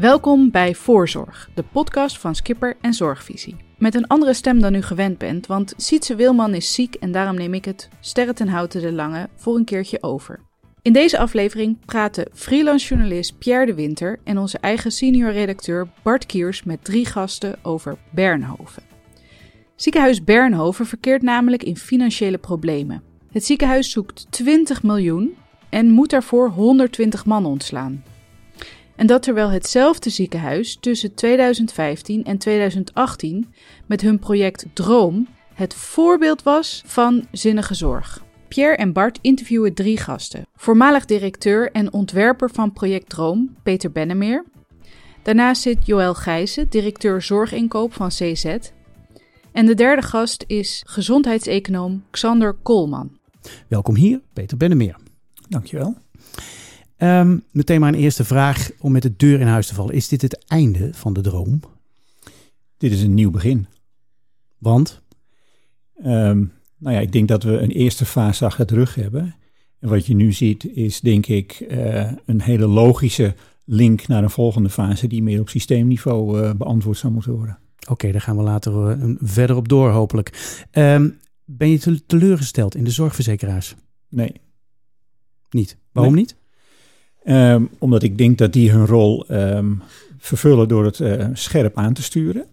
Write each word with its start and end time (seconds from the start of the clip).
Welkom 0.00 0.50
bij 0.50 0.74
Voorzorg, 0.74 1.50
de 1.54 1.62
podcast 1.62 2.18
van 2.18 2.34
Skipper 2.34 2.76
en 2.80 2.92
Zorgvisie. 2.92 3.56
Met 3.78 3.94
een 3.94 4.06
andere 4.06 4.34
stem 4.34 4.60
dan 4.60 4.74
u 4.74 4.82
gewend 4.82 5.18
bent, 5.18 5.46
want 5.46 5.74
Sietse 5.76 6.14
Wilman 6.14 6.54
is 6.54 6.74
ziek 6.74 6.94
en 6.94 7.12
daarom 7.12 7.36
neem 7.36 7.54
ik 7.54 7.64
het, 7.64 7.88
Sterre 8.00 8.32
ten 8.32 8.48
Houten 8.48 8.80
de 8.80 8.92
Lange, 8.92 9.28
voor 9.36 9.56
een 9.56 9.64
keertje 9.64 10.02
over. 10.02 10.40
In 10.82 10.92
deze 10.92 11.18
aflevering 11.18 11.76
praten 11.84 12.28
freelance 12.32 12.86
journalist 12.86 13.38
Pierre 13.38 13.66
de 13.66 13.74
Winter 13.74 14.18
en 14.24 14.38
onze 14.38 14.58
eigen 14.58 14.90
senior 14.90 15.32
redacteur 15.32 15.88
Bart 16.02 16.26
Kiers 16.26 16.62
met 16.62 16.84
drie 16.84 17.06
gasten 17.06 17.58
over 17.62 17.96
Bernhoven. 18.10 18.82
Ziekenhuis 19.76 20.24
Bernhoven 20.24 20.86
verkeert 20.86 21.22
namelijk 21.22 21.62
in 21.62 21.76
financiële 21.76 22.38
problemen. 22.38 23.02
Het 23.32 23.44
ziekenhuis 23.44 23.90
zoekt 23.90 24.26
20 24.30 24.82
miljoen 24.82 25.34
en 25.68 25.90
moet 25.90 26.10
daarvoor 26.10 26.48
120 26.48 27.26
man 27.26 27.46
ontslaan. 27.46 28.02
En 29.00 29.06
dat 29.06 29.22
terwijl 29.22 29.50
hetzelfde 29.50 30.10
ziekenhuis 30.10 30.76
tussen 30.80 31.14
2015 31.14 32.24
en 32.24 32.38
2018 32.38 33.52
met 33.86 34.00
hun 34.00 34.18
project 34.18 34.66
Droom 34.72 35.28
het 35.54 35.74
voorbeeld 35.74 36.42
was 36.42 36.82
van 36.86 37.26
zinnige 37.32 37.74
zorg. 37.74 38.24
Pierre 38.48 38.76
en 38.76 38.92
Bart 38.92 39.18
interviewen 39.20 39.74
drie 39.74 39.96
gasten. 39.96 40.46
Voormalig 40.54 41.04
directeur 41.04 41.70
en 41.72 41.92
ontwerper 41.92 42.50
van 42.50 42.72
project 42.72 43.08
Droom, 43.08 43.56
Peter 43.62 43.92
Bennemeer. 43.92 44.44
Daarnaast 45.22 45.62
zit 45.62 45.86
Joël 45.86 46.14
Gijzen, 46.14 46.66
directeur 46.68 47.22
zorginkoop 47.22 47.92
van 47.92 48.08
CZ. 48.08 48.56
En 49.52 49.66
de 49.66 49.74
derde 49.74 50.02
gast 50.02 50.44
is 50.46 50.82
gezondheidseconoom 50.86 52.04
Xander 52.10 52.54
Koolman. 52.62 53.18
Welkom 53.68 53.96
hier, 53.96 54.20
Peter 54.32 54.56
Bennemeer. 54.56 54.96
Dankjewel. 55.48 55.96
Um, 57.02 57.44
meteen 57.50 57.80
maar 57.80 57.92
een 57.92 58.00
eerste 58.00 58.24
vraag 58.24 58.70
om 58.78 58.92
met 58.92 59.02
de 59.02 59.16
deur 59.16 59.40
in 59.40 59.46
huis 59.46 59.66
te 59.66 59.74
vallen. 59.74 59.94
Is 59.94 60.08
dit 60.08 60.22
het 60.22 60.44
einde 60.46 60.90
van 60.92 61.12
de 61.12 61.20
droom? 61.20 61.60
Dit 62.76 62.92
is 62.92 63.02
een 63.02 63.14
nieuw 63.14 63.30
begin. 63.30 63.66
Want? 64.58 65.02
Um, 66.04 66.52
nou 66.76 66.94
ja, 66.94 67.00
ik 67.00 67.12
denk 67.12 67.28
dat 67.28 67.42
we 67.42 67.58
een 67.58 67.70
eerste 67.70 68.04
fase 68.04 68.44
achter 68.44 68.66
de 68.66 68.74
rug 68.74 68.94
hebben. 68.94 69.34
En 69.78 69.88
wat 69.88 70.06
je 70.06 70.14
nu 70.14 70.32
ziet 70.32 70.64
is 70.64 71.00
denk 71.00 71.26
ik 71.26 71.66
uh, 71.68 72.12
een 72.24 72.40
hele 72.40 72.66
logische 72.66 73.34
link 73.64 74.06
naar 74.06 74.22
een 74.22 74.30
volgende 74.30 74.70
fase 74.70 75.06
die 75.06 75.22
meer 75.22 75.40
op 75.40 75.48
systeemniveau 75.48 76.40
uh, 76.40 76.52
beantwoord 76.52 76.98
zou 76.98 77.12
moeten 77.12 77.32
worden. 77.32 77.58
Oké, 77.80 77.92
okay, 77.92 78.12
daar 78.12 78.20
gaan 78.20 78.36
we 78.36 78.42
later 78.42 78.98
uh, 78.98 79.14
verder 79.20 79.56
op 79.56 79.68
door 79.68 79.90
hopelijk. 79.90 80.62
Um, 80.72 81.18
ben 81.44 81.68
je 81.68 82.04
teleurgesteld 82.06 82.74
in 82.74 82.84
de 82.84 82.90
zorgverzekeraars? 82.90 83.74
Nee. 84.08 84.32
Niet? 85.50 85.76
Waarom 85.92 86.14
nee. 86.14 86.22
niet? 86.22 86.36
Um, 87.24 87.68
omdat 87.78 88.02
ik 88.02 88.18
denk 88.18 88.38
dat 88.38 88.52
die 88.52 88.70
hun 88.70 88.86
rol 88.86 89.24
um, 89.30 89.82
vervullen 90.18 90.68
door 90.68 90.84
het 90.84 90.98
uh, 90.98 91.28
scherp 91.32 91.76
aan 91.76 91.92
te 91.92 92.02
sturen. 92.02 92.46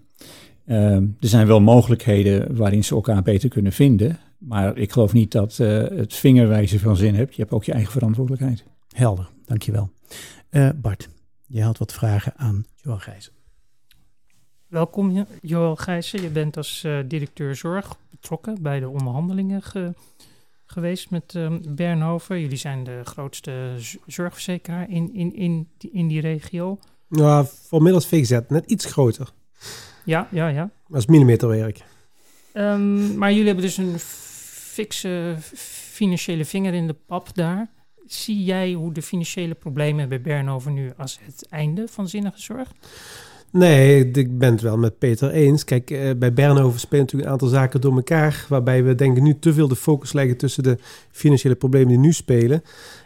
Um, 0.65 1.17
er 1.19 1.27
zijn 1.27 1.47
wel 1.47 1.61
mogelijkheden 1.61 2.55
waarin 2.55 2.83
ze 2.83 2.95
elkaar 2.95 3.21
beter 3.21 3.49
kunnen 3.49 3.71
vinden. 3.71 4.19
Maar 4.37 4.77
ik 4.77 4.91
geloof 4.91 5.13
niet 5.13 5.31
dat 5.31 5.57
uh, 5.61 5.87
het 5.87 6.13
vingerwijzen 6.13 6.79
van 6.79 6.95
zin 6.95 7.15
hebt. 7.15 7.35
Je 7.35 7.41
hebt 7.41 7.53
ook 7.53 7.63
je 7.63 7.71
eigen 7.71 7.91
verantwoordelijkheid. 7.91 8.63
Helder, 8.95 9.29
dankjewel. 9.45 9.89
Uh, 10.51 10.69
Bart, 10.75 11.09
jij 11.47 11.63
had 11.63 11.77
wat 11.77 11.93
vragen 11.93 12.33
aan 12.35 12.65
Joël 12.75 12.97
Gijzen. 12.97 13.31
Welkom 14.67 15.25
Joël 15.41 15.75
Gijzen. 15.75 16.21
Je 16.21 16.29
bent 16.29 16.57
als 16.57 16.83
uh, 16.85 16.99
directeur 17.07 17.55
zorg 17.55 17.97
betrokken 18.09 18.61
bij 18.61 18.79
de 18.79 18.89
onderhandelingen 18.89 19.61
ge 19.61 19.93
geweest 20.67 21.09
met 21.09 21.33
um, 21.33 21.61
Bernhoven. 21.75 22.39
Jullie 22.39 22.57
zijn 22.57 22.83
de 22.83 23.01
grootste 23.03 23.75
zorgverzekeraar 24.05 24.89
in, 24.89 25.13
in, 25.13 25.35
in, 25.35 25.67
die, 25.77 25.91
in 25.91 26.07
die 26.07 26.21
regio. 26.21 26.79
Ja, 27.09 27.45
voor 27.45 27.81
middels 27.81 28.07
VGZ, 28.07 28.39
net 28.47 28.65
iets 28.65 28.85
groter. 28.85 29.29
Ja, 30.05 30.27
ja, 30.31 30.47
ja. 30.47 30.69
Dat 30.87 30.97
is 30.99 31.05
millimeterwerk. 31.05 31.83
Um, 32.53 33.17
maar 33.17 33.31
jullie 33.31 33.45
hebben 33.45 33.63
dus 33.63 33.77
een 33.77 33.99
fikse 33.99 35.35
financiële 35.93 36.45
vinger 36.45 36.73
in 36.73 36.87
de 36.87 36.95
pap 37.05 37.35
daar. 37.35 37.69
Zie 38.05 38.43
jij 38.43 38.73
hoe 38.73 38.93
de 38.93 39.01
financiële 39.01 39.53
problemen 39.53 40.09
bij 40.09 40.21
Bernhoven 40.21 40.73
nu 40.73 40.93
als 40.97 41.19
het 41.21 41.47
einde 41.49 41.87
van 41.87 42.07
zinnige 42.07 42.41
zorg? 42.41 42.71
Nee, 43.51 44.11
ik 44.11 44.37
ben 44.37 44.51
het 44.51 44.61
wel 44.61 44.77
met 44.77 44.97
Peter 44.97 45.31
eens. 45.31 45.63
Kijk, 45.63 45.91
uh, 45.91 46.11
bij 46.17 46.33
Bernhoven 46.33 46.79
spelen 46.79 46.99
natuurlijk 46.99 47.29
een 47.29 47.33
aantal 47.33 47.47
zaken 47.47 47.81
door 47.81 47.95
elkaar. 47.95 48.45
Waarbij 48.49 48.83
we 48.83 48.95
denk 48.95 49.17
ik 49.17 49.23
nu 49.23 49.39
te 49.39 49.53
veel 49.53 49.67
de 49.67 49.75
focus 49.75 50.13
leggen 50.13 50.37
tussen 50.37 50.63
de 50.63 50.77
financiële 51.11 51.55
problemen 51.55 51.87
die 51.87 51.97
nu 51.97 52.13
spelen 52.13 52.61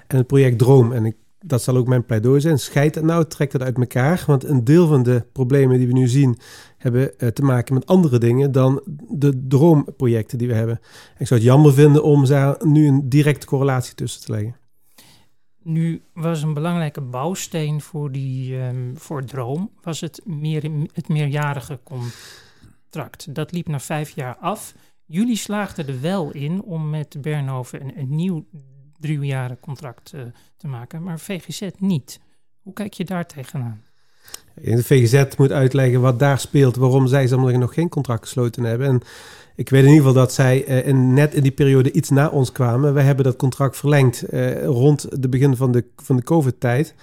en 0.07 0.17
het 0.17 0.27
project 0.27 0.57
Droom. 0.57 0.91
En 0.91 1.15
dat 1.45 1.61
zal 1.61 1.75
ook 1.77 1.87
mijn 1.87 2.05
pleidooi 2.05 2.41
zijn. 2.41 2.59
Scheid 2.59 2.95
het 2.95 3.03
nou, 3.03 3.25
trek 3.25 3.51
het 3.51 3.61
uit 3.61 3.77
elkaar. 3.77 4.23
Want 4.27 4.43
een 4.43 4.63
deel 4.63 4.87
van 4.87 5.03
de 5.03 5.23
problemen 5.31 5.77
die 5.77 5.87
we 5.87 5.93
nu 5.93 6.07
zien 6.07 6.37
hebben 6.77 7.11
uh, 7.17 7.29
te 7.29 7.41
maken 7.41 7.73
met 7.73 7.85
andere 7.85 8.17
dingen 8.17 8.51
dan 8.51 8.81
de 9.09 9.47
droomprojecten 9.47 10.37
die 10.37 10.47
we 10.47 10.53
hebben. 10.53 10.79
En 11.13 11.19
ik 11.19 11.27
zou 11.27 11.39
het 11.39 11.49
jammer 11.49 11.73
vinden 11.73 12.03
om 12.03 12.25
daar 12.25 12.57
nu 12.65 12.87
een 12.87 13.09
directe 13.09 13.45
correlatie 13.45 13.95
tussen 13.95 14.21
te 14.21 14.31
leggen. 14.31 14.60
Nu 15.63 16.01
was 16.13 16.41
een 16.41 16.53
belangrijke 16.53 17.01
bouwsteen 17.01 17.81
voor, 17.81 18.11
die, 18.11 18.57
um, 18.57 18.97
voor 18.97 19.25
Droom 19.25 19.71
was 19.81 19.99
het, 19.99 20.21
meer, 20.25 20.71
het 20.93 21.07
meerjarige 21.07 21.79
contract. 21.83 23.35
Dat 23.35 23.51
liep 23.51 23.67
na 23.67 23.79
vijf 23.79 24.09
jaar 24.09 24.37
af. 24.37 24.73
Jullie 25.05 25.35
slaagden 25.35 25.87
er 25.87 26.01
wel 26.01 26.31
in 26.31 26.61
om 26.63 26.89
met 26.89 27.21
Bernhoven 27.21 27.81
een, 27.81 27.99
een 27.99 28.15
nieuw 28.15 28.45
driejarig 28.99 29.59
contract 29.59 30.13
uh, 30.13 30.21
te 30.57 30.67
maken, 30.67 31.03
maar 31.03 31.19
VGZ 31.19 31.69
niet. 31.77 32.19
Hoe 32.61 32.73
kijk 32.73 32.93
je 32.93 33.05
daar 33.05 33.25
tegenaan? 33.25 33.83
De 34.55 34.83
VGZ 34.83 35.35
moet 35.37 35.51
uitleggen 35.51 36.01
wat 36.01 36.19
daar 36.19 36.39
speelt, 36.39 36.75
waarom 36.75 37.07
zij 37.07 37.25
nog 37.25 37.73
geen 37.73 37.89
contract 37.89 38.23
gesloten 38.23 38.63
hebben. 38.63 38.87
En 38.87 39.01
ik 39.61 39.69
weet 39.69 39.83
in 39.83 39.89
ieder 39.89 40.05
geval 40.05 40.21
dat 40.21 40.33
zij 40.33 40.67
uh, 40.67 40.87
in, 40.87 41.13
net 41.13 41.33
in 41.33 41.41
die 41.41 41.51
periode 41.51 41.91
iets 41.91 42.09
na 42.09 42.27
ons 42.27 42.51
kwamen. 42.51 42.93
Wij 42.93 43.03
hebben 43.03 43.25
dat 43.25 43.35
contract 43.35 43.77
verlengd 43.77 44.33
uh, 44.33 44.65
rond 44.65 45.21
de 45.21 45.29
begin 45.29 45.55
van 45.55 45.71
de, 45.71 45.85
van 45.97 46.15
de 46.15 46.23
COVID-tijd. 46.23 46.95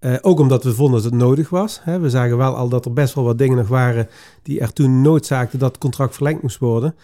Uh, 0.00 0.14
ook 0.20 0.38
omdat 0.38 0.64
we 0.64 0.74
vonden 0.74 1.02
dat 1.02 1.10
het 1.10 1.20
nodig 1.20 1.48
was. 1.48 1.80
Hè. 1.82 1.98
We 1.98 2.10
zagen 2.10 2.36
wel 2.36 2.56
al 2.56 2.68
dat 2.68 2.84
er 2.84 2.92
best 2.92 3.14
wel 3.14 3.24
wat 3.24 3.38
dingen 3.38 3.56
nog 3.56 3.68
waren 3.68 4.08
die 4.42 4.60
er 4.60 4.72
toen 4.72 5.02
noodzaakten 5.02 5.58
dat 5.58 5.68
het 5.68 5.80
contract 5.80 6.14
verlengd 6.14 6.42
moest 6.42 6.58
worden. 6.58 6.94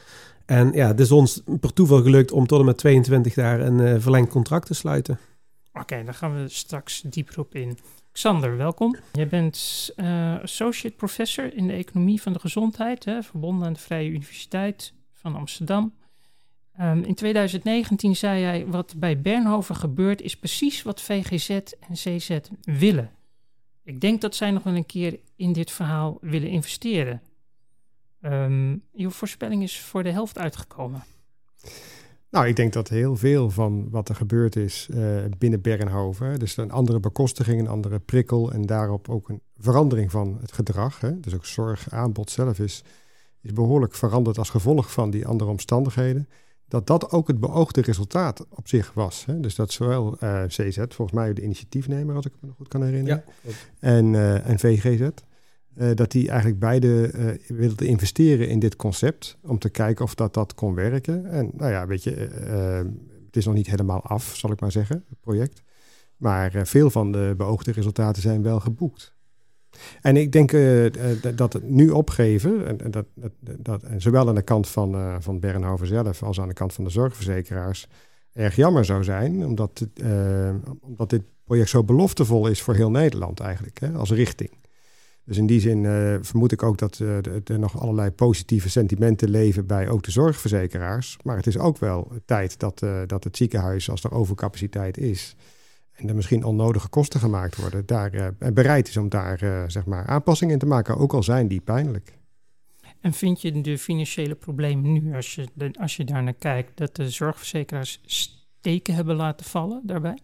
En 0.47 0.73
ja, 0.73 0.87
het 0.87 1.01
is 1.01 1.11
ons 1.11 1.43
per 1.61 1.73
toeval 1.73 2.03
gelukt 2.03 2.33
om 2.33 2.47
tot 2.47 2.61
en 2.61 2.65
met 2.65 2.79
22 2.79 3.35
daar 3.35 3.61
een 3.61 4.01
verlengd 4.01 4.31
contract 4.31 4.67
te 4.67 4.75
sluiten. 4.75 5.19
Oké, 5.81 5.93
okay, 5.93 6.05
daar 6.05 6.15
gaan 6.15 6.43
we 6.43 6.49
straks 6.49 7.01
dieper 7.01 7.39
op 7.39 7.55
in. 7.55 7.79
Xander, 8.13 8.57
welkom. 8.57 8.97
Jij 9.13 9.29
bent 9.29 9.91
uh, 9.97 10.41
associate 10.41 10.97
professor 10.97 11.55
in 11.55 11.67
de 11.67 11.73
economie 11.73 12.23
van 12.23 12.33
de 12.33 12.39
gezondheid, 12.39 13.05
hè, 13.05 13.23
verbonden 13.23 13.67
aan 13.67 13.73
de 13.73 13.79
Vrije 13.79 14.09
Universiteit 14.09 14.93
van 15.13 15.35
Amsterdam. 15.35 15.95
Um, 16.81 17.03
in 17.03 17.15
2019 17.15 18.17
zei 18.17 18.43
hij, 18.43 18.67
wat 18.67 18.95
bij 18.97 19.21
Bernhoven 19.21 19.77
gebeurt 19.77 20.21
is 20.21 20.37
precies 20.37 20.83
wat 20.83 21.01
VGZ 21.01 21.51
en 21.51 21.93
CZ 21.93 22.39
willen. 22.63 23.11
Ik 23.85 24.01
denk 24.01 24.21
dat 24.21 24.35
zij 24.35 24.51
nog 24.51 24.63
wel 24.63 24.75
een 24.75 24.87
keer 24.87 25.19
in 25.37 25.53
dit 25.53 25.71
verhaal 25.71 26.19
willen 26.21 26.49
investeren. 26.49 27.23
Um, 28.23 28.83
je 28.93 29.11
voorspelling 29.11 29.63
is 29.63 29.81
voor 29.81 30.03
de 30.03 30.11
helft 30.11 30.39
uitgekomen. 30.39 31.05
Nou, 32.31 32.47
ik 32.47 32.57
denk 32.57 32.73
dat 32.73 32.89
heel 32.89 33.17
veel 33.17 33.51
van 33.51 33.91
wat 33.91 34.09
er 34.09 34.15
gebeurd 34.15 34.57
is 34.57 34.89
uh, 34.95 35.21
binnen 35.39 35.61
Bernhoven, 35.61 36.39
dus 36.39 36.57
een 36.57 36.71
andere 36.71 37.01
bekostiging, 37.01 37.61
een 37.61 37.69
andere 37.69 37.99
prikkel 37.99 38.53
en 38.53 38.67
daarop 38.67 39.09
ook 39.09 39.29
een 39.29 39.41
verandering 39.59 40.11
van 40.11 40.39
het 40.41 40.53
gedrag. 40.53 41.01
Hè? 41.01 41.21
Dus 41.21 41.35
ook 41.35 41.47
zorgaanbod 41.47 42.31
zelf 42.31 42.59
is, 42.59 42.85
is 43.41 43.53
behoorlijk 43.53 43.95
veranderd 43.95 44.39
als 44.39 44.51
gevolg 44.51 44.93
van 44.93 45.11
die 45.11 45.27
andere 45.27 45.51
omstandigheden. 45.51 46.29
Dat 46.69 46.87
dat 46.87 47.11
ook 47.11 47.29
het 47.29 47.41
beoogde 47.41 47.81
resultaat 47.81 48.47
op 48.49 48.69
zich 48.69 48.93
was. 48.95 49.25
Hè? 49.27 49.41
Dus 49.41 49.55
dat 49.55 49.73
zowel 49.73 50.17
uh, 50.23 50.45
CZ, 50.45 50.77
volgens 50.77 51.13
mij 51.13 51.33
de 51.33 51.43
initiatiefnemer, 51.43 52.15
als 52.15 52.27
ik 52.27 52.33
me 52.41 52.47
nog 52.47 52.57
goed 52.57 52.69
kan 52.69 52.83
herinneren, 52.83 53.25
ja, 53.43 53.53
en, 53.79 54.13
uh, 54.13 54.49
en 54.49 54.59
VGZ, 54.59 55.09
uh, 55.77 55.91
dat 55.95 56.11
die 56.11 56.29
eigenlijk 56.29 56.61
beide 56.61 57.13
uh, 57.15 57.59
wilden 57.59 57.87
investeren 57.87 58.49
in 58.49 58.59
dit 58.59 58.77
concept 58.77 59.39
om 59.43 59.59
te 59.59 59.69
kijken 59.69 60.05
of 60.05 60.15
dat, 60.15 60.35
dat 60.35 60.55
kon 60.55 60.75
werken. 60.75 61.31
En 61.31 61.51
nou 61.55 61.71
ja, 61.71 61.87
weet 61.87 62.03
je, 62.03 62.29
uh, 62.47 62.91
het 63.27 63.37
is 63.37 63.45
nog 63.45 63.55
niet 63.55 63.71
helemaal 63.71 64.03
af, 64.03 64.37
zal 64.37 64.53
ik 64.53 64.61
maar 64.61 64.73
zeggen, 64.73 65.05
het 65.09 65.21
project. 65.21 65.63
Maar 66.17 66.67
veel 66.67 66.91
van 66.91 67.13
de 67.13 67.35
beoogde 67.37 67.73
resultaten 67.73 68.23
zijn 68.23 68.43
wel 68.43 68.61
geboekt. 68.61 69.15
En 70.01 70.17
ik 70.17 70.33
denk 70.33 70.51
dat 71.37 71.53
het 71.53 71.71
nu 71.71 71.91
opgeven, 71.91 72.81
en, 72.81 72.91
dat, 72.91 73.07
dat, 73.15 73.33
dat, 73.59 73.85
zowel 73.97 74.29
aan 74.29 74.35
de 74.35 74.43
kant 74.43 74.69
van, 74.69 75.23
van 75.23 75.41
Bernhoven 75.41 75.87
zelf 75.87 76.23
als 76.23 76.41
aan 76.41 76.49
de 76.49 76.55
kant 76.55 76.73
van 76.73 76.85
de 76.85 76.91
zorgverzekeraars, 76.91 77.89
erg 78.33 78.57
jammer 78.57 78.85
zou 78.85 79.05
zijn, 79.05 79.47
omdat, 79.47 79.87
omdat 80.81 81.11
dit 81.11 81.23
project 81.45 81.69
zo 81.69 81.85
beloftevol 81.85 82.47
is 82.47 82.63
voor 82.63 82.75
heel 82.75 82.91
Nederland 82.91 83.41
eigenlijk, 83.41 83.81
hè, 83.81 83.93
als 83.93 84.11
richting. 84.11 84.60
Dus 85.25 85.37
in 85.37 85.47
die 85.47 85.61
zin 85.61 85.85
uh, 85.85 86.17
vermoed 86.21 86.53
ik 86.53 86.63
ook 86.63 86.79
dat 86.79 86.99
uh, 86.99 87.17
er 87.45 87.59
nog 87.59 87.81
allerlei 87.81 88.11
positieve 88.11 88.69
sentimenten 88.69 89.31
leven 89.31 89.67
bij 89.67 89.89
ook 89.89 90.03
de 90.03 90.11
zorgverzekeraars. 90.11 91.17
Maar 91.23 91.37
het 91.37 91.47
is 91.47 91.59
ook 91.59 91.79
wel 91.79 92.13
tijd 92.25 92.59
dat, 92.59 92.83
uh, 92.83 93.01
dat 93.07 93.25
het 93.25 93.37
ziekenhuis, 93.37 93.91
als 93.91 94.05
er 94.05 94.13
overcapaciteit 94.13 94.99
is, 94.99 95.37
en 95.93 96.09
er 96.09 96.15
misschien 96.15 96.45
onnodige 96.45 96.89
kosten 96.89 97.21
gemaakt 97.21 97.57
worden, 97.57 97.87
daar 97.87 98.35
bereid 98.53 98.89
is 98.89 98.97
om 98.97 99.09
daar 99.09 99.65
zeg 99.67 99.85
maar 99.85 100.07
aanpassingen 100.07 100.53
in 100.53 100.61
te 100.61 100.67
maken, 100.67 100.97
ook 100.97 101.13
al 101.13 101.23
zijn 101.23 101.49
die 101.49 101.61
pijnlijk. 101.61 102.19
En 103.01 103.13
vind 103.13 103.41
je 103.43 103.61
de 103.61 103.79
financiële 103.79 104.35
problemen 104.35 104.93
nu, 104.93 105.15
als 105.15 105.35
je, 105.35 105.49
als 105.81 105.97
je 105.97 106.05
daar 106.05 106.23
naar 106.23 106.35
kijkt, 106.35 106.77
dat 106.77 106.97
de 106.97 107.11
zorgverzekeraars 107.11 108.01
steken 108.05 108.95
hebben 108.95 109.17
laten 109.17 109.47
vallen 109.47 109.83
daarbij? 109.85 110.19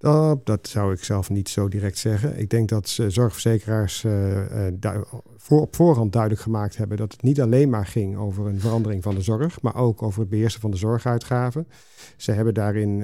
Uh, 0.00 0.32
dat 0.44 0.68
zou 0.68 0.92
ik 0.92 1.04
zelf 1.04 1.30
niet 1.30 1.48
zo 1.48 1.68
direct 1.68 1.98
zeggen. 1.98 2.38
Ik 2.38 2.50
denk 2.50 2.68
dat 2.68 2.88
zorgverzekeraars 3.08 4.02
uh, 4.02 4.70
uh, 4.84 5.00
voor, 5.36 5.60
op 5.60 5.76
voorhand 5.76 6.12
duidelijk 6.12 6.42
gemaakt 6.42 6.76
hebben 6.76 6.96
dat 6.96 7.12
het 7.12 7.22
niet 7.22 7.40
alleen 7.40 7.70
maar 7.70 7.86
ging 7.86 8.16
over 8.16 8.46
een 8.46 8.60
verandering 8.60 9.02
van 9.02 9.14
de 9.14 9.22
zorg, 9.22 9.62
maar 9.62 9.76
ook 9.76 10.02
over 10.02 10.20
het 10.20 10.28
beheersen 10.28 10.60
van 10.60 10.70
de 10.70 10.76
zorguitgaven. 10.76 11.68
Ze 12.16 12.32
hebben 12.32 12.54
daarin 12.54 13.02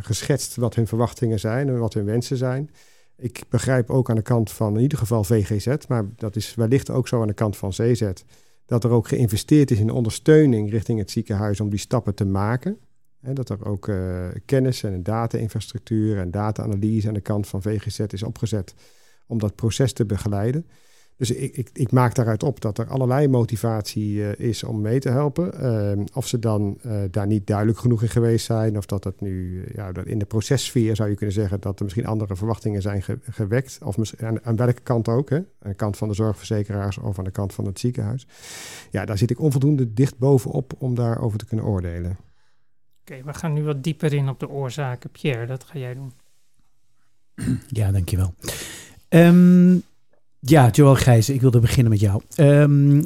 geschetst 0.00 0.56
wat 0.56 0.74
hun 0.74 0.86
verwachtingen 0.86 1.40
zijn 1.40 1.68
en 1.68 1.78
wat 1.78 1.94
hun 1.94 2.04
wensen 2.04 2.36
zijn. 2.36 2.70
Ik 3.16 3.42
begrijp 3.48 3.90
ook 3.90 4.10
aan 4.10 4.16
de 4.16 4.22
kant 4.22 4.50
van 4.50 4.74
in 4.74 4.82
ieder 4.82 4.98
geval 4.98 5.24
VGZ, 5.24 5.76
maar 5.88 6.04
dat 6.16 6.36
is 6.36 6.54
wellicht 6.54 6.90
ook 6.90 7.08
zo 7.08 7.20
aan 7.20 7.26
de 7.26 7.34
kant 7.34 7.56
van 7.56 7.70
CZ, 7.70 8.10
dat 8.66 8.84
er 8.84 8.90
ook 8.90 9.08
geïnvesteerd 9.08 9.70
is 9.70 9.78
in 9.78 9.90
ondersteuning 9.90 10.70
richting 10.70 10.98
het 10.98 11.10
ziekenhuis 11.10 11.60
om 11.60 11.70
die 11.70 11.78
stappen 11.78 12.14
te 12.14 12.24
maken. 12.24 12.78
Dat 13.20 13.48
er 13.48 13.64
ook 13.64 13.88
uh, 13.88 14.26
kennis 14.44 14.82
en 14.82 15.02
data-infrastructuur 15.02 16.18
en 16.18 16.30
data-analyse 16.30 17.08
aan 17.08 17.14
de 17.14 17.20
kant 17.20 17.46
van 17.46 17.62
VGZ 17.62 17.98
is 17.98 18.22
opgezet 18.22 18.74
om 19.26 19.38
dat 19.38 19.54
proces 19.54 19.92
te 19.92 20.06
begeleiden. 20.06 20.66
Dus 21.18 21.30
ik, 21.30 21.56
ik, 21.56 21.70
ik 21.72 21.92
maak 21.92 22.14
daaruit 22.14 22.42
op 22.42 22.60
dat 22.60 22.78
er 22.78 22.86
allerlei 22.86 23.28
motivatie 23.28 24.14
uh, 24.14 24.34
is 24.36 24.64
om 24.64 24.80
mee 24.80 24.98
te 24.98 25.08
helpen. 25.08 25.50
Uh, 25.98 26.04
of 26.14 26.26
ze 26.26 26.38
dan 26.38 26.78
uh, 26.86 27.02
daar 27.10 27.26
niet 27.26 27.46
duidelijk 27.46 27.78
genoeg 27.78 28.02
in 28.02 28.08
geweest 28.08 28.46
zijn, 28.46 28.76
of 28.76 28.86
dat 28.86 29.02
dat 29.02 29.20
nu 29.20 29.64
ja, 29.74 29.90
in 30.04 30.18
de 30.18 30.24
processfeer 30.24 30.96
zou 30.96 31.08
je 31.08 31.14
kunnen 31.14 31.34
zeggen 31.34 31.60
dat 31.60 31.78
er 31.78 31.84
misschien 31.84 32.06
andere 32.06 32.36
verwachtingen 32.36 32.82
zijn 32.82 33.02
ge 33.02 33.18
gewekt. 33.22 33.78
Of 33.82 34.14
aan, 34.22 34.44
aan, 34.44 34.56
welke 34.56 34.82
kant 34.82 35.08
ook, 35.08 35.30
hè? 35.30 35.36
aan 35.36 35.70
de 35.70 35.74
kant 35.74 35.96
van 35.96 36.08
de 36.08 36.14
zorgverzekeraars 36.14 36.98
of 36.98 37.18
aan 37.18 37.24
de 37.24 37.30
kant 37.30 37.54
van 37.54 37.64
het 37.66 37.78
ziekenhuis. 37.78 38.26
Ja, 38.90 39.04
daar 39.04 39.18
zit 39.18 39.30
ik 39.30 39.40
onvoldoende 39.40 39.92
dicht 39.92 40.18
bovenop 40.18 40.72
om 40.78 40.94
daarover 40.94 41.38
te 41.38 41.46
kunnen 41.46 41.66
oordelen. 41.66 42.27
Oké, 43.10 43.22
we 43.24 43.34
gaan 43.34 43.52
nu 43.52 43.62
wat 43.62 43.82
dieper 43.82 44.12
in 44.12 44.28
op 44.28 44.40
de 44.40 44.48
oorzaken. 44.48 45.10
Pierre, 45.10 45.46
dat 45.46 45.64
ga 45.64 45.78
jij 45.78 45.94
doen. 45.94 46.12
Ja, 47.68 47.90
dankjewel. 47.90 48.34
Um, 49.08 49.82
ja, 50.40 50.68
Joël 50.70 50.94
Gijzen, 50.94 51.34
ik 51.34 51.40
wilde 51.40 51.60
beginnen 51.60 51.90
met 51.90 52.00
jou. 52.00 52.22
Um, 52.36 53.04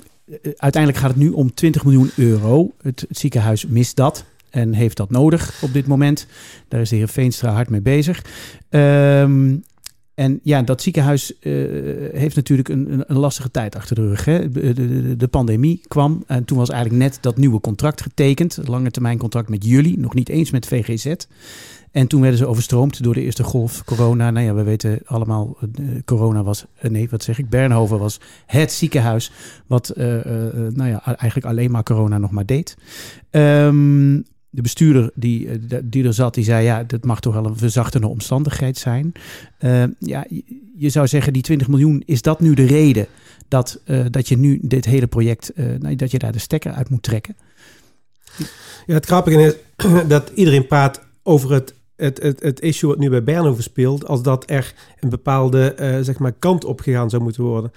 uiteindelijk 0.57 1.03
gaat 1.03 1.11
het 1.11 1.19
nu 1.19 1.29
om 1.29 1.55
20 1.55 1.85
miljoen 1.85 2.11
euro. 2.17 2.73
Het, 2.83 3.01
het, 3.09 3.19
ziekenhuis 3.19 3.67
mist 3.67 3.97
dat 3.97 4.25
en 4.51 4.73
heeft 4.73 4.97
dat 4.97 5.11
nodig 5.11 5.63
op 5.63 5.73
dit 5.73 5.87
moment. 5.87 6.27
Daar 6.69 6.81
is 6.81 6.89
de 6.89 6.97
heer 6.97 7.09
Veenstra 7.09 7.53
hard 7.53 7.71
mee 7.71 7.81
bezig. 7.81 8.25
Um, 8.71 9.65
en 10.15 10.41
ja, 10.43 10.63
dat 10.63 10.83
ziekenhuis 10.83 11.33
uh, 11.41 11.55
heeft 12.13 12.37
natuurlijk 12.37 12.69
een, 12.69 13.05
een, 13.07 13.17
lastige 13.17 13.51
tijd 13.51 13.77
achter 13.77 13.97
de 13.97 14.09
rug. 14.09 14.25
Hè. 14.25 14.51
De, 14.51 14.73
de, 14.73 15.17
de, 15.17 15.29
pandemie 15.29 15.81
kwam 15.89 16.25
en 16.27 16.45
toen 16.45 16.59
was 16.59 16.71
eigenlijk 16.71 17.03
net 17.03 17.19
dat 17.21 17.37
nieuwe 17.37 17.61
contract 17.61 18.01
getekend. 18.01 18.59
Lange 18.65 19.17
contract 19.17 19.49
met 19.49 19.65
jullie, 19.65 19.99
nog 19.99 20.15
niet 20.15 20.29
eens 20.29 20.51
met 20.51 20.67
VGZ. 20.67 21.15
En 21.91 22.07
toen 22.07 22.21
werden 22.21 22.39
ze 22.39 22.47
overstroomd 22.47 23.03
door 23.03 23.15
de 23.15 23.23
eerste 23.23 23.43
golf 23.43 23.85
corona. 23.85 24.31
Nou 24.31 24.47
ja, 24.47 24.55
we 24.55 24.63
weten 24.63 25.01
allemaal, 25.05 25.57
uh, 25.81 25.89
corona 26.05 26.43
was, 26.43 26.65
uh, 26.83 26.91
nee, 26.91 27.09
wat 27.11 27.23
zeg 27.23 27.39
ik, 27.39 27.49
Bernhoven 27.49 27.99
was 27.99 28.21
het 28.47 28.73
ziekenhuis 28.73 29.33
wat 29.67 29.93
nou 29.97 30.89
ja, 30.89 31.05
eigenlijk 31.05 31.45
alleen 31.45 31.71
maar 31.71 31.83
corona 31.83 32.19
nog 32.19 32.31
maar 32.31 32.47
deed. 32.47 32.77
Um, 33.31 34.25
de 34.55 34.63
bestuurder 34.63 35.11
die, 35.15 35.49
die 35.85 36.05
er 36.05 36.15
zat, 36.15 36.35
die 36.35 36.45
zei: 36.45 36.65
Ja, 36.65 36.83
dat 36.83 37.05
mag 37.05 37.21
toch 37.21 37.35
wel 37.35 37.47
een 37.47 37.57
verzachtende 37.57 38.07
omstandigheid 38.07 38.79
zijn. 38.79 39.13
Uh, 39.61 39.85
ja, 39.99 40.25
je 40.77 40.89
zou 40.89 41.07
zeggen: 41.07 41.33
die 41.33 41.43
20 41.43 41.69
miljoen, 41.69 42.03
is 42.07 42.23
dat 42.23 42.41
nu 42.41 42.55
de 42.55 42.65
reden 42.65 43.07
dat, 43.49 43.81
uh, 43.85 44.05
dat 44.11 44.29
je 44.29 44.39
nu 44.39 44.59
dit 44.63 44.85
hele 44.85 45.07
project, 45.07 45.53
uh, 45.55 45.97
dat 45.97 46.11
je 46.11 46.19
daar 46.19 46.33
de 46.33 46.39
stekker 46.39 46.73
uit 46.73 46.89
moet 46.89 47.03
trekken? 47.03 47.37
Ja, 48.87 48.95
het 48.95 49.07
grappige 49.07 49.43
is 49.43 49.55
dat 50.09 50.31
iedereen 50.35 50.67
praat 50.67 51.01
over 51.23 51.53
het, 51.53 51.75
het, 51.97 52.23
het, 52.23 52.43
het 52.43 52.61
issue 52.61 52.91
wat 52.91 52.99
nu 52.99 53.11
bij 53.11 53.23
Bernhoven 53.23 53.63
speelt, 53.63 54.07
als 54.07 54.23
dat 54.23 54.51
er 54.51 54.75
een 55.01 55.09
bepaalde 55.09 55.75
zeg 56.03 56.19
maar 56.19 56.33
kant 56.33 56.65
op 56.65 56.81
gegaan 56.81 57.11
zou 57.11 57.23
moeten 57.23 57.43
worden. 57.43 57.73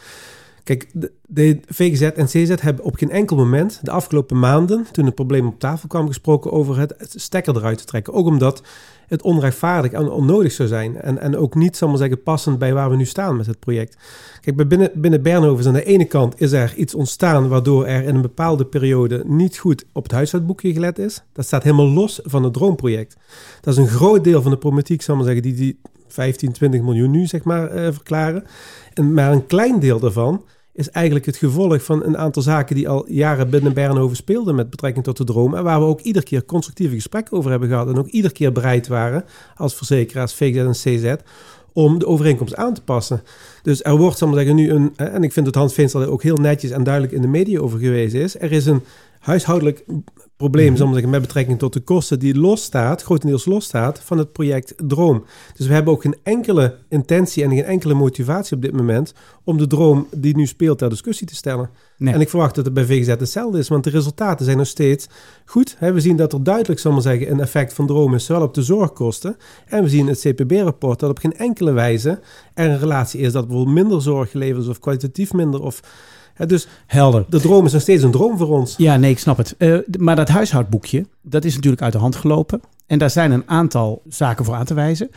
Kijk, 0.65 0.91
de, 1.27 1.59
VGZ 1.67 2.01
en 2.01 2.25
CZ 2.25 2.55
hebben 2.61 2.83
op 2.83 2.95
geen 2.95 3.11
enkel 3.11 3.37
moment 3.37 3.79
de 3.83 3.91
afgelopen 3.91 4.39
maanden, 4.39 4.85
toen 4.91 5.05
het 5.05 5.15
probleem 5.15 5.47
op 5.47 5.59
tafel 5.59 5.87
kwam, 5.87 6.07
gesproken 6.07 6.51
over 6.51 6.79
het, 6.79 6.95
stekker 7.15 7.55
eruit 7.55 7.77
te 7.77 7.85
trekken. 7.85 8.13
Ook 8.13 8.25
omdat 8.25 8.61
het 9.07 9.21
onrechtvaardig 9.21 9.91
en 9.91 10.09
onnodig 10.09 10.51
zou 10.51 10.67
zijn. 10.67 11.01
En, 11.01 11.19
en 11.19 11.37
ook 11.37 11.55
niet, 11.55 11.77
zal 11.77 11.87
maar 11.87 11.97
zeggen, 11.97 12.23
passend 12.23 12.59
bij 12.59 12.73
waar 12.73 12.89
we 12.89 12.95
nu 12.95 13.05
staan 13.05 13.35
met 13.37 13.45
het 13.45 13.59
project. 13.59 13.97
Kijk, 14.41 14.67
binnen, 14.67 14.91
binnen 14.93 15.21
Bernhoven 15.21 15.67
aan 15.67 15.73
de 15.73 15.83
ene 15.83 16.05
kant 16.05 16.41
is 16.41 16.51
er 16.51 16.75
iets 16.75 16.95
ontstaan 16.95 17.47
waardoor 17.47 17.85
er 17.85 18.03
in 18.03 18.15
een 18.15 18.21
bepaalde 18.21 18.65
periode 18.65 19.23
niet 19.27 19.57
goed 19.57 19.85
op 19.93 20.03
het 20.03 20.11
huishoudboekje 20.11 20.73
gelet 20.73 20.99
is. 20.99 21.23
Dat 21.33 21.45
staat 21.45 21.63
helemaal 21.63 21.89
los 21.89 22.19
van 22.23 22.43
het 22.43 22.53
droomproject. 22.53 23.15
Dat 23.61 23.73
is 23.73 23.79
een 23.79 23.87
groot 23.87 24.23
deel 24.23 24.41
van 24.41 24.51
de 24.51 24.57
problematiek, 24.57 25.01
zal 25.01 25.15
maar 25.15 25.25
zeggen, 25.25 25.43
die 25.43 25.53
die 25.53 25.79
15, 26.07 26.51
20 26.51 26.81
miljoen 26.81 27.11
nu, 27.11 27.25
zeg 27.25 27.43
maar, 27.43 27.75
uh, 27.75 27.91
verklaren. 27.91 28.43
Maar 29.01 29.31
een 29.31 29.47
klein 29.47 29.79
deel 29.79 29.99
daarvan 29.99 30.43
is 30.73 30.89
eigenlijk 30.89 31.25
het 31.25 31.37
gevolg 31.37 31.83
van 31.83 32.03
een 32.03 32.17
aantal 32.17 32.41
zaken 32.41 32.75
die 32.75 32.89
al 32.89 33.09
jaren 33.09 33.49
binnen 33.49 33.73
Bernhoven 33.73 34.15
speelden 34.15 34.55
met 34.55 34.69
betrekking 34.69 35.05
tot 35.05 35.17
de 35.17 35.23
droom. 35.23 35.55
En 35.55 35.63
waar 35.63 35.79
we 35.79 35.85
ook 35.85 36.01
iedere 36.01 36.25
keer 36.25 36.45
constructieve 36.45 36.95
gesprekken 36.95 37.37
over 37.37 37.51
hebben 37.51 37.69
gehad. 37.69 37.87
En 37.87 37.97
ook 37.97 38.07
iedere 38.07 38.33
keer 38.33 38.51
bereid 38.51 38.87
waren 38.87 39.25
als 39.55 39.75
verzekeraars, 39.75 40.33
VGZ 40.33 40.57
en 40.57 40.71
CZ, 40.71 41.15
om 41.73 41.99
de 41.99 42.07
overeenkomst 42.07 42.55
aan 42.55 42.73
te 42.73 42.81
passen. 42.81 43.23
Dus 43.61 43.83
er 43.83 43.97
wordt, 43.97 44.17
zal 44.17 44.27
maar 44.27 44.37
zeggen, 44.37 44.55
nu 44.55 44.69
een, 44.69 44.93
en 44.95 45.23
ik 45.23 45.33
vind 45.33 45.45
dat 45.45 45.55
Hans 45.55 45.73
Veenstra 45.73 46.01
er 46.01 46.11
ook 46.11 46.23
heel 46.23 46.37
netjes 46.37 46.71
en 46.71 46.83
duidelijk 46.83 47.13
in 47.13 47.21
de 47.21 47.27
media 47.27 47.59
over 47.59 47.79
gewezen 47.79 48.19
is. 48.19 48.39
Er 48.39 48.51
is 48.51 48.65
een 48.65 48.83
huishoudelijk 49.19 49.85
probleem, 50.37 50.71
mm 50.71 50.75
-hmm. 50.75 50.93
zeggen, 50.93 51.09
met 51.09 51.21
betrekking 51.21 51.59
tot 51.59 51.73
de 51.73 51.79
kosten, 51.79 52.19
die 52.19 52.37
losstaat, 52.37 53.03
grotendeels 53.03 53.45
losstaat 53.45 53.99
van 53.99 54.17
het 54.17 54.31
project 54.31 54.73
Droom. 54.77 55.25
Dus 55.55 55.67
we 55.67 55.73
hebben 55.73 55.93
ook 55.93 56.01
geen 56.01 56.15
enkele 56.23 56.77
intentie 56.89 57.43
en 57.43 57.49
geen 57.49 57.63
enkele 57.63 57.93
motivatie 57.93 58.55
op 58.55 58.61
dit 58.61 58.71
moment 58.71 59.13
om 59.43 59.57
de 59.57 59.67
droom 59.67 60.07
die 60.15 60.35
nu 60.35 60.45
speelt 60.45 60.77
ter 60.77 60.89
discussie 60.89 61.27
te 61.27 61.35
stellen. 61.35 61.69
Nee. 61.97 62.13
En 62.13 62.21
ik 62.21 62.29
verwacht 62.29 62.55
dat 62.55 62.65
het 62.65 62.73
bij 62.73 62.85
VGZ 62.85 63.07
hetzelfde 63.07 63.59
is, 63.59 63.67
want 63.67 63.83
de 63.83 63.89
resultaten 63.89 64.45
zijn 64.45 64.57
nog 64.57 64.67
steeds 64.67 65.07
goed. 65.45 65.77
We 65.79 65.99
zien 65.99 66.15
dat 66.15 66.33
er 66.33 66.43
duidelijk, 66.43 66.79
zal 66.79 66.91
maar 66.91 67.01
zeggen, 67.01 67.31
een 67.31 67.39
effect 67.39 67.73
van 67.73 67.87
droom 67.87 68.13
is, 68.13 68.25
zowel 68.25 68.43
op 68.43 68.53
de 68.53 68.63
zorgkosten. 68.63 69.37
En 69.65 69.83
we 69.83 69.89
zien 69.89 69.99
in 69.99 70.07
het 70.07 70.19
CPB-rapport 70.19 70.99
dat 70.99 71.09
op 71.09 71.17
geen 71.17 71.37
enkele 71.37 71.71
wijze 71.71 72.19
er 72.53 72.69
een 72.69 72.79
relatie 72.79 73.19
is 73.19 73.31
dat 73.31 73.47
bijvoorbeeld 73.47 73.75
minder 73.75 74.01
zorg 74.01 74.31
geleverd 74.31 74.63
is 74.63 74.69
of 74.69 74.79
kwalitatief 74.79 75.33
minder 75.33 75.61
of 75.61 75.81
dus 76.37 76.67
Helder. 76.85 77.25
de 77.29 77.39
droom 77.39 77.65
is 77.65 77.71
nog 77.71 77.81
steeds 77.81 78.03
een 78.03 78.11
droom 78.11 78.37
voor 78.37 78.47
ons. 78.47 78.73
Ja, 78.77 78.97
nee, 78.97 79.11
ik 79.11 79.19
snap 79.19 79.37
het. 79.37 79.55
Uh, 79.57 79.77
maar 79.99 80.15
dat 80.15 80.29
huishoudboekje, 80.29 81.05
dat 81.21 81.45
is 81.45 81.55
natuurlijk 81.55 81.81
uit 81.81 81.93
de 81.93 81.99
hand 81.99 82.15
gelopen. 82.15 82.61
En 82.87 82.97
daar 82.97 83.09
zijn 83.09 83.31
een 83.31 83.43
aantal 83.45 84.01
zaken 84.07 84.45
voor 84.45 84.53
aan 84.53 84.65
te 84.65 84.73
wijzen. 84.73 85.09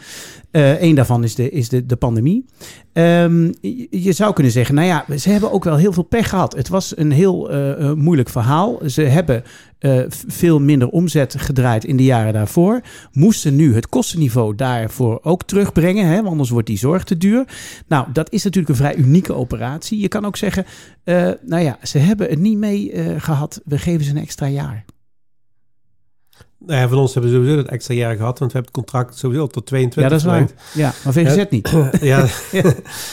Uh, 0.52 0.82
Eén 0.82 0.94
daarvan 0.94 1.24
is 1.24 1.34
de, 1.34 1.50
is 1.50 1.68
de, 1.68 1.86
de 1.86 1.96
pandemie. 1.96 2.44
Um, 2.92 3.54
je 3.90 4.12
zou 4.12 4.32
kunnen 4.32 4.52
zeggen, 4.52 4.74
nou 4.74 4.86
ja, 4.86 5.18
ze 5.18 5.30
hebben 5.30 5.52
ook 5.52 5.64
wel 5.64 5.76
heel 5.76 5.92
veel 5.92 6.02
pech 6.02 6.28
gehad. 6.28 6.56
Het 6.56 6.68
was 6.68 6.96
een 6.96 7.10
heel 7.10 7.54
uh, 7.54 7.92
moeilijk 7.92 8.28
verhaal. 8.28 8.80
Ze 8.86 9.02
hebben 9.02 9.42
veel 10.26 10.60
minder 10.60 10.88
omzet 10.88 11.34
gedraaid 11.38 11.84
in 11.84 11.96
de 11.96 12.04
jaren 12.04 12.32
daarvoor. 12.32 12.80
Moesten 13.12 13.56
nu 13.56 13.74
het 13.74 13.88
kostenniveau 13.88 14.54
daarvoor 14.54 15.20
ook 15.22 15.42
terugbrengen, 15.42 16.06
hè, 16.06 16.14
want 16.14 16.28
anders 16.28 16.50
wordt 16.50 16.66
die 16.66 16.78
zorg 16.78 17.04
te 17.04 17.16
duur. 17.16 17.44
Nou, 17.88 18.06
dat 18.12 18.32
is 18.32 18.44
natuurlijk 18.44 18.72
een 18.72 18.84
vrij 18.84 18.96
unieke 18.96 19.32
operatie. 19.34 20.00
Je 20.00 20.08
kan 20.08 20.24
ook 20.24 20.36
zeggen, 20.36 20.64
nou 21.44 21.62
ja, 21.62 21.78
ze 21.82 21.98
hebben 21.98 22.28
het 22.28 22.38
niet 22.38 22.58
mee 22.58 22.92
gehad. 23.18 23.60
We 23.64 23.78
geven 23.78 24.04
ze 24.04 24.10
een 24.10 24.16
extra 24.16 24.46
jaar. 24.46 24.84
Nou 26.66 26.80
ja, 26.80 26.88
van 26.88 26.98
ons 26.98 27.14
hebben 27.14 27.32
we 27.32 27.36
sowieso 27.36 27.56
dat 27.56 27.66
extra 27.70 27.94
jaar 27.94 28.16
gehad, 28.16 28.38
want 28.38 28.52
we 28.52 28.58
hebben 28.58 28.74
het 28.74 28.84
contract 28.84 29.18
sowieso 29.18 29.46
tot 29.46 29.66
22 29.66 30.02
Ja, 30.02 30.08
dat 30.08 30.18
is 30.18 30.24
waar. 30.24 30.48
Ja, 30.74 30.92
maar 31.04 31.12
VGZ 31.12 31.36
ja, 31.36 31.46
niet. 31.50 31.70
ja. 32.12 32.18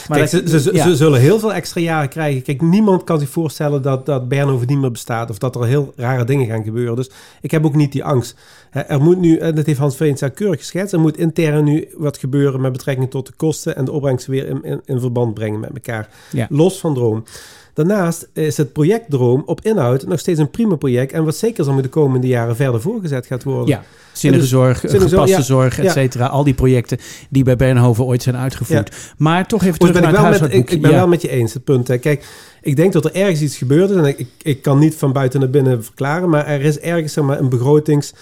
maar 0.08 0.18
Kijk, 0.18 0.28
ze, 0.28 0.42
ze, 0.46 0.60
ze, 0.60 0.96
zullen 0.96 1.20
heel 1.20 1.38
veel 1.38 1.52
extra 1.52 1.80
jaren 1.80 2.08
krijgen. 2.08 2.42
Kijk, 2.42 2.62
niemand 2.62 3.04
kan 3.04 3.18
zich 3.18 3.28
voorstellen 3.28 3.82
dat, 3.82 4.06
dat 4.06 4.28
Bernhoven 4.28 4.66
niet 4.66 4.78
meer 4.78 4.90
bestaat 4.90 5.30
of 5.30 5.38
dat 5.38 5.56
er 5.56 5.64
heel 5.64 5.92
rare 5.96 6.24
dingen 6.24 6.46
gaan 6.46 6.64
gebeuren. 6.64 6.96
Dus 6.96 7.10
ik 7.40 7.50
heb 7.50 7.64
ook 7.64 7.74
niet 7.74 7.92
die 7.92 8.04
angst. 8.04 8.36
Er 8.70 9.00
moet 9.00 9.18
nu, 9.18 9.36
en 9.36 9.54
dat 9.54 9.66
heeft 9.66 9.78
Hans 9.78 9.96
Veenstra 9.96 10.28
keurig 10.28 10.58
geschetst, 10.58 10.92
er 10.92 11.00
moet 11.00 11.16
intern 11.16 11.64
nu 11.64 11.88
wat 11.96 12.18
gebeuren 12.18 12.60
met 12.60 12.72
betrekking 12.72 13.10
tot 13.10 13.26
de 13.26 13.32
kosten 13.36 13.76
en 13.76 13.84
de 13.84 13.92
opbrengsten 13.92 14.32
weer 14.32 14.46
in, 14.46 14.64
in, 14.64 14.80
in 14.84 15.00
verband 15.00 15.34
brengen 15.34 15.60
met 15.60 15.70
elkaar. 15.74 16.08
Los 16.48 16.78
van 16.78 16.94
droom. 16.94 17.24
Daarnaast 17.76 18.28
is 18.32 18.56
het 18.56 18.72
project 18.72 19.10
Droom 19.10 19.42
op 19.46 19.60
inhoud 19.60 20.06
nog 20.06 20.18
steeds 20.18 20.38
een 20.38 20.50
prima 20.50 20.74
project. 20.74 21.12
En 21.12 21.24
wat 21.24 21.36
zeker 21.36 21.64
zal 21.64 21.82
de 21.82 21.88
komende 21.88 22.26
jaren 22.26 22.56
verder 22.56 22.80
voorgezet 22.80 23.26
gaat 23.26 23.42
worden. 23.42 23.68
Ja, 23.68 23.82
zinnige 24.12 24.42
dus, 24.42 24.50
zorg, 24.50 24.80
zinnige 24.80 25.08
gepaste 25.08 25.36
ja, 25.36 25.42
zorg, 25.42 25.78
et 25.78 25.90
cetera. 25.90 26.26
Al 26.26 26.44
die 26.44 26.54
projecten 26.54 26.98
die 27.30 27.44
bij 27.44 27.56
Bernhoven 27.56 28.04
ooit 28.04 28.22
zijn 28.22 28.36
uitgevoerd. 28.36 28.94
Ja. 28.94 29.14
Maar 29.16 29.46
toch 29.46 29.64
even 29.64 29.78
terug 29.78 29.94
ben 29.94 30.12
naar 30.12 30.32
het 30.32 30.40
met, 30.40 30.52
ik, 30.52 30.70
ik, 30.70 30.82
ben 30.82 30.90
wel 30.90 31.08
met 31.08 31.22
je 31.22 31.28
eens, 31.28 31.54
het 31.54 31.64
punt. 31.64 31.88
Hè. 31.88 31.98
Kijk, 31.98 32.24
ik 32.62 32.76
denk 32.76 32.92
dat 32.92 33.04
er 33.04 33.14
ergens 33.14 33.40
iets 33.40 33.56
gebeurd 33.56 33.90
is. 33.90 33.96
En 33.96 34.04
ik, 34.04 34.26
ik 34.42 34.62
kan 34.62 34.78
niet 34.78 34.94
van 34.94 35.12
buiten 35.12 35.40
naar 35.40 35.50
binnen 35.50 35.84
verklaren. 35.84 36.28
Maar 36.28 36.46
er 36.46 36.60
is 36.60 36.78
ergens 36.78 37.12
zeg 37.12 37.24
maar, 37.24 37.38
een 37.38 37.48
begrotings 37.48 38.14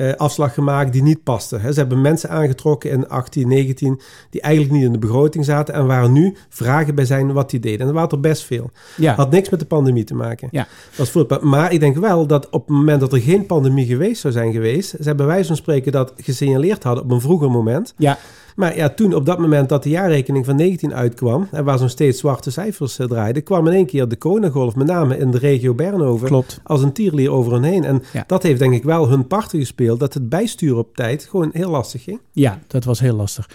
eh, 0.00 0.14
afslag 0.14 0.54
gemaakt 0.54 0.92
die 0.92 1.02
niet 1.02 1.22
paste. 1.22 1.58
Ze 1.58 1.78
hebben 1.78 2.00
mensen 2.00 2.30
aangetrokken 2.30 2.90
in 2.90 3.08
18, 3.08 3.48
19 3.48 4.00
die 4.30 4.40
eigenlijk 4.40 4.74
niet 4.74 4.84
in 4.84 4.92
de 4.92 4.98
begroting 4.98 5.44
zaten 5.44 5.74
en 5.74 5.86
waar 5.86 6.10
nu 6.10 6.36
vragen 6.48 6.94
bij 6.94 7.04
zijn 7.04 7.32
wat 7.32 7.50
die 7.50 7.60
deden. 7.60 7.80
En 7.80 7.86
dat 7.86 7.94
waren 7.94 8.10
er 8.10 8.20
best 8.20 8.42
veel. 8.42 8.70
Ja. 8.96 9.14
Had 9.14 9.30
niks 9.30 9.48
met 9.48 9.60
de 9.60 9.66
pandemie 9.66 10.04
te 10.04 10.14
maken. 10.14 10.48
Ja. 10.50 10.66
Dat 10.96 11.06
is 11.06 11.12
voor, 11.12 11.38
maar 11.40 11.72
ik 11.72 11.80
denk 11.80 11.96
wel 11.96 12.26
dat 12.26 12.50
op 12.50 12.66
het 12.66 12.76
moment 12.76 13.00
dat 13.00 13.12
er 13.12 13.20
geen 13.20 13.46
pandemie 13.46 13.86
geweest 13.86 14.20
zou 14.20 14.32
zijn 14.32 14.52
geweest, 14.52 14.94
ze 15.00 15.14
bij 15.14 15.26
wijze 15.26 15.46
van 15.46 15.56
spreken 15.56 15.92
dat 15.92 16.12
gesignaleerd 16.16 16.82
hadden 16.82 17.04
op 17.04 17.10
een 17.10 17.20
vroeger 17.20 17.50
moment. 17.50 17.94
Ja. 17.96 18.18
Maar 18.60 18.76
ja, 18.76 18.88
toen 18.88 19.14
op 19.14 19.26
dat 19.26 19.38
moment 19.38 19.68
dat 19.68 19.82
de 19.82 19.88
jaarrekening 19.88 20.44
van 20.44 20.56
19 20.56 20.94
uitkwam, 20.94 21.48
en 21.52 21.64
waar 21.64 21.78
zo'n 21.78 21.88
steeds 21.88 22.18
zwarte 22.18 22.50
cijfers 22.50 22.98
uh, 22.98 23.06
draaiden, 23.06 23.42
kwam 23.42 23.66
in 23.66 23.72
één 23.72 23.86
keer 23.86 24.08
de 24.08 24.16
Konengolf, 24.16 24.74
met 24.74 24.86
name 24.86 25.18
in 25.18 25.30
de 25.30 25.38
regio 25.38 25.74
Bernhoven, 25.74 26.26
Klopt. 26.28 26.60
als 26.64 26.82
een 26.82 26.92
tierlier 26.92 27.30
over 27.30 27.52
hen 27.52 27.62
heen. 27.62 27.84
En 27.84 28.02
Ja. 28.12 28.24
dat 28.26 28.42
heeft 28.42 28.58
denk 28.58 28.74
ik 28.74 28.82
wel 28.82 29.08
hun 29.08 29.26
parten 29.26 29.58
gespeeld, 29.58 30.00
dat 30.00 30.14
het 30.14 30.28
bijsturen 30.28 30.78
op 30.78 30.96
tijd 30.96 31.26
gewoon 31.30 31.50
heel 31.52 31.70
lastig 31.70 32.02
ging. 32.02 32.20
Ja, 32.32 32.58
dat 32.66 32.84
was 32.84 33.00
heel 33.00 33.14
lastig. 33.16 33.48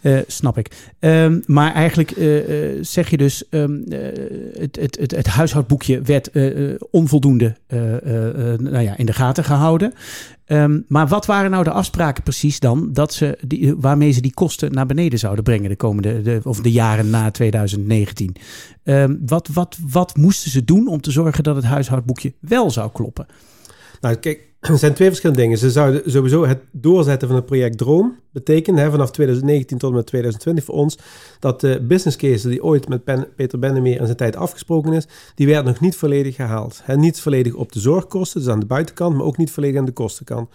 Eh, 0.00 0.18
snap 0.26 0.58
ik. 0.58 0.70
Ehm, 0.98 1.40
maar 1.46 1.72
eigenlijk 1.72 2.10
eh, 2.10 2.70
eh, 2.72 2.78
zeg 2.80 3.10
je 3.10 3.16
dus, 3.16 3.48
ehm, 3.48 3.82
eh, 3.88 3.98
het, 4.60 4.76
het, 4.80 4.96
het, 5.00 5.10
het 5.10 5.26
huishoudboekje 5.26 6.00
werd 6.02 6.30
eh, 6.30 6.70
eh, 6.70 6.80
onvoldoende 6.90 7.56
eh, 7.66 7.92
eh, 7.96 8.52
eh, 8.52 8.58
nou 8.60 8.84
ja, 8.84 8.96
in 8.96 9.06
de 9.06 9.12
gaten 9.12 9.44
gehouden. 9.44 9.92
Ehm, 10.44 10.80
maar 10.88 11.08
wat 11.08 11.26
waren 11.26 11.50
nou 11.50 11.64
de 11.64 11.70
afspraken 11.70 12.22
precies 12.22 12.60
dan 12.60 12.92
dat 12.92 13.14
ze 13.14 13.38
die, 13.46 13.74
waarmee 13.76 14.10
ze 14.10 14.20
die 14.20 14.34
kosten 14.34 14.72
naar 14.72 14.86
beneden 14.86 15.18
zouden 15.18 15.44
brengen 15.44 15.68
de 15.68 15.76
komende 15.76 16.22
de, 16.22 16.40
of 16.44 16.60
de 16.60 16.72
jaren 16.72 17.10
na 17.10 17.30
2019? 17.30 18.36
Ehm, 18.82 19.16
wat, 19.26 19.48
wat, 19.48 19.78
wat 19.88 20.16
moesten 20.16 20.50
ze 20.50 20.64
doen 20.64 20.86
om 20.86 21.00
te 21.00 21.10
zorgen 21.10 21.42
dat 21.42 21.56
het 21.56 21.64
huishoudboekje 21.64 22.34
wel 22.40 22.70
zou 22.70 22.90
kloppen? 22.92 23.26
Nou, 24.00 24.16
kijk, 24.16 24.51
er 24.70 24.78
zijn 24.78 24.94
twee 24.94 25.08
verschillende 25.08 25.42
dingen. 25.42 25.58
Ze 25.58 25.70
zouden 25.70 26.02
sowieso 26.10 26.46
het 26.46 26.60
doorzetten 26.70 27.28
van 27.28 27.36
het 27.36 27.46
project 27.46 27.78
Droom 27.78 28.18
betekenen 28.32 28.82
hè, 28.82 28.90
vanaf 28.90 29.10
2019 29.10 29.78
tot 29.78 29.90
en 29.90 29.96
met 29.96 30.06
2020 30.06 30.64
voor 30.64 30.74
ons 30.74 30.98
dat 31.38 31.60
de 31.60 31.84
business 31.88 32.16
case 32.16 32.48
die 32.48 32.64
ooit 32.64 32.88
met 32.88 33.34
Peter 33.36 33.58
Bennemeer 33.58 33.98
in 33.98 34.04
zijn 34.04 34.16
tijd 34.16 34.36
afgesproken 34.36 34.92
is, 34.92 35.06
die 35.34 35.46
werd 35.46 35.64
nog 35.64 35.80
niet 35.80 35.96
volledig 35.96 36.34
gehaald. 36.34 36.80
Hè, 36.84 36.96
niet 36.96 37.20
volledig 37.20 37.54
op 37.54 37.72
de 37.72 37.80
zorgkosten, 37.80 38.40
dus 38.40 38.50
aan 38.50 38.60
de 38.60 38.66
buitenkant, 38.66 39.16
maar 39.16 39.26
ook 39.26 39.36
niet 39.36 39.50
volledig 39.50 39.78
aan 39.78 39.84
de 39.84 39.92
kostenkant. 39.92 40.50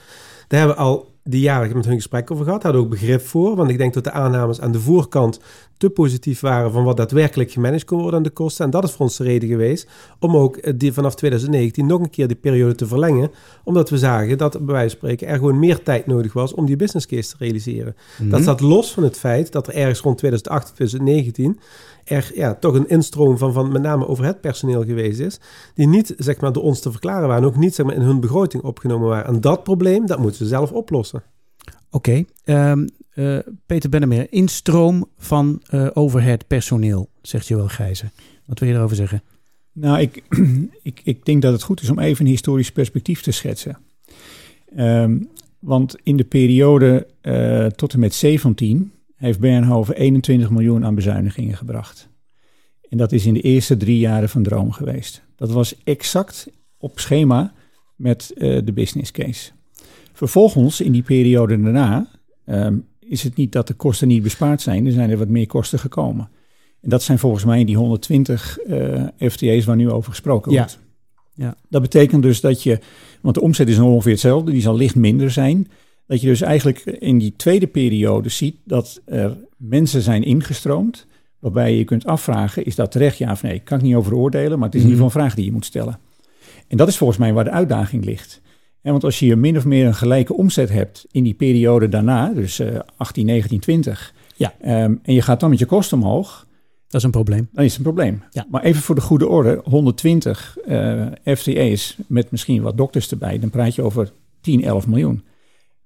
Daar 0.48 0.60
hebben 0.60 0.78
we 0.78 0.84
al 0.84 1.17
die 1.27 1.41
jaren 1.41 1.75
met 1.75 1.86
hun 1.86 1.96
gesprek 1.96 2.31
over 2.31 2.46
gehad, 2.46 2.63
hadden 2.63 2.81
ook 2.81 2.89
begrip 2.89 3.22
voor, 3.22 3.55
want 3.55 3.69
ik 3.69 3.77
denk 3.77 3.93
dat 3.93 4.03
de 4.03 4.12
aannames 4.12 4.62
aan 4.62 4.72
de 4.72 4.79
voorkant 4.79 5.39
te 5.77 5.89
positief 5.89 6.39
waren 6.39 6.72
van 6.72 6.84
wat 6.84 6.98
daadwerkelijk 6.98 7.51
gemanaged 7.51 7.86
kon 7.86 8.00
worden 8.00 8.17
aan 8.17 8.24
de 8.24 8.29
kosten. 8.29 8.65
En 8.65 8.72
dat 8.72 8.84
is 8.84 8.91
voor 8.91 9.05
ons 9.05 9.17
de 9.17 9.24
reden 9.24 9.50
geweest 9.50 9.88
om 10.19 10.38
ook 10.38 10.57
eh, 10.57 10.74
die 10.77 10.93
vanaf 10.93 11.15
2019 11.15 11.86
nog 11.86 12.01
een 12.01 12.10
keer 12.10 12.27
die 12.27 12.36
periode 12.36 12.75
te 12.75 12.88
verlengen, 12.88 13.31
omdat 13.63 13.89
we 13.89 13.98
zagen 13.98 14.38
dat 14.38 14.51
bij 14.51 14.75
wijze 14.75 14.89
van 14.89 14.98
spreken 14.98 15.27
er 15.27 15.38
gewoon 15.38 15.60
meer 15.60 15.84
tijd 15.84 16.05
nodig 16.05 16.34
was 16.34 16.53
om 16.53 16.65
die 16.65 16.75
business 16.75 17.05
case 17.05 17.29
te 17.29 17.36
realiseren. 17.39 17.96
Dat 18.22 18.41
staat 18.41 18.60
los 18.60 18.93
van 18.93 19.03
het 19.03 19.17
feit 19.17 19.51
dat 19.51 19.67
er 19.67 19.74
ergens 19.74 20.00
rond 20.00 20.17
2018, 20.17 20.75
2019 20.75 21.60
er 22.08 22.32
ja, 22.36 22.56
toch 22.56 22.74
een 22.74 22.90
instroom 22.90 23.38
van, 23.38 23.54
van 23.54 23.72
met 23.72 23.82
name 23.82 24.08
overhead 24.08 24.42
personeel 24.42 24.84
geweest 24.84 25.20
is, 25.20 25.40
die 25.74 25.88
niet 25.88 26.14
zeg 26.18 26.40
maar, 26.40 26.54
door 26.54 26.64
ons 26.64 26.80
te 26.80 26.92
verklaren 26.92 27.28
waren, 27.28 27.48
ook 27.48 27.58
niet 27.58 27.76
zeg 27.76 27.86
maar, 27.86 27.96
in 27.96 28.02
hun 28.02 28.20
begroting 28.20 28.64
opgenomen 28.64 29.08
waren. 29.08 29.34
En 29.34 29.42
dat 29.42 29.64
probleem, 29.64 30.06
dat 30.06 30.20
moeten 30.20 30.38
ze 30.38 30.46
zelf 30.46 30.72
oplossen. 30.72 31.24
Oké, 31.92 32.24
ehm, 32.44 32.88
eh, 33.14 33.38
Peter 33.66 33.90
Bennemeer, 33.90 34.28
instroom 34.30 35.10
van 35.18 35.62
eh, 35.66 35.88
overhead 35.94 36.48
personeel, 36.48 37.10
zegt 37.22 37.48
Joël 37.48 37.68
Gijzen. 37.68 38.12
Wat 38.46 38.60
wil 38.60 38.70
je 38.70 38.76
erover 38.76 38.96
zeggen? 38.96 39.24
Nou, 39.72 40.00
ik, 40.00 40.24
ik, 40.84 41.02
ik 41.04 41.26
denk 41.26 41.42
dat 41.42 41.54
het 41.54 41.64
goed 41.64 41.82
is 41.82 41.90
om 41.90 42.00
even 42.00 42.26
een 42.26 42.32
historisch 42.32 42.72
perspectief 42.72 43.22
te 43.22 43.32
schetsen. 43.32 43.78
Ehm, 44.76 45.20
want 45.60 45.96
in 46.04 46.18
de 46.18 46.24
periode 46.24 47.08
eh, 47.22 47.66
tot 47.66 47.94
en 47.94 48.00
met 48.00 48.14
17 48.14 48.92
heeft 49.18 49.40
Bernhoven 49.40 49.96
21 49.96 50.50
miljoen 50.50 50.86
aan 50.86 50.96
bezuinigingen 50.96 51.58
gebracht. 51.58 52.10
En 52.90 52.98
dat 52.98 53.12
is 53.12 53.26
in 53.26 53.34
de 53.34 53.42
eerste 53.42 53.78
drie 53.78 53.98
jaren 54.00 54.30
van 54.30 54.44
Droom 54.44 54.72
geweest. 54.72 55.22
Dat 55.36 55.52
was 55.52 55.76
exact 55.84 56.48
op 56.78 57.00
schema 57.00 57.54
met 57.96 58.32
eh, 58.36 58.60
de 58.66 58.74
business 58.74 59.12
case. 59.12 59.52
Vervolgens, 60.14 60.82
in 60.82 60.92
die 60.92 61.02
periode 61.02 61.62
daarna, 61.62 62.08
ehm, 62.46 62.78
is 63.00 63.24
het 63.24 63.36
niet 63.36 63.52
dat 63.52 63.68
de 63.68 63.74
kosten 63.74 64.08
niet 64.08 64.24
bespaard 64.24 64.62
zijn. 64.62 64.86
Er 64.86 64.92
zijn 64.92 65.10
er 65.10 65.18
wat 65.18 65.28
meer 65.28 65.48
kosten 65.48 65.80
gekomen. 65.80 66.30
En 66.82 66.90
dat 66.90 67.04
zijn 67.04 67.20
volgens 67.20 67.44
mij 67.44 67.64
die 67.66 67.78
120 67.78 68.58
eh, 68.60 69.04
FTE's 69.20 69.66
waar 69.66 69.76
nu 69.76 69.90
over 69.92 70.10
gesproken 70.10 70.52
Ja. 70.52 70.58
wordt. 70.58 70.80
Ja. 71.34 71.56
Dat 71.70 71.82
betekent 71.82 72.22
dus 72.24 72.42
dat 72.42 72.64
je, 72.64 72.80
want 73.22 73.36
de 73.36 73.42
omzet 73.42 73.70
is 73.70 73.80
ongeveer 73.80 74.12
hetzelfde, 74.12 74.52
die 74.52 74.62
zal 74.62 74.76
licht 74.76 74.96
minder 74.96 75.32
zijn. 75.32 75.68
Dat 76.08 76.22
je 76.22 76.28
dus 76.28 76.42
eigenlijk 76.42 76.80
in 76.80 77.18
die 77.18 77.34
tweede 77.38 77.68
periode 77.68 78.30
ziet 78.30 78.56
dat 78.64 79.02
er 79.06 79.38
mensen 79.58 80.02
zijn 80.02 80.24
ingestroomd. 80.24 81.06
Waarbij 81.40 81.78
je 81.78 81.84
kunt 81.84 82.06
afvragen, 82.06 82.66
is 82.66 82.76
dat 82.76 82.92
terecht? 82.92 83.18
Ja 83.18 83.32
of 83.32 83.42
nee? 83.44 83.60
Kan 83.60 83.78
ik 83.78 83.84
niet 83.84 83.96
over 83.96 84.16
oordelen, 84.16 84.60
maar 84.60 84.68
het 84.68 84.76
is 84.78 84.84
in 84.84 84.90
ieder 84.90 85.04
geval 85.04 85.22
een 85.22 85.26
vraag 85.28 85.36
die 85.36 85.46
je 85.46 85.52
moet 85.52 85.66
stellen. 85.66 86.00
En 86.68 86.78
dat 86.78 86.88
is 86.88 86.98
volgens 86.98 87.20
mij 87.20 87.34
waar 87.34 87.44
de 87.44 87.50
uitdaging 87.52 88.06
ligt. 88.06 88.42
En 88.82 88.92
want 88.92 89.04
als 89.04 89.20
je 89.20 89.36
min 89.36 89.58
of 89.58 89.66
meer 89.66 89.86
een 89.86 89.96
gelijke 89.96 90.34
omzet 90.34 90.70
hebt 90.70 91.06
in 91.12 91.24
die 91.24 91.34
periode 91.34 91.90
daarna, 91.90 92.30
dus 92.34 92.60
eh 92.60 92.80
18, 92.98 93.26
19, 93.26 93.60
20, 93.60 94.14
Ja. 94.36 94.54
ehm, 94.62 94.96
en 95.04 95.14
je 95.14 95.22
gaat 95.22 95.40
dan 95.40 95.50
met 95.50 95.60
je 95.60 95.66
kosten 95.66 95.98
omhoog, 95.98 96.48
Dat 96.88 97.00
is 97.00 97.04
een 97.04 97.12
probleem. 97.12 97.50
dan 97.52 97.64
is 97.64 97.70
het 97.70 97.78
een 97.86 97.94
probleem. 97.94 98.24
Ja. 98.32 98.46
Maar 98.50 98.64
even 98.64 98.82
voor 98.82 98.96
de 98.96 99.02
goede 99.02 99.28
orde, 99.28 99.62
120 99.64 100.58
eh 100.66 101.06
FTE's 101.24 101.98
met 102.08 102.32
misschien 102.32 102.62
wat 102.62 102.78
dokters 102.78 103.12
erbij, 103.12 103.40
dan 103.40 103.50
praat 103.50 103.76
je 103.76 103.82
over 103.82 104.12
10, 104.42 104.64
11 104.64 104.88
miljoen. 104.88 105.24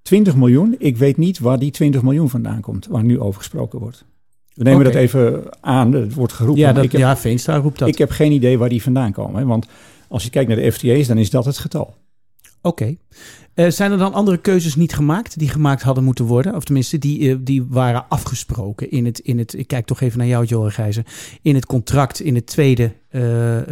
20 0.02 0.36
miljoen, 0.36 0.76
ik 0.78 0.98
weet 0.98 1.18
niet 1.18 1.40
waar 1.40 1.60
die 1.60 1.72
20 1.72 2.02
miljoen 2.02 2.30
vandaan 2.30 2.62
komt, 2.62 2.88
waar 2.88 3.04
nu 3.04 3.20
over 3.20 3.40
gesproken 3.40 3.80
wordt. 3.80 4.06
We 4.54 4.64
nemen 4.64 4.84
dat 4.84 4.96
even 4.96 5.44
aan, 5.60 5.94
het 5.94 6.14
wordt 6.14 6.34
geroepen. 6.34 6.62
Ja, 6.62 6.74
dat, 6.74 6.84
ik, 6.84 6.92
heb, 6.92 7.02
ja 7.02 7.18
Veenstra 7.18 7.58
roept 7.58 7.80
dat. 7.80 7.88
ik 7.88 7.98
heb 7.98 8.10
geen 8.10 8.32
idee 8.32 8.58
waar 8.58 8.70
die 8.70 8.82
vandaan 8.82 9.12
komen. 9.12 9.40
Hè, 9.40 9.46
want 9.46 9.68
als 10.08 10.24
je 10.24 10.30
kijkt 10.30 10.50
naar 10.50 10.58
de 10.58 10.72
FTE's, 10.72 11.08
dan 11.08 11.18
is 11.18 11.30
dat 11.30 11.46
het 11.46 11.58
getal. 11.58 11.96
Oké. 12.62 12.96
Eh, 13.54 13.70
zijn 13.70 13.92
er 13.92 13.98
dan 13.98 14.14
andere 14.14 14.38
keuzes 14.38 14.76
niet 14.76 14.94
gemaakt 14.94 15.40
die 15.40 15.50
gemaakt 15.50 15.82
hadden 15.82 16.04
moeten 16.04 16.26
worden? 16.26 16.56
Of 16.56 16.64
tenminste, 16.64 16.98
die, 16.98 17.30
eh, 17.30 17.38
die 17.40 17.64
waren 17.70 18.06
afgesproken 18.10 18.92
in 18.92 19.06
het, 19.06 19.20
in 19.20 19.38
het... 19.38 19.54
Ik 19.54 19.68
kijk 19.68 19.86
toch 19.86 20.02
even 20.02 20.18
naar 20.18 20.28
jou, 20.28 20.46
Joel 20.46 20.70
Gijzen. 20.70 21.04
In 21.42 21.56
het 21.56 21.66
contract, 21.66 22.20
in 22.20 22.36
het 22.36 22.46
tweede 22.46 22.94
eh, 23.10 23.22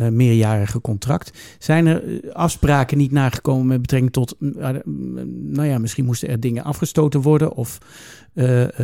meerjarige 0.09 0.81
contract. 0.81 1.37
Zijn 1.59 1.85
er 1.87 2.33
afspraken 2.33 2.97
niet 2.97 3.11
nagekomen 3.11 3.67
met 3.67 3.81
betrekking 3.81 4.13
tot... 4.13 4.35
mm, 4.39 4.81
mm, 4.83 5.51
nou 5.51 5.67
ja, 5.67 5.77
misschien 5.77 6.05
moesten 6.05 6.29
er 6.29 6.39
dingen 6.39 6.63
afgestoten 6.63 7.21
worden... 7.21 7.53
of 7.53 7.77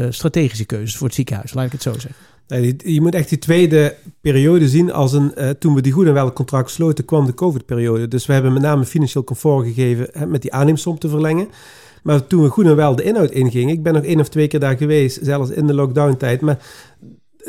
strategische 0.10 0.66
keuzes 0.66 0.98
voor 0.98 1.08
het 1.08 1.16
ziekenhuis, 1.16 1.54
laat 1.54 1.66
ik 1.66 1.72
het 1.72 1.82
zo 1.82 1.94
zeggen. 1.94 2.16
Je 2.78 3.02
moet 3.02 3.16
echt 3.16 3.30
die 3.30 3.40
tweede 3.40 3.96
periode 4.22 4.70
zien 4.70 4.92
als 4.92 5.14
een... 5.14 5.36
eh, 5.36 5.50
toen 5.50 5.74
we 5.76 5.82
die 5.82 5.92
goed 5.92 6.06
en 6.06 6.14
wel 6.14 6.34
contract 6.34 6.70
sloten, 6.72 7.06
kwam 7.06 7.26
de 7.26 7.34
COVID-periode. 7.34 8.08
Dus 8.08 8.26
we 8.26 8.34
hebben 8.34 8.54
met 8.54 8.62
name 8.62 8.86
financieel 8.86 9.24
comfort 9.24 9.66
gegeven 9.66 10.08
hè, 10.12 10.26
met 10.26 10.42
die 10.42 10.54
aanneemsom 10.54 11.00
te 11.00 11.10
verlengen. 11.10 11.48
Maar 12.04 12.28
toen 12.28 12.44
we 12.44 12.50
goed 12.50 12.66
en 12.66 12.76
wel 12.76 12.96
de 12.96 13.04
inhoud 13.04 13.32
ingingen... 13.32 13.74
Ik 13.74 13.84
ben 13.84 13.94
nog 13.94 14.04
één 14.04 14.20
of 14.20 14.30
twee 14.30 14.48
keer 14.48 14.60
daar 14.60 14.78
geweest, 14.78 15.20
zelfs 15.22 15.50
in 15.50 15.68
de 15.68 15.74
lockdown-tijd. 15.74 16.42
Maar 16.42 16.60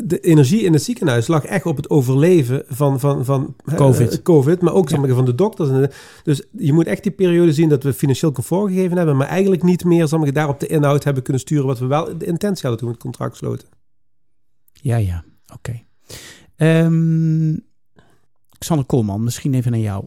de 0.04 0.20
energie 0.20 0.60
in 0.62 0.72
het 0.72 0.82
ziekenhuis 0.82 1.26
lag 1.26 1.44
echt 1.44 1.66
op 1.66 1.76
het 1.76 1.90
overleven 1.90 2.62
van, 2.68 3.00
van, 3.00 3.24
van 3.24 3.54
eh, 3.64 3.74
Covid. 3.74 4.12
eh, 4.12 4.22
COVID. 4.22 4.60
Maar 4.60 4.72
ook 4.74 4.96
maar, 4.96 5.08
van 5.08 5.24
de 5.24 5.34
dokters. 5.34 5.68
En 5.68 5.80
de- 5.80 5.90
dus 6.22 6.42
je 6.58 6.72
moet 6.72 6.86
echt 6.86 7.02
die 7.02 7.12
periode 7.12 7.52
zien 7.52 7.68
dat 7.68 7.82
we 7.82 7.92
financieel 7.92 8.32
comfort 8.32 8.72
gegeven 8.72 8.96
hebben... 8.96 9.16
maar 9.16 9.28
eigenlijk 9.28 9.62
niet 9.62 9.84
meer 9.84 10.06
zeg 10.08 10.20
maar, 10.20 10.32
daar 10.32 10.48
op 10.48 10.60
de 10.60 10.66
inhoud 10.66 11.04
hebben 11.04 11.22
kunnen 11.22 11.42
sturen... 11.42 11.66
wat 11.66 11.78
we 11.78 11.86
wel 11.86 12.18
de 12.18 12.24
intentie 12.26 12.62
hadden 12.68 12.78
toen 12.78 12.88
we 12.88 12.94
het 12.94 13.02
contract 13.02 13.36
sloten. 13.36 13.68
Ja, 14.86 14.96
ja. 14.96 15.24
Oké. 15.54 15.82
Ehm, 16.56 17.56
Xander 18.58 18.86
Koolman, 18.86 19.24
misschien 19.24 19.54
even 19.54 19.70
naar 19.70 19.80
jou. 19.80 20.04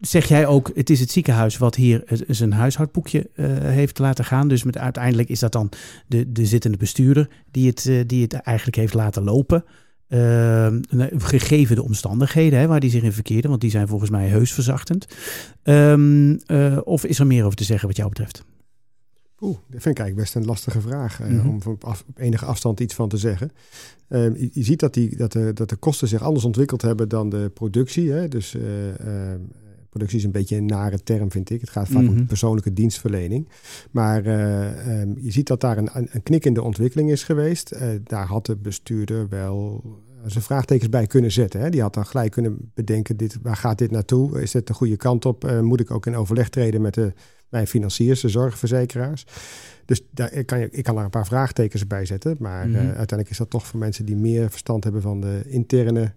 Zeg 0.00 0.28
jij 0.28 0.46
ook, 0.46 0.70
het 0.74 0.90
is 0.90 1.00
het 1.00 1.10
ziekenhuis 1.10 1.58
wat 1.58 1.74
hier 1.74 2.04
zijn 2.26 2.52
huishoudboekje 2.52 3.30
eh, 3.34 3.46
heeft 3.60 3.98
laten 3.98 4.24
gaan. 4.24 4.48
Dus 4.48 4.62
met, 4.62 4.78
uiteindelijk 4.78 5.28
is 5.28 5.38
dat 5.38 5.52
dan 5.52 5.70
de, 6.06 6.32
de 6.32 6.46
zittende 6.46 6.76
bestuurder 6.76 7.28
die 7.50 7.68
het, 7.68 7.86
eh, 7.86 8.00
die 8.06 8.22
het 8.22 8.32
eigenlijk 8.32 8.76
heeft 8.76 8.94
laten 8.94 9.22
lopen. 9.22 9.64
Ehm, 10.08 10.80
gegeven 11.18 11.76
de 11.76 11.82
omstandigheden 11.82 12.58
hè, 12.58 12.66
waar 12.66 12.80
die 12.80 12.90
zich 12.90 13.02
in 13.02 13.12
verkeerde, 13.12 13.48
want 13.48 13.60
die 13.60 13.70
zijn 13.70 13.88
volgens 13.88 14.10
mij 14.10 14.28
heus 14.28 14.52
verzachtend. 14.52 15.06
Ehm, 15.62 16.36
eh, 16.46 16.78
of 16.84 17.04
is 17.04 17.18
er 17.18 17.26
meer 17.26 17.44
over 17.44 17.56
te 17.56 17.64
zeggen 17.64 17.88
wat 17.88 17.96
jou 17.96 18.08
betreft? 18.08 18.44
Oeh, 19.40 19.56
dat 19.66 19.82
vind 19.82 19.98
ik 19.98 20.02
eigenlijk 20.04 20.16
best 20.16 20.34
een 20.34 20.44
lastige 20.44 20.80
vraag 20.80 21.20
eh, 21.20 21.28
Mhm. 21.28 21.48
om 21.48 21.60
op, 21.66 21.84
af- 21.84 22.04
op 22.08 22.18
enige 22.18 22.44
afstand 22.44 22.80
iets 22.80 22.94
van 22.94 23.08
te 23.08 23.16
zeggen. 23.16 23.50
Eh, 24.08 24.22
je, 24.24 24.50
je 24.52 24.62
ziet 24.62 24.80
dat, 24.80 24.94
die, 24.94 25.16
dat, 25.16 25.32
de, 25.32 25.52
dat 25.52 25.68
de 25.68 25.76
kosten 25.76 26.08
zich 26.08 26.22
anders 26.22 26.44
ontwikkeld 26.44 26.82
hebben 26.82 27.08
dan 27.08 27.28
de 27.28 27.50
productie. 27.54 28.10
Hè? 28.10 28.28
Dus 28.28 28.54
eh, 28.54 29.32
eh, 29.32 29.40
productie 29.88 30.18
is 30.18 30.24
een 30.24 30.30
beetje 30.30 30.56
een 30.56 30.66
nare 30.66 31.02
term, 31.02 31.30
vind 31.30 31.50
ik. 31.50 31.60
Het 31.60 31.70
gaat 31.70 31.88
vaak 31.88 32.02
Mhm. 32.02 32.18
om 32.18 32.26
persoonlijke 32.26 32.72
dienstverlening. 32.72 33.48
Maar 33.90 34.24
eh, 34.26 35.00
ehm, 35.00 35.12
je 35.20 35.30
ziet 35.30 35.46
dat 35.46 35.60
daar 35.60 35.78
een, 35.78 35.88
een, 35.92 36.08
een 36.10 36.22
knikkende 36.22 36.62
ontwikkeling 36.62 37.10
is 37.10 37.24
geweest. 37.24 37.78
Daar 38.04 38.26
had 38.26 38.46
de 38.46 38.56
bestuurder 38.56 39.28
wel, 39.28 39.84
zijn 40.30 40.44
vraagtekens 40.44 40.88
bij 40.88 41.06
kunnen 41.06 41.32
zetten. 41.32 41.60
Hè. 41.60 41.70
Die 41.70 41.80
had 41.80 41.94
dan 41.94 42.06
gelijk 42.06 42.32
kunnen 42.32 42.70
bedenken, 42.74 43.16
dit, 43.16 43.38
waar 43.42 43.56
gaat 43.56 43.78
dit 43.78 43.90
naartoe? 43.90 44.42
Is 44.42 44.50
dit 44.50 44.66
de 44.66 44.74
goede 44.74 44.96
kant 44.96 45.26
op? 45.26 45.44
Uh, 45.44 45.60
moet 45.60 45.80
ik 45.80 45.90
ook 45.90 46.06
in 46.06 46.16
overleg 46.16 46.48
treden 46.48 46.80
met 46.80 46.94
de, 46.94 47.12
mijn 47.48 47.66
financiers, 47.66 48.20
de 48.20 48.28
zorgverzekeraars? 48.28 49.26
Dus 49.84 50.02
daar 50.10 50.44
kan 50.44 50.58
je, 50.58 50.68
ik 50.70 50.84
kan 50.84 50.94
daar 50.94 51.04
een 51.04 51.10
paar 51.10 51.26
vraagtekens 51.26 51.86
bij 51.86 52.04
zetten. 52.04 52.36
Maar 52.38 52.66
mm 52.66 52.74
-hmm. 52.74 52.86
uiteindelijk 52.86 53.30
is 53.30 53.36
dat 53.36 53.50
toch 53.50 53.66
voor 53.66 53.78
mensen 53.78 54.04
die 54.04 54.16
meer 54.16 54.50
verstand 54.50 54.84
hebben 54.84 55.02
van 55.02 55.20
de 55.20 55.42
interne 55.46 56.14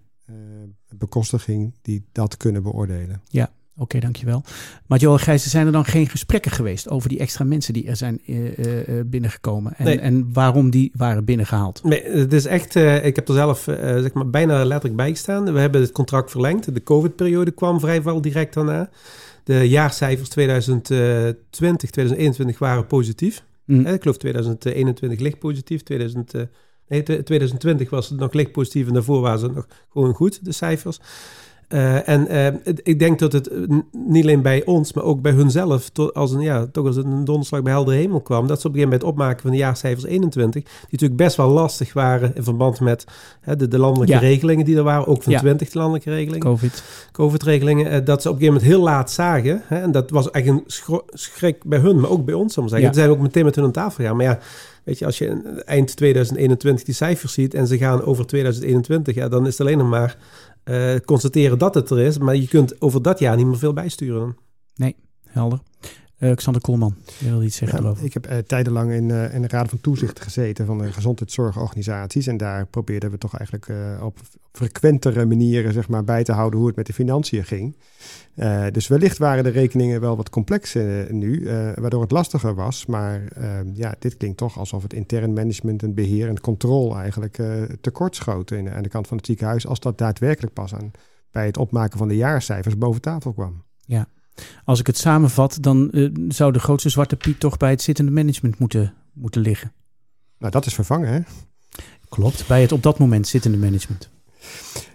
bekostiging, 0.96 1.74
die 1.82 2.04
dat 2.12 2.36
kunnen 2.36 2.62
beoordelen. 2.62 3.22
Ja, 3.28 3.52
Oké, 3.74 3.82
okay, 3.82 4.00
dankjewel. 4.00 4.42
Maar 4.86 4.98
Joel 4.98 5.18
Gijzen, 5.18 5.50
zijn 5.50 5.66
er 5.66 5.72
dan 5.72 5.84
geen 5.84 6.08
gesprekken 6.08 6.50
geweest 6.50 6.88
over 6.88 7.08
die 7.08 7.18
extra 7.18 7.44
mensen 7.44 7.72
die 7.72 7.86
er 7.86 7.96
zijn 7.96 8.20
uh, 8.26 8.58
uh, 8.58 9.00
binnengekomen? 9.06 9.74
En, 9.76 9.84
nee. 9.84 10.00
en 10.00 10.32
waarom 10.32 10.70
die 10.70 10.92
waren 10.96 11.24
binnengehaald? 11.24 11.84
Nee, 11.84 12.02
het 12.02 12.32
is 12.32 12.44
echt, 12.44 12.74
uh, 12.74 13.04
ik 13.04 13.16
heb 13.16 13.28
er 13.28 13.34
zelf 13.34 13.62
zeg 13.76 14.12
maar 14.12 14.30
bijna 14.30 14.64
letterlijk 14.64 14.96
bij 14.96 15.10
gestaan. 15.10 15.52
We 15.52 15.60
hebben 15.60 15.80
het 15.80 15.92
contract 15.92 16.30
verlengd. 16.30 16.74
De 16.74 16.82
COVID-periode 16.82 17.50
kwam 17.50 17.80
vrijwel 17.80 18.20
direct 18.20 18.54
daarna. 18.54 18.90
De 19.44 19.68
jaarcijfers 19.68 20.28
2020, 20.28 21.90
2021 21.90 22.58
waren 22.58 22.86
positief. 22.86 23.44
Mm. 23.64 23.86
ik 23.86 24.02
geloof 24.02 24.16
2021 24.16 25.20
licht 25.20 25.38
positief. 25.38 25.82
2000, 25.82 26.32
nee, 26.88 27.02
2020 27.02 27.90
was 27.90 28.08
het 28.08 28.18
nog 28.18 28.32
licht 28.32 28.52
positief 28.52 28.86
en 28.86 28.92
daarvoor 28.92 29.20
waren 29.20 29.38
ze 29.38 29.46
nog 29.46 29.66
gewoon 29.88 30.14
goed, 30.14 30.44
de 30.44 30.52
cijfers. 30.52 30.98
Uh, 31.72 32.08
en 32.08 32.32
uh, 32.32 32.74
ik 32.82 32.98
denk 32.98 33.18
dat 33.18 33.32
het 33.32 33.50
niet 33.92 34.22
alleen 34.22 34.42
bij 34.42 34.64
ons, 34.64 34.92
maar 34.92 35.04
ook 35.04 35.20
bij 35.20 35.32
hunzelf, 35.32 35.88
to, 35.88 36.08
als 36.08 36.32
een, 36.32 36.40
ja, 36.40 36.66
toch 36.72 36.86
als 36.86 36.96
een 36.96 37.24
donderslag 37.24 37.62
bij 37.62 37.72
helder 37.72 37.94
hemel 37.94 38.20
kwam, 38.20 38.46
dat 38.46 38.60
ze 38.60 38.66
op 38.66 38.74
een 38.74 38.80
gegeven 38.80 38.98
moment 38.98 39.18
opmaken 39.18 39.42
van 39.42 39.50
de 39.50 39.56
jaarcijfers 39.56 40.04
21, 40.04 40.62
die 40.62 40.72
natuurlijk 40.90 41.20
best 41.20 41.36
wel 41.36 41.48
lastig 41.48 41.92
waren 41.92 42.34
in 42.34 42.42
verband 42.42 42.80
met 42.80 43.04
hè, 43.40 43.56
de, 43.56 43.68
de, 43.68 43.78
landelijke 43.78 44.14
ja. 44.14 44.20
regelingen 44.20 44.64
die 44.64 44.76
er 44.76 44.82
waren, 44.82 45.06
ook 45.06 45.22
van 45.22 45.32
ja. 45.32 45.38
20 45.38 45.70
de 45.70 45.78
landelijke 45.78 46.10
regelingen. 46.10 46.40
Covid. 46.40 46.82
COVID-regelingen, 47.12 47.92
uh, 47.92 48.04
dat 48.04 48.22
ze 48.22 48.28
op 48.28 48.34
een 48.34 48.40
gegeven 48.40 48.62
moment 48.62 48.62
heel 48.62 48.82
laat 48.82 49.10
zagen, 49.10 49.62
hè, 49.64 49.80
en 49.80 49.92
dat 49.92 50.10
was 50.10 50.30
echt 50.30 50.46
een 50.46 50.62
schrik 51.12 51.64
bij 51.64 51.78
hun, 51.78 52.00
maar 52.00 52.10
ook 52.10 52.24
bij 52.24 52.34
ons, 52.34 52.58
om 52.58 52.64
te 52.64 52.70
zeggen. 52.70 52.88
Ja. 52.88 52.94
Ze 52.94 53.00
zijn 53.00 53.12
ook 53.12 53.22
meteen 53.22 53.44
met 53.44 53.54
hun 53.54 53.64
aan 53.64 53.72
tafel 53.72 53.96
gegaan, 53.96 54.16
maar 54.16 54.26
ja, 54.26 54.38
Weet 54.84 54.98
je, 54.98 55.04
als 55.04 55.18
je 55.18 55.62
eind 55.64 55.96
2021 55.96 56.84
die 56.84 56.94
cijfers 56.94 57.32
ziet 57.32 57.54
en 57.54 57.66
ze 57.66 57.78
gaan 57.78 58.02
over 58.02 58.26
2021, 58.26 59.14
ja, 59.14 59.28
dan 59.28 59.46
is 59.46 59.58
het 59.58 59.60
alleen 59.60 59.78
nog 59.78 59.88
maar 59.88 60.16
uh, 60.64 60.96
constateren 61.04 61.58
dat 61.58 61.74
het 61.74 61.90
er 61.90 61.98
is. 61.98 62.18
Maar 62.18 62.36
je 62.36 62.48
kunt 62.48 62.80
over 62.80 63.02
dat 63.02 63.18
jaar 63.18 63.36
niet 63.36 63.46
meer 63.46 63.58
veel 63.58 63.72
bijsturen. 63.72 64.36
Nee, 64.74 64.96
helder. 65.24 65.58
Uh, 66.22 66.34
Xander 66.34 66.62
Koolman, 66.62 66.94
je 67.18 67.28
wil 67.30 67.42
iets 67.42 67.56
zeggen 67.56 67.82
ja, 67.82 67.94
Ik 68.00 68.12
heb 68.12 68.30
uh, 68.30 68.38
tijdenlang 68.38 68.92
in, 68.92 69.08
uh, 69.08 69.34
in 69.34 69.42
de 69.42 69.48
Raad 69.48 69.68
van 69.68 69.80
Toezicht 69.80 70.20
gezeten 70.20 70.66
van 70.66 70.78
de 70.78 70.92
gezondheidszorgorganisaties. 70.92 72.26
En 72.26 72.36
daar 72.36 72.66
probeerden 72.66 73.10
we 73.10 73.18
toch 73.18 73.36
eigenlijk 73.36 74.00
op 74.02 74.18
frequentere 74.52 75.26
manieren 75.26 75.72
zeg 75.72 75.88
maar, 75.88 76.04
bij 76.04 76.24
te 76.24 76.32
houden 76.32 76.58
hoe 76.58 76.68
het 76.68 76.76
met 76.76 76.86
de 76.86 76.92
financiën 76.92 77.44
ging. 77.44 77.76
dus 78.72 78.88
wellicht 78.88 79.18
waren 79.18 79.44
de 79.44 79.50
rekeningen 79.50 80.00
wel 80.00 80.16
wat 80.16 80.30
complex 80.30 80.74
nu, 81.08 81.48
waardoor 81.74 82.02
het 82.02 82.10
lastiger 82.10 82.54
was. 82.54 82.86
Maar 82.86 83.26
ehm, 83.26 83.68
ja, 83.72 83.94
dit 83.98 84.16
klinkt 84.16 84.36
toch 84.36 84.58
alsof 84.58 84.82
het 84.82 84.92
intern 84.92 85.32
management 85.32 85.82
en 85.82 85.94
beheer 85.94 86.28
en 86.28 86.40
controle 86.40 86.94
eigenlijk 86.94 87.38
tekort 87.80 88.16
schoten 88.16 88.74
aan 88.74 88.82
de 88.82 88.88
kant 88.88 89.06
van 89.06 89.16
het 89.16 89.26
ziekenhuis. 89.26 89.66
Als 89.66 89.80
dat 89.80 89.98
daadwerkelijk 89.98 90.54
pas 90.54 90.74
aan 90.74 90.90
bij 91.30 91.46
het 91.46 91.56
opmaken 91.56 91.98
van 91.98 92.08
de 92.08 92.16
jaarcijfers 92.16 92.78
boven 92.78 93.00
tafel 93.00 93.32
kwam. 93.32 93.62
Ja, 93.84 94.08
als 94.64 94.80
ik 94.80 94.86
het 94.86 94.96
samenvat, 94.96 95.58
dan 95.60 95.88
uh, 95.92 96.10
zou 96.28 96.52
de 96.52 96.58
grootste 96.58 96.88
zwarte 96.88 97.16
piet 97.16 97.40
toch 97.40 97.56
bij 97.56 97.70
het 97.70 97.82
zittende 97.82 98.10
management 98.10 98.58
moeten, 98.58 98.94
moeten 99.12 99.40
liggen. 99.40 99.72
Nou, 100.38 100.52
dat 100.52 100.66
is 100.66 100.74
vervangen, 100.74 101.12
hè? 101.12 101.20
Klopt, 102.08 102.46
bij 102.46 102.60
het 102.60 102.72
op 102.72 102.82
dat 102.82 102.98
moment 102.98 103.28
zittende 103.28 103.58
management. 103.58 104.10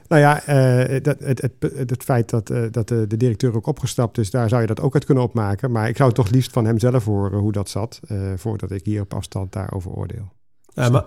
Nou 0.07 0.21
ja, 0.21 0.41
uh, 0.47 1.01
dat, 1.01 1.19
het, 1.19 1.41
het, 1.41 1.89
het, 1.89 2.03
feit 2.03 2.29
dat, 2.29 2.49
uh, 2.49 2.65
dat 2.71 2.87
de, 2.87 3.07
de, 3.07 3.17
directeur 3.17 3.55
ook 3.55 3.67
opgestapt 3.67 4.17
is, 4.17 4.31
daar 4.31 4.49
zou 4.49 4.61
je 4.61 4.67
dat 4.67 4.81
ook 4.81 4.93
uit 4.93 5.05
kunnen 5.05 5.23
opmaken. 5.23 5.71
Maar 5.71 5.89
ik 5.89 5.97
zou 5.97 6.13
toch 6.13 6.29
liefst 6.29 6.51
van 6.51 6.65
hem 6.65 6.79
zelf 6.79 7.05
horen 7.05 7.39
hoe 7.39 7.51
dat 7.51 7.69
zat, 7.69 7.99
voordat 8.35 8.71
ik 8.71 8.85
hier 8.85 9.01
op 9.01 9.13
afstand 9.13 9.51
daarover 9.53 9.91
oordeel. 9.91 10.31
Ja, 10.73 10.89
maar, 10.89 11.03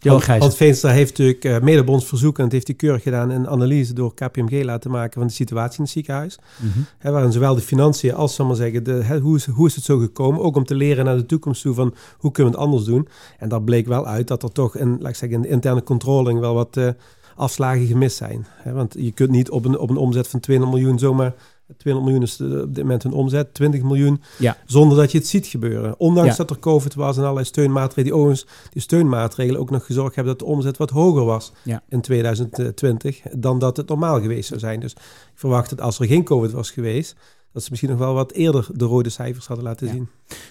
Johan 0.00 0.38
Hans 0.38 0.56
Veenstra 0.56 0.90
heeft 0.90 1.10
natuurlijk 1.10 1.44
uh, 1.44 1.58
mede 1.58 1.80
op 1.80 1.88
ons 1.88 2.06
verzoek, 2.06 2.36
en 2.36 2.42
dat 2.42 2.52
heeft 2.52 2.66
hij 2.66 2.76
keurig 2.76 3.02
gedaan, 3.02 3.30
een 3.30 3.48
analyse 3.48 3.92
door 3.92 4.14
KPMG 4.14 4.64
laten 4.64 4.90
maken 4.90 5.18
van 5.18 5.26
de 5.26 5.32
situatie 5.32 5.78
in 5.78 5.84
het 5.84 5.92
ziekenhuis. 5.92 6.38
Mm 6.56 6.70
-hmm. 6.72 6.86
He, 6.98 7.10
waarin 7.10 7.32
zowel 7.32 7.54
de 7.54 7.60
financiën 7.60 8.14
als, 8.14 8.34
zal 8.34 8.46
maar 8.46 8.56
zeggen, 8.56 8.84
de, 8.84 9.18
hoe, 9.22 9.36
is, 9.36 9.46
hoe 9.46 9.66
is 9.66 9.74
het 9.74 9.84
zo 9.84 9.98
gekomen? 9.98 10.40
Ook 10.40 10.56
om 10.56 10.64
te 10.64 10.74
leren 10.74 11.04
naar 11.04 11.16
de 11.16 11.26
toekomst 11.26 11.62
toe 11.62 11.74
van 11.74 11.94
hoe 12.18 12.30
kunnen 12.30 12.52
we 12.52 12.58
het 12.58 12.66
anders 12.66 12.84
doen. 12.86 13.08
En 13.38 13.48
daar 13.48 13.62
bleek 13.62 13.86
wel 13.86 14.06
uit 14.06 14.28
dat 14.28 14.42
er 14.42 14.52
toch 14.52 14.78
een, 14.78 14.96
laat 15.00 15.10
ik 15.10 15.16
zeggen, 15.16 15.36
in 15.36 15.42
de 15.42 15.48
interne 15.48 15.82
controlling 15.82 16.40
wel 16.40 16.54
wat 16.54 16.76
uh, 16.76 16.88
afslagen 17.36 17.86
gemist 17.86 18.16
zijn. 18.16 18.46
He, 18.50 18.72
want 18.72 18.94
je 18.98 19.12
kunt 19.12 19.30
niet 19.30 19.50
op 19.50 19.64
een, 19.64 19.78
op 19.78 19.90
een 19.90 19.96
omzet 19.96 20.28
van 20.28 20.40
200 20.40 20.78
miljoen 20.78 20.98
zomaar 20.98 21.34
200 21.76 22.04
miljoen 22.04 22.22
is 22.22 22.62
op 22.64 22.74
dit 22.74 22.84
moment 22.84 23.04
een 23.04 23.12
omzet, 23.12 23.54
20 23.54 23.82
miljoen, 23.82 24.22
ja. 24.38 24.56
zonder 24.66 24.98
dat 24.98 25.12
je 25.12 25.18
het 25.18 25.26
ziet 25.26 25.46
gebeuren. 25.46 25.94
Ondanks 25.98 26.30
ja. 26.30 26.36
dat 26.36 26.50
er 26.50 26.58
COVID 26.58 26.94
was 26.94 27.16
en 27.16 27.22
allerlei 27.22 27.46
steunmaatregelen, 27.46 28.04
die 28.04 28.14
overigens 28.14 28.46
die 28.72 28.82
steunmaatregelen 28.82 29.60
ook 29.60 29.70
nog 29.70 29.86
gezorgd 29.86 30.14
hebben 30.14 30.36
dat 30.36 30.46
de 30.46 30.52
omzet 30.52 30.76
wat 30.76 30.90
hoger 30.90 31.24
was 31.24 31.52
ja. 31.62 31.82
in 31.88 32.00
2020 32.00 33.20
dan 33.32 33.58
dat 33.58 33.76
het 33.76 33.88
normaal 33.88 34.20
geweest 34.20 34.48
zou 34.48 34.60
zijn. 34.60 34.80
Dus 34.80 34.92
ik 34.92 34.98
verwacht 35.34 35.70
dat 35.70 35.80
als 35.80 35.98
er 35.98 36.06
geen 36.06 36.24
COVID 36.24 36.52
was 36.52 36.70
geweest, 36.70 37.16
dat 37.58 37.66
ze 37.66 37.72
misschien 37.72 37.98
nog 37.98 38.06
wel 38.06 38.14
wat 38.14 38.32
eerder 38.32 38.66
de 38.74 38.84
rode 38.84 39.08
cijfers 39.08 39.46
hadden 39.46 39.64
laten 39.64 39.86
ja. 39.86 39.92
zien. 39.92 40.08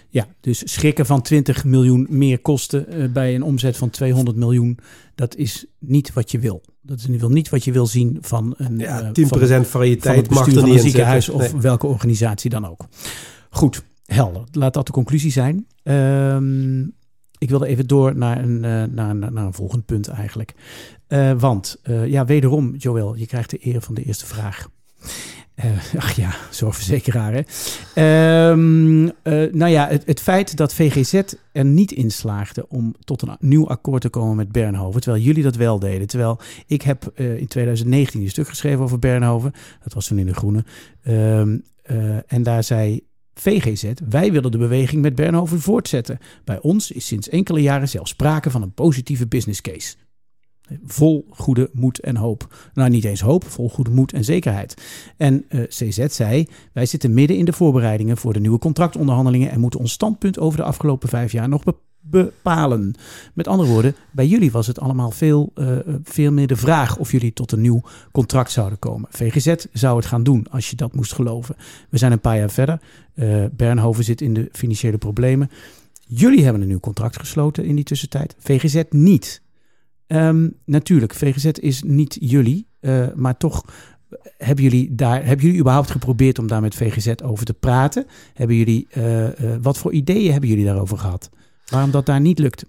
Ja, 0.09 0.27
dus 0.41 0.73
schrikken 0.73 1.05
van 1.05 1.21
20 1.21 1.63
miljoen 1.63 2.07
meer 2.09 2.39
kosten 2.39 2.85
uh, 2.89 3.11
bij 3.11 3.35
een 3.35 3.43
omzet 3.43 3.77
van 3.77 3.89
200 3.89 4.37
miljoen, 4.37 4.79
dat 5.15 5.35
is 5.35 5.65
niet 5.79 6.13
wat 6.13 6.31
je 6.31 6.39
wil. 6.39 6.61
Dat 6.81 6.97
is 6.97 7.03
in 7.03 7.11
ieder 7.11 7.21
geval 7.21 7.35
niet 7.35 7.49
wat 7.49 7.63
je 7.63 7.71
wil 7.71 7.85
zien 7.85 8.17
van 8.21 8.53
een 8.57 8.79
ja, 8.79 9.11
10% 9.11 9.11
uh, 9.31 9.61
variëteit 9.61 10.29
mag 10.29 10.47
er 10.47 10.63
niet 10.63 10.73
een 10.73 10.79
ziekenhuis 10.79 11.29
of 11.29 11.51
welke 11.51 11.87
organisatie 11.87 12.49
dan 12.49 12.65
ook. 12.65 12.85
Goed, 13.49 13.83
helder. 14.05 14.43
Laat 14.51 14.73
dat 14.73 14.85
de 14.85 14.91
conclusie 14.91 15.31
zijn. 15.31 15.67
Um, 15.83 16.95
ik 17.37 17.49
wilde 17.49 17.67
even 17.67 17.87
door 17.87 18.17
naar 18.17 18.43
een, 18.43 18.55
uh, 18.55 18.61
naar, 18.61 19.15
naar, 19.15 19.31
naar, 19.31 19.45
een 19.45 19.53
volgend 19.53 19.85
punt 19.85 20.07
eigenlijk. 20.07 20.53
Uh, 21.07 21.31
want, 21.39 21.79
ja, 22.05 22.25
wederom, 22.25 22.75
Joël, 22.75 23.15
je 23.15 23.25
krijgt 23.25 23.49
de 23.49 23.65
eer 23.67 23.81
van 23.81 23.95
de 23.95 24.03
eerste 24.03 24.25
vraag. 24.25 24.67
Uh, 25.65 25.95
ach 25.97 26.11
ja, 26.11 26.35
zorgverzekeraar 26.49 27.33
hè. 27.33 28.49
Um, 28.51 29.03
uh, 29.03 29.11
nou 29.51 29.67
ja, 29.67 29.87
het, 30.05 30.19
feit 30.19 30.57
dat 30.57 30.73
VGZ 30.73 31.21
er 31.51 31.65
niet 31.65 31.91
in 31.91 32.11
slaagde 32.11 32.65
om 32.69 32.95
tot 33.03 33.21
een 33.21 33.35
nieuw 33.39 33.67
akkoord 33.67 34.01
te 34.01 34.09
komen 34.09 34.35
met 34.35 34.51
Bernhoven, 34.51 35.01
terwijl 35.01 35.23
jullie 35.23 35.43
dat 35.43 35.55
wel 35.55 35.79
deden. 35.79 36.07
Terwijl 36.07 36.39
ik 36.67 36.81
heb 36.81 37.11
uh, 37.15 37.37
in 37.37 37.47
2019 37.47 38.21
een 38.21 38.29
stuk 38.29 38.47
geschreven 38.47 38.83
over 38.83 38.99
Bernhoven, 38.99 39.51
dat 39.83 39.93
was 39.93 40.07
toen 40.07 40.19
in 40.19 40.25
de 40.25 40.33
Groene. 40.33 40.63
Um, 41.07 41.63
en 42.27 42.43
daar 42.43 42.63
zei 42.63 43.01
VGZ, 43.33 43.91
wij 44.09 44.31
willen 44.31 44.51
de 44.51 44.57
beweging 44.57 45.01
met 45.01 45.15
Bernhoven 45.15 45.59
voortzetten. 45.59 46.19
Bij 46.43 46.59
ons 46.59 46.91
is 46.91 47.05
sinds 47.05 47.29
enkele 47.29 47.61
jaren 47.61 47.89
zelfs 47.89 48.11
sprake 48.11 48.49
van 48.49 48.61
een 48.61 48.73
positieve 48.73 49.27
business 49.27 49.61
case. 49.61 49.95
Vol 50.85 51.25
goede 51.29 51.69
moed 51.73 51.99
en 51.99 52.15
hoop. 52.15 52.69
Nou, 52.73 52.89
niet 52.89 53.03
eens 53.03 53.21
hoop, 53.21 53.43
vol 53.43 53.69
goede 53.69 53.91
moed 53.91 54.13
en 54.13 54.23
zekerheid. 54.23 54.81
En 55.17 55.45
uh, 55.49 55.63
CZ 55.67 56.05
zei: 56.07 56.47
Wij 56.73 56.85
zitten 56.85 57.13
midden 57.13 57.37
in 57.37 57.45
de 57.45 57.53
voorbereidingen 57.53 58.17
voor 58.17 58.33
de 58.33 58.39
nieuwe 58.39 58.59
contractonderhandelingen 58.59 59.51
en 59.51 59.59
moeten 59.59 59.79
ons 59.79 59.91
standpunt 59.91 60.39
over 60.39 60.57
de 60.57 60.63
afgelopen 60.63 61.09
vijf 61.09 61.31
jaar 61.31 61.49
nog 61.49 61.63
be 61.63 61.75
bepalen. 62.09 62.93
Met 63.33 63.47
andere 63.47 63.69
woorden, 63.69 63.95
bij 64.11 64.27
jullie 64.27 64.51
was 64.51 64.67
het 64.67 64.79
allemaal 64.79 65.11
veel, 65.11 65.51
uh, 65.55 65.77
veel 66.03 66.31
meer 66.31 66.47
de 66.47 66.55
vraag 66.55 66.97
of 66.97 67.11
jullie 67.11 67.33
tot 67.33 67.51
een 67.51 67.61
nieuw 67.61 67.81
contract 68.11 68.51
zouden 68.51 68.79
komen. 68.79 69.09
VGZ 69.11 69.55
zou 69.73 69.97
het 69.97 70.05
gaan 70.05 70.23
doen 70.23 70.45
als 70.49 70.69
je 70.69 70.75
dat 70.75 70.95
moest 70.95 71.13
geloven. 71.13 71.55
We 71.89 71.97
zijn 71.97 72.11
een 72.11 72.19
paar 72.19 72.37
jaar 72.37 72.49
verder. 72.49 72.79
Uh, 73.15 73.45
Bernhoven 73.51 74.03
zit 74.03 74.21
in 74.21 74.33
de 74.33 74.49
financiële 74.51 74.97
problemen. 74.97 75.49
Jullie 76.07 76.43
hebben 76.43 76.61
een 76.61 76.67
nieuw 76.67 76.79
contract 76.79 77.19
gesloten 77.19 77.65
in 77.65 77.75
die 77.75 77.83
tussentijd. 77.83 78.35
VGZ 78.39 78.83
niet. 78.89 79.41
Um, 80.07 80.53
natuurlijk, 80.65 81.13
VGZ 81.13 81.45
is 81.45 81.83
niet 81.83 82.17
jullie, 82.19 82.67
uh, 82.81 83.07
maar 83.15 83.37
toch 83.37 83.63
hebben 84.37 84.63
jullie 84.63 84.95
daar, 84.95 85.25
hebben 85.25 85.45
jullie 85.45 85.59
überhaupt 85.59 85.91
geprobeerd 85.91 86.39
om 86.39 86.47
daar 86.47 86.61
met 86.61 86.75
VGZ 86.75 87.13
over 87.23 87.45
te 87.45 87.53
praten? 87.53 88.05
Hebben 88.33 88.55
jullie, 88.55 88.87
uh, 88.97 89.23
uh, 89.23 89.29
wat 89.61 89.77
voor 89.77 89.93
ideeën 89.93 90.31
hebben 90.31 90.49
jullie 90.49 90.65
daarover 90.65 90.97
gehad? 90.97 91.29
Waarom 91.65 91.91
dat 91.91 92.05
daar 92.05 92.21
niet 92.21 92.39
lukt? 92.39 92.65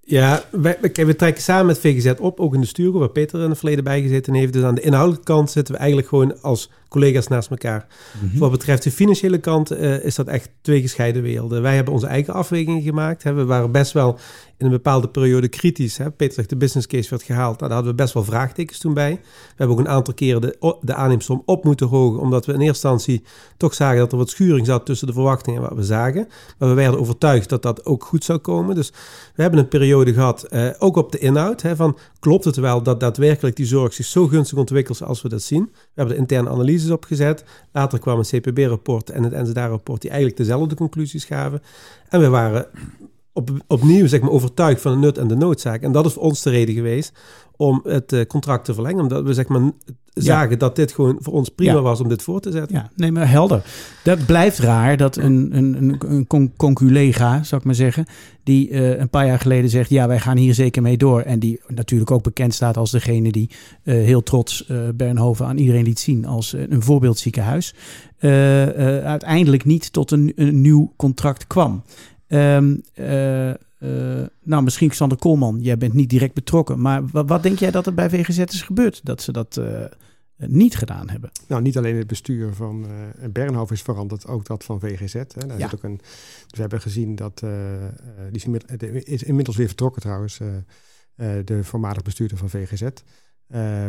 Ja, 0.00 0.42
we 0.50 1.16
trekken 1.16 1.42
samen 1.42 1.66
met 1.66 1.78
VGZ 1.78 2.12
op, 2.18 2.40
ook 2.40 2.54
in 2.54 2.60
de 2.60 2.66
stuurgroep, 2.66 3.00
waar 3.00 3.10
Peter 3.10 3.42
in 3.42 3.48
het 3.48 3.58
verleden 3.58 3.84
bij 3.84 4.02
gezeten 4.02 4.34
heeft. 4.34 4.52
Dus 4.52 4.62
aan 4.62 4.74
de 4.74 4.80
inhoudelijke 4.80 5.24
kant 5.24 5.50
zitten 5.50 5.74
we 5.74 5.80
eigenlijk 5.80 6.08
gewoon 6.08 6.42
als 6.42 6.70
collega's 6.94 7.28
naast 7.28 7.50
elkaar. 7.50 7.86
Mhm. 8.20 8.38
Wat 8.38 8.50
betreft 8.50 8.82
de 8.82 8.90
financiële 8.90 9.38
kant 9.38 9.70
eh, 9.70 10.04
is 10.04 10.14
dat 10.14 10.26
echt 10.26 10.50
twee 10.60 10.80
gescheiden 10.80 11.22
werelden. 11.22 11.62
Wij 11.62 11.74
hebben 11.74 11.94
onze 11.94 12.06
eigen 12.06 12.34
afwegingen 12.34 12.82
gemaakt. 12.82 13.22
Hè. 13.22 13.32
We 13.32 13.44
waren 13.44 13.70
best 13.70 13.92
wel 13.92 14.18
in 14.56 14.66
een 14.66 14.72
bepaalde 14.72 15.08
periode 15.08 15.48
kritisch. 15.48 15.96
Hè. 15.96 16.10
Peter 16.10 16.34
zegt, 16.34 16.48
de 16.48 16.56
business 16.56 16.86
case 16.86 17.10
werd 17.10 17.22
gehaald. 17.22 17.58
Nou, 17.58 17.58
daar 17.58 17.70
hadden 17.70 17.90
we 17.90 18.02
best 18.02 18.14
wel 18.14 18.24
vraagtekens 18.24 18.78
toen 18.78 18.94
bij. 18.94 19.10
We 19.12 19.54
hebben 19.56 19.76
ook 19.76 19.84
een 19.84 19.90
aantal 19.92 20.14
keren 20.14 20.40
de, 20.40 20.76
de 20.80 20.94
aanneemsom 20.94 21.42
op 21.46 21.64
moeten 21.64 21.86
hogen, 21.86 22.20
omdat 22.20 22.46
we 22.46 22.52
in 22.52 22.60
eerste 22.60 22.88
instantie 22.88 23.22
toch 23.56 23.74
zagen 23.74 23.98
dat 23.98 24.12
er 24.12 24.18
wat 24.18 24.30
schuring 24.30 24.66
zat 24.66 24.86
tussen 24.86 25.06
de 25.06 25.12
verwachtingen 25.12 25.62
en 25.62 25.68
wat 25.68 25.78
we 25.78 25.84
zagen. 25.84 26.28
Maar 26.58 26.68
we 26.68 26.74
werden 26.74 27.00
overtuigd 27.00 27.48
dat 27.48 27.62
dat 27.62 27.84
ook 27.84 28.04
goed 28.04 28.24
zou 28.24 28.38
komen. 28.38 28.74
Dus 28.74 28.90
we 29.34 29.42
hebben 29.42 29.60
een 29.60 29.68
periode 29.68 30.12
gehad, 30.12 30.42
eh, 30.42 30.68
ook 30.78 30.96
op 30.96 31.12
de 31.12 31.18
inhoud, 31.18 31.62
hè, 31.62 31.76
van 31.76 31.98
klopt 32.20 32.44
het 32.44 32.56
wel 32.56 32.82
dat 32.82 33.00
daadwerkelijk 33.00 33.56
die 33.56 33.66
zorg 33.66 33.92
zich 33.92 34.06
zo 34.06 34.26
gunstig 34.26 34.58
ontwikkelt 34.58 34.96
zoals 34.96 35.22
we 35.22 35.28
dat 35.28 35.42
zien. 35.42 35.68
We 35.72 35.80
hebben 35.94 36.14
de 36.14 36.20
interne 36.20 36.50
opgezet. 36.90 37.44
Later 37.72 37.98
kwam 37.98 38.18
een 38.18 38.40
CPB-rapport 38.40 39.10
en 39.10 39.22
het 39.22 39.32
NZA-rapport 39.32 40.00
die 40.00 40.10
eigenlijk 40.10 40.38
dezelfde 40.40 40.74
conclusies 40.74 41.24
gaven. 41.24 41.62
En 42.08 42.20
we 42.20 42.28
waren 42.28 42.66
op, 43.34 43.50
opnieuw 43.66 44.06
zeg 44.06 44.20
maar, 44.20 44.30
overtuigd 44.30 44.80
van 44.80 44.92
de 44.92 44.98
nut 44.98 45.18
en 45.18 45.28
de 45.28 45.36
noodzaak. 45.36 45.82
En 45.82 45.92
dat 45.92 46.06
is 46.06 46.12
voor 46.12 46.22
ons 46.22 46.42
de 46.42 46.50
reden 46.50 46.74
geweest 46.74 47.12
om 47.56 47.80
het 47.84 48.12
eh, 48.12 48.26
contract 48.26 48.64
te 48.64 48.74
verlengen. 48.74 49.02
Omdat 49.02 49.22
we 49.24 49.34
zeg 49.34 49.48
maar, 49.48 49.70
zagen 50.12 50.58
dat 50.58 50.76
dit 50.76 50.92
gewoon 50.92 51.16
voor 51.20 51.32
ons 51.32 51.48
prima 51.48 51.72
Ja. 51.72 51.80
was 51.80 52.00
om 52.00 52.08
dit 52.08 52.22
voor 52.22 52.40
te 52.40 52.50
zetten. 52.50 52.76
Ja, 52.76 52.90
nee, 52.96 53.12
maar 53.12 53.30
helder. 53.30 53.64
Dat 54.04 54.26
blijft 54.26 54.58
raar 54.58 54.96
dat 54.96 55.16
een, 55.16 55.56
een, 55.56 55.74
een, 55.82 55.96
een 56.08 56.26
con- 56.26 56.52
conculega, 56.56 57.42
zou 57.42 57.60
ik 57.60 57.66
maar 57.66 57.74
zeggen, 57.76 58.06
die 58.42 58.70
eh, 58.70 58.98
een 58.98 59.08
paar 59.08 59.26
jaar 59.26 59.38
geleden 59.38 59.70
zegt, 59.70 59.90
ja, 59.90 60.06
wij 60.08 60.20
gaan 60.20 60.36
hier 60.36 60.54
zeker 60.54 60.82
mee 60.82 60.96
door. 60.96 61.20
En 61.20 61.38
die 61.38 61.60
natuurlijk 61.68 62.10
ook 62.10 62.22
bekend 62.22 62.54
staat 62.54 62.76
als 62.76 62.90
degene 62.90 63.32
die 63.32 63.50
eh, 63.82 63.94
heel 63.94 64.22
trots 64.22 64.66
eh 64.66 64.78
Bernhoven 64.94 65.46
aan 65.46 65.58
iedereen 65.58 65.84
liet 65.84 65.98
zien 66.00 66.24
als 66.26 66.52
een 66.52 66.82
voorbeeldziekenhuis. 66.82 67.74
uiteindelijk 69.04 69.64
niet 69.64 69.92
tot 69.92 70.10
een, 70.10 70.32
een 70.36 70.60
nieuw 70.60 70.92
contract 70.96 71.46
kwam. 71.46 71.82
Ehm, 72.34 72.76
eh, 72.94 73.50
eh, 73.50 74.28
nou, 74.42 74.62
misschien 74.62 74.88
Xander 74.88 75.18
Koolman, 75.18 75.58
jij 75.60 75.76
bent 75.78 75.92
niet 75.92 76.10
direct 76.10 76.34
betrokken. 76.34 76.80
Maar 76.80 77.02
wat, 77.06 77.42
denk 77.42 77.58
jij 77.58 77.70
dat 77.70 77.86
er 77.86 77.94
bij 77.94 78.10
VGZ 78.10 78.38
is 78.38 78.62
gebeurd? 78.62 79.00
Dat 79.04 79.22
ze 79.22 79.32
dat 79.32 79.56
eh, 79.56 79.84
niet 80.36 80.76
gedaan 80.76 81.08
hebben? 81.08 81.30
Nou, 81.48 81.62
niet 81.62 81.76
alleen 81.76 81.96
het 81.96 82.06
bestuur 82.06 82.52
van 82.54 82.86
eh 83.20 83.28
Bernhoven 83.30 83.74
is 83.74 83.82
veranderd, 83.82 84.26
ook 84.26 84.44
dat 84.46 84.64
van 84.64 84.80
VGZ. 84.80 85.12
Hè. 85.12 85.22
Daar 85.46 85.58
Ja. 85.58 85.68
zit 85.68 85.74
ook 85.74 85.82
een, 85.82 85.96
dus 85.96 86.50
we 86.50 86.60
hebben 86.60 86.80
gezien 86.80 87.14
dat, 87.14 87.38
die 87.38 87.48
is, 88.32 88.44
inmiddels, 88.44 89.02
is 89.04 89.22
inmiddels 89.22 89.56
weer 89.56 89.66
vertrokken 89.66 90.02
trouwens, 90.02 90.38
de 91.44 91.58
voormalig 91.64 92.02
bestuurder 92.02 92.36
van 92.36 92.48
VGZ. 92.50 92.88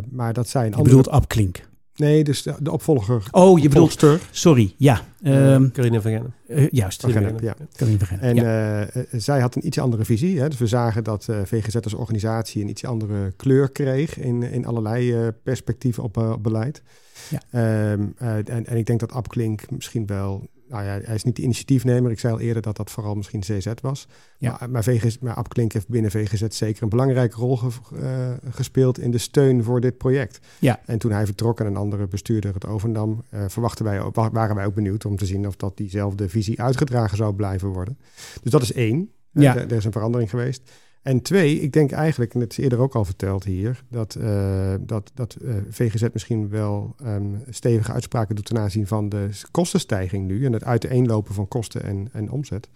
Maar 0.09 0.33
dat 0.33 0.47
zijn 0.49 0.65
Je 0.69 0.75
andere... 0.75 0.95
bedoelt 0.95 1.09
Abklink. 1.09 1.67
Nee, 1.95 2.23
dus 2.23 2.43
de, 2.43 2.55
de 2.59 2.71
opvolger. 2.71 3.23
Oh, 3.31 3.59
je 3.59 3.69
bedoelt, 3.69 4.05
sorry, 4.31 4.73
ja. 4.77 5.01
Eh, 5.21 5.53
ehm, 5.53 5.69
Carina 5.71 6.01
van 6.01 6.33
eh, 6.47 6.69
juist, 6.69 7.01
van 7.01 7.11
ja. 7.11 7.55
je 7.77 7.97
vergeten. 7.97 8.19
En 8.19 8.35
ja. 8.35 8.85
eh, 8.85 9.03
zij 9.11 9.39
had 9.39 9.55
een 9.55 9.65
iets 9.65 9.79
andere 9.79 10.05
visie. 10.05 10.39
Hè? 10.39 10.49
Dus 10.49 10.57
we 10.57 10.67
zagen 10.67 11.03
dat 11.03 11.27
eh, 11.27 11.37
VGZ 11.45 11.75
als 11.75 11.93
organisatie 11.93 12.61
een 12.61 12.69
iets 12.69 12.85
andere 12.85 13.31
kleur 13.35 13.69
kreeg 13.69 14.17
in, 14.17 14.43
in 14.43 14.65
allerlei 14.65 15.13
eh, 15.13 15.27
perspectieven 15.43 16.03
op, 16.03 16.17
eh, 16.17 16.31
op 16.31 16.43
beleid. 16.43 16.81
Ja. 17.29 17.41
Ehm, 17.51 18.07
eh, 18.17 18.35
en, 18.35 18.65
en 18.65 18.77
ik 18.77 18.85
denk 18.85 18.99
dat 18.99 19.11
Abklink 19.11 19.71
misschien 19.71 20.05
wel, 20.05 20.47
nou 20.69 20.83
ja, 20.83 20.99
hij 21.03 21.15
is 21.15 21.23
niet 21.23 21.35
de 21.35 21.41
initiatiefnemer. 21.41 22.11
Ik 22.11 22.19
zei 22.19 22.33
al 22.33 22.39
eerder 22.39 22.61
dat 22.61 22.75
dat 22.77 22.91
vooral 22.91 23.15
misschien 23.15 23.39
CZ 23.39 23.67
was. 23.81 24.07
Ja. 24.37 24.55
Maar, 24.59 24.69
maar, 24.69 24.83
VGZ, 24.83 25.17
maar 25.21 25.33
Abklink 25.33 25.71
heeft 25.73 25.87
binnen 25.87 26.11
VGZ 26.11 26.43
zeker 26.47 26.83
een 26.83 26.89
belangrijke 26.89 27.35
rol 27.37 27.57
ge- 27.57 27.69
eh, 28.01 28.31
gespeeld 28.53 28.99
in 28.99 29.11
de 29.11 29.17
steun 29.17 29.63
voor 29.63 29.81
dit 29.81 29.97
project. 29.97 30.39
Ja. 30.59 30.79
En 30.85 30.97
toen 30.97 31.11
hij 31.11 31.25
vertrok 31.25 31.59
en 31.59 31.65
een 31.65 31.75
andere 31.77 32.07
bestuurder 32.07 32.53
het 32.53 32.65
overnam, 32.65 33.23
eh, 33.29 33.43
verwachten 33.47 33.85
wij 33.85 34.01
ook, 34.01 34.15
wa- 34.15 34.31
waren 34.31 34.55
wij 34.55 34.65
ook 34.65 34.73
benieuwd 34.75 35.05
om 35.05 35.15
te 35.17 35.25
zien 35.25 35.47
of 35.47 35.55
dat 35.55 35.77
diezelfde 35.77 36.29
visie 36.29 36.61
uitgedragen 36.61 37.17
zou 37.17 37.33
blijven 37.33 37.67
worden. 37.69 37.97
Dus 38.43 38.51
dat 38.51 38.61
is 38.61 38.73
één. 38.73 39.09
Eh, 39.33 39.43
Ja. 39.43 39.55
Er, 39.55 39.61
er 39.61 39.71
is 39.77 39.85
een 39.85 39.91
verandering 39.91 40.29
geweest. 40.29 40.71
En 41.05 41.21
twee, 41.21 41.59
ik 41.59 41.73
denk 41.73 41.91
eigenlijk, 41.91 42.33
en 42.33 42.39
het 42.39 42.51
is 42.51 42.57
eerder 42.57 42.79
ook 42.79 42.95
al 42.95 43.05
verteld 43.05 43.43
hier, 43.43 43.83
dat, 43.89 44.15
eh, 44.15 44.73
dat, 44.79 45.11
dat 45.13 45.33
eh, 45.33 45.53
VGZ 45.69 46.05
misschien 46.13 46.49
wel 46.49 46.95
ehm, 47.03 47.25
stevige 47.49 47.91
uitspraken 47.91 48.35
doet 48.35 48.45
ten 48.45 48.57
aanzien 48.57 48.87
van 48.87 49.09
de 49.09 49.29
kostenstijging 49.51 50.27
nu 50.27 50.45
en 50.45 50.53
het 50.53 50.63
uiteenlopen 50.63 51.33
van 51.33 51.47
kosten 51.47 51.83
en, 51.83 52.09
en 52.11 52.31
omzet 52.31 52.69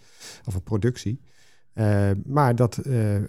of 0.46 0.54
van 0.54 0.63
productie. 0.63 1.22
Eh, 1.74 2.10
maar 2.26 2.56
dat 2.56 2.80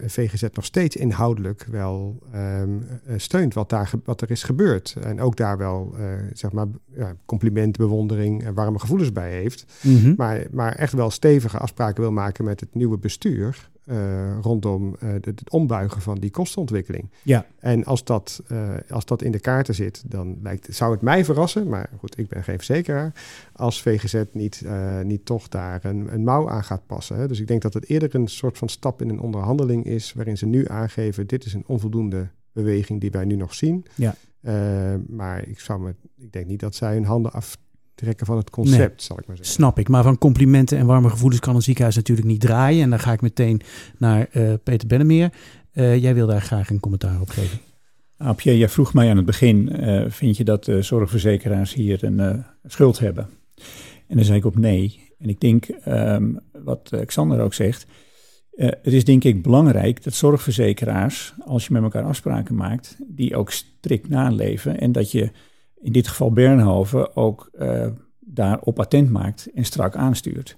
VGZ 0.06 0.42
nog 0.52 0.64
steeds 0.64 0.96
inhoudelijk 0.96 1.66
wel 1.70 2.18
ehm, 2.32 2.78
eh, 3.06 3.14
steunt 3.16 3.54
wat, 3.54 3.68
daar, 3.68 3.90
wat 4.04 4.20
er 4.20 4.30
is 4.30 4.42
gebeurd. 4.42 4.96
En 5.02 5.20
ook 5.20 5.36
daar 5.36 5.58
wel 5.58 5.94
zeg 6.32 6.52
maar, 6.52 6.66
ja, 6.94 7.14
compliment, 7.24 7.76
bewondering 7.76 8.44
en 8.44 8.54
warme 8.54 8.78
gevoelens 8.78 9.12
bij 9.12 9.30
heeft. 9.30 9.64
Mhm. 9.82 10.14
Maar, 10.16 10.46
maar 10.50 10.74
echt 10.74 10.92
wel 10.92 11.10
stevige 11.10 11.58
afspraken 11.58 12.02
wil 12.02 12.12
maken 12.12 12.44
met 12.44 12.60
het 12.60 12.74
nieuwe 12.74 12.98
bestuur. 12.98 13.70
Eh, 13.90 14.38
rondom 14.40 14.96
eh, 15.00 15.08
het, 15.12 15.50
ombuigen 15.50 16.00
van 16.00 16.18
die 16.18 16.30
kostenontwikkeling. 16.30 17.10
Ja. 17.22 17.46
En 17.58 17.84
als 17.84 18.04
dat, 18.04 18.42
eh, 18.48 18.74
als 18.90 19.04
dat 19.04 19.22
in 19.22 19.32
de 19.32 19.40
kaarten 19.40 19.74
zit, 19.74 20.02
dan 20.06 20.38
lijkt, 20.42 20.74
zou 20.74 20.92
het 20.92 21.00
mij 21.00 21.24
verrassen, 21.24 21.68
maar 21.68 21.90
goed, 21.98 22.18
ik 22.18 22.28
ben 22.28 22.44
geen 22.44 22.56
verzekeraar, 22.56 23.12
als 23.52 23.82
VGZ 23.82 24.22
niet, 24.32 24.64
niet 25.02 25.24
toch 25.24 25.48
daar 25.48 25.84
een, 25.84 26.12
een 26.12 26.24
mouw 26.24 26.48
aan 26.48 26.64
gaat 26.64 26.86
passen. 26.86 27.16
Hè. 27.16 27.28
Dus 27.28 27.40
ik 27.40 27.46
denk 27.46 27.62
dat 27.62 27.74
het 27.74 27.88
eerder 27.88 28.14
een 28.14 28.28
soort 28.28 28.58
van 28.58 28.68
stap 28.68 29.02
in 29.02 29.08
een 29.08 29.20
onderhandeling 29.20 29.84
is, 29.84 30.12
waarin 30.12 30.38
ze 30.38 30.46
nu 30.46 30.68
aangeven, 30.68 31.26
dit 31.26 31.44
is 31.44 31.54
een 31.54 31.64
onvoldoende 31.66 32.28
beweging 32.52 33.00
die 33.00 33.10
wij 33.10 33.24
nu 33.24 33.36
nog 33.36 33.54
zien. 33.54 33.86
Ja. 33.94 34.14
Maar 35.06 35.48
ik, 35.48 35.60
zou 35.60 35.80
me, 35.80 35.94
ik 36.16 36.32
denk 36.32 36.46
niet 36.46 36.60
dat 36.60 36.74
zij 36.74 36.92
hun 36.92 37.04
handen 37.04 37.32
aftrekken 37.90 38.26
van 38.26 38.36
het 38.36 38.50
concept, 38.50 39.02
zal 39.02 39.18
ik 39.18 39.26
maar 39.26 39.36
zeggen. 39.36 39.54
Snap 39.54 39.78
ik. 39.78 39.88
Maar 39.88 40.02
van 40.02 40.18
complimenten 40.18 40.78
en 40.78 40.86
warme 40.86 41.10
gevoelens 41.10 41.40
kan 41.40 41.54
een 41.54 41.62
ziekenhuis 41.62 41.96
natuurlijk 41.96 42.28
niet 42.28 42.40
draaien. 42.40 42.82
En 42.82 42.90
dan 42.90 42.98
ga 42.98 43.12
ik 43.12 43.20
meteen 43.20 43.60
naar 43.98 44.28
eh, 44.30 44.52
Peter 44.62 44.88
Bennemeer. 44.88 45.32
Eh, 45.72 46.02
jij 46.02 46.14
wil 46.14 46.26
daar 46.26 46.42
graag 46.42 46.70
een 46.70 46.80
commentaar 46.80 47.20
op 47.20 47.28
geven. 47.28 47.58
Pierre, 48.36 48.58
jij 48.58 48.68
vroeg 48.68 48.94
mij 48.94 49.10
aan 49.10 49.16
het 49.16 49.26
begin, 49.26 49.72
eh, 49.72 50.04
vind 50.08 50.36
je 50.36 50.44
dat 50.44 50.68
zorgverzekeraars 50.80 51.74
hier 51.74 52.04
een 52.04 52.20
eh, 52.20 52.38
schuld 52.64 52.98
hebben? 52.98 53.28
En 54.06 54.16
dan 54.16 54.24
zei 54.24 54.38
ik 54.38 54.44
op 54.44 54.56
nee. 54.56 55.08
En 55.18 55.28
ik 55.28 55.40
denk, 55.40 55.64
ehm, 55.64 56.32
wat 56.52 56.90
eh, 56.92 57.06
Xander 57.06 57.40
ook 57.40 57.54
zegt, 57.54 57.86
eh, 58.50 58.68
het 58.68 58.92
is 58.92 59.04
denk 59.04 59.24
ik 59.24 59.42
belangrijk 59.42 60.02
dat 60.02 60.14
zorgverzekeraars, 60.14 61.34
als 61.46 61.66
je 61.66 61.72
met 61.72 61.82
elkaar 61.82 62.04
afspraken 62.04 62.54
maakt, 62.54 62.96
die 63.08 63.36
ook 63.36 63.50
strikt 63.50 64.08
naleven. 64.08 64.80
En 64.80 64.92
dat 64.92 65.10
je 65.10 65.30
in 65.80 65.92
dit 65.92 66.08
geval 66.08 66.32
Bernhoven 66.32 67.16
ook 67.16 67.48
eh, 67.52 67.86
daarop 68.18 68.80
attent 68.80 69.10
maakt 69.10 69.50
en 69.54 69.64
strak 69.64 69.96
aanstuurt. 69.96 70.56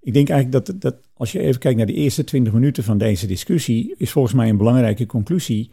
Ik 0.00 0.12
denk 0.12 0.28
eigenlijk 0.28 0.66
dat, 0.66 0.80
dat 0.80 0.96
als 1.14 1.32
je 1.32 1.40
even 1.40 1.60
kijkt 1.60 1.76
naar 1.76 1.86
de 1.86 1.92
eerste 1.92 2.24
20 2.24 2.52
minuten 2.52 2.84
van 2.84 2.98
deze 2.98 3.26
discussie, 3.26 3.94
is 3.96 4.10
volgens 4.10 4.34
mij 4.34 4.48
een 4.48 4.56
belangrijke 4.56 5.06
conclusie. 5.06 5.70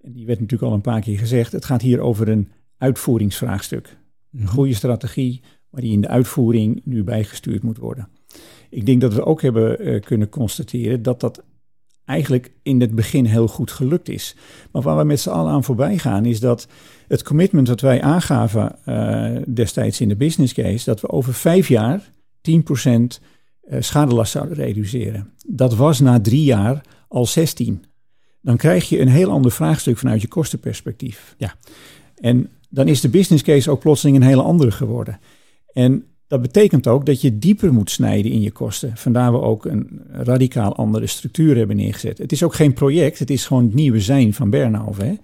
En 0.00 0.12
die 0.12 0.26
werd 0.26 0.40
natuurlijk 0.40 0.70
al 0.70 0.76
een 0.76 0.82
paar 0.82 1.00
keer 1.00 1.18
gezegd. 1.18 1.52
Het 1.52 1.64
gaat 1.64 1.82
hier 1.82 2.00
over 2.00 2.28
een 2.28 2.48
uitvoeringsvraagstuk. 2.78 3.98
Een 4.32 4.46
goede 4.46 4.74
strategie, 4.74 5.42
maar 5.70 5.80
die 5.80 5.92
in 5.92 6.00
de 6.00 6.08
uitvoering 6.08 6.80
nu 6.84 7.04
bijgestuurd 7.04 7.62
moet 7.62 7.78
worden. 7.78 8.08
Ik 8.70 8.86
denk 8.86 9.00
dat 9.00 9.14
we 9.14 9.24
ook 9.24 9.42
hebben 9.42 9.78
eh, 9.78 10.00
kunnen 10.00 10.28
constateren 10.28 11.02
dat 11.02 11.20
dat 11.20 11.44
eigenlijk 12.08 12.52
in 12.62 12.80
het 12.80 12.94
begin 12.94 13.24
heel 13.24 13.48
goed 13.48 13.70
gelukt 13.70 14.08
is. 14.08 14.36
Maar 14.72 14.82
waar 14.82 14.96
we 14.96 15.04
met 15.04 15.20
z'n 15.20 15.28
allen 15.28 15.52
aan 15.52 15.64
voorbij 15.64 15.98
gaan, 15.98 16.24
is 16.24 16.40
dat 16.40 16.68
het 17.08 17.22
commitment 17.22 17.66
dat 17.66 17.80
wij 17.80 18.02
aangaven 18.02 18.84
eh, 18.84 19.42
destijds 19.54 20.00
in 20.00 20.08
de 20.08 20.16
business 20.16 20.52
case, 20.52 20.84
dat 20.84 21.00
we 21.00 21.08
over 21.08 21.34
vijf 21.34 21.68
jaar 21.68 22.12
10% 22.50 23.20
eh, 23.60 23.80
schadelast 23.80 24.32
zouden 24.32 24.56
reduceren. 24.56 25.32
Dat 25.46 25.74
was 25.74 26.00
na 26.00 26.20
drie 26.20 26.44
jaar 26.44 26.80
al 27.08 27.26
16. 27.26 27.84
Dan 28.42 28.56
krijg 28.56 28.88
je 28.88 29.00
een 29.00 29.08
heel 29.08 29.30
ander 29.30 29.50
vraagstuk 29.50 29.98
vanuit 29.98 30.20
je 30.20 30.28
kostenperspectief. 30.28 31.34
Ja. 31.38 31.54
En 32.16 32.48
dan 32.68 32.88
is 32.88 33.00
de 33.00 33.08
business 33.08 33.42
case 33.42 33.70
ook 33.70 33.80
plotseling 33.80 34.16
een 34.16 34.22
hele 34.22 34.42
andere 34.42 34.70
geworden. 34.70 35.20
En 35.72 36.04
dat 36.28 36.42
betekent 36.42 36.86
ook 36.86 37.06
dat 37.06 37.20
je 37.20 37.38
dieper 37.38 37.72
moet 37.72 37.90
snijden 37.90 38.32
in 38.32 38.40
je 38.40 38.50
kosten. 38.50 38.92
Vandaar 38.96 39.32
we 39.32 39.40
ook 39.40 39.64
een 39.64 40.00
radicaal 40.10 40.76
andere 40.76 41.06
structuur 41.06 41.56
hebben 41.56 41.76
neergezet. 41.76 42.18
Het 42.18 42.32
is 42.32 42.42
ook 42.42 42.54
geen 42.54 42.72
project, 42.72 43.18
het 43.18 43.30
is 43.30 43.46
gewoon 43.46 43.64
het 43.64 43.74
nieuwe 43.74 44.00
zijn 44.00 44.34
van 44.34 44.50
Bernhoven. 44.50 45.04
Hè? 45.06 45.14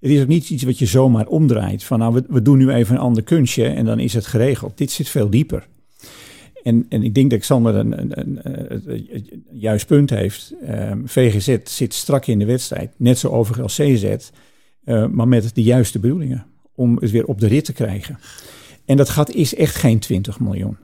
Het 0.00 0.10
is 0.12 0.20
ook 0.20 0.28
niet 0.28 0.50
iets 0.50 0.62
wat 0.62 0.78
je 0.78 0.86
zomaar 0.86 1.26
omdraait. 1.26 1.84
Van 1.84 1.98
nou, 1.98 2.14
we, 2.14 2.24
we 2.28 2.42
doen 2.42 2.58
nu 2.58 2.70
even 2.70 2.94
een 2.94 3.00
ander 3.00 3.22
kunstje 3.22 3.64
en 3.66 3.84
dan 3.84 3.98
is 3.98 4.14
het 4.14 4.26
geregeld. 4.26 4.78
Dit 4.78 4.90
zit 4.90 5.08
veel 5.08 5.30
dieper. 5.30 5.66
En, 6.62 6.86
en 6.88 7.02
ik 7.02 7.14
denk 7.14 7.30
dat 7.30 7.40
Xander 7.40 7.74
een, 7.74 8.00
een, 8.00 8.20
een, 8.20 8.38
een- 8.42 9.08
een 9.12 9.44
juist 9.52 9.86
punt 9.86 10.10
heeft. 10.10 10.54
Ehm, 10.66 10.98
VGZ 11.04 11.56
zit 11.64 11.94
strak 11.94 12.26
in 12.26 12.38
de 12.38 12.44
wedstrijd, 12.44 12.90
net 12.96 13.18
zo 13.18 13.28
overigens 13.28 13.78
als 13.78 13.88
CZ, 13.88 14.16
eh, 14.84 15.06
maar 15.06 15.28
met 15.28 15.54
de 15.54 15.62
juiste 15.62 15.98
bedoelingen 15.98 16.46
om 16.74 16.96
het 17.00 17.10
weer 17.10 17.24
op 17.24 17.40
de 17.40 17.46
rit 17.46 17.64
te 17.64 17.72
krijgen. 17.72 18.18
En 18.84 18.96
dat 18.96 19.08
gat 19.08 19.30
is 19.30 19.54
echt 19.54 19.74
geen 19.74 19.98
20 19.98 20.40
miljoen. 20.40 20.76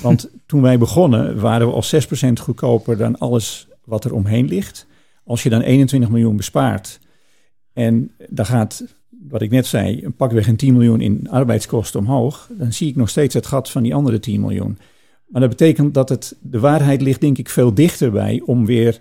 Want 0.00 0.28
toen 0.46 0.62
wij 0.62 0.78
begonnen 0.78 1.40
waren 1.40 1.66
we 1.66 1.72
al 1.72 1.84
6% 2.30 2.32
goedkoper 2.40 2.96
dan 2.96 3.18
alles 3.18 3.68
wat 3.84 4.04
er 4.04 4.14
omheen 4.14 4.46
ligt. 4.46 4.86
Als 5.24 5.42
je 5.42 5.48
dan 5.48 5.60
21 5.60 6.10
miljoen 6.10 6.36
bespaart 6.36 6.98
en 7.72 8.10
daar 8.28 8.46
gaat 8.46 8.84
wat 9.28 9.42
ik 9.42 9.50
net 9.50 9.66
zei, 9.66 10.04
een 10.04 10.14
pakweg 10.14 10.48
een 10.48 10.56
10 10.56 10.72
miljoen 10.72 11.00
in 11.00 11.28
arbeidskosten 11.30 12.00
omhoog, 12.00 12.50
dan 12.58 12.72
zie 12.72 12.88
ik 12.88 12.96
nog 12.96 13.08
steeds 13.08 13.34
het 13.34 13.46
gat 13.46 13.70
van 13.70 13.82
die 13.82 13.94
andere 13.94 14.18
10 14.18 14.40
miljoen. 14.40 14.78
Maar 15.26 15.40
dat 15.40 15.50
betekent 15.50 15.94
dat 15.94 16.08
het, 16.08 16.36
de 16.40 16.60
waarheid 16.60 17.02
ligt 17.02 17.20
denk 17.20 17.38
ik 17.38 17.48
veel 17.48 17.74
dichterbij 17.74 18.42
om 18.44 18.66
weer 18.66 18.98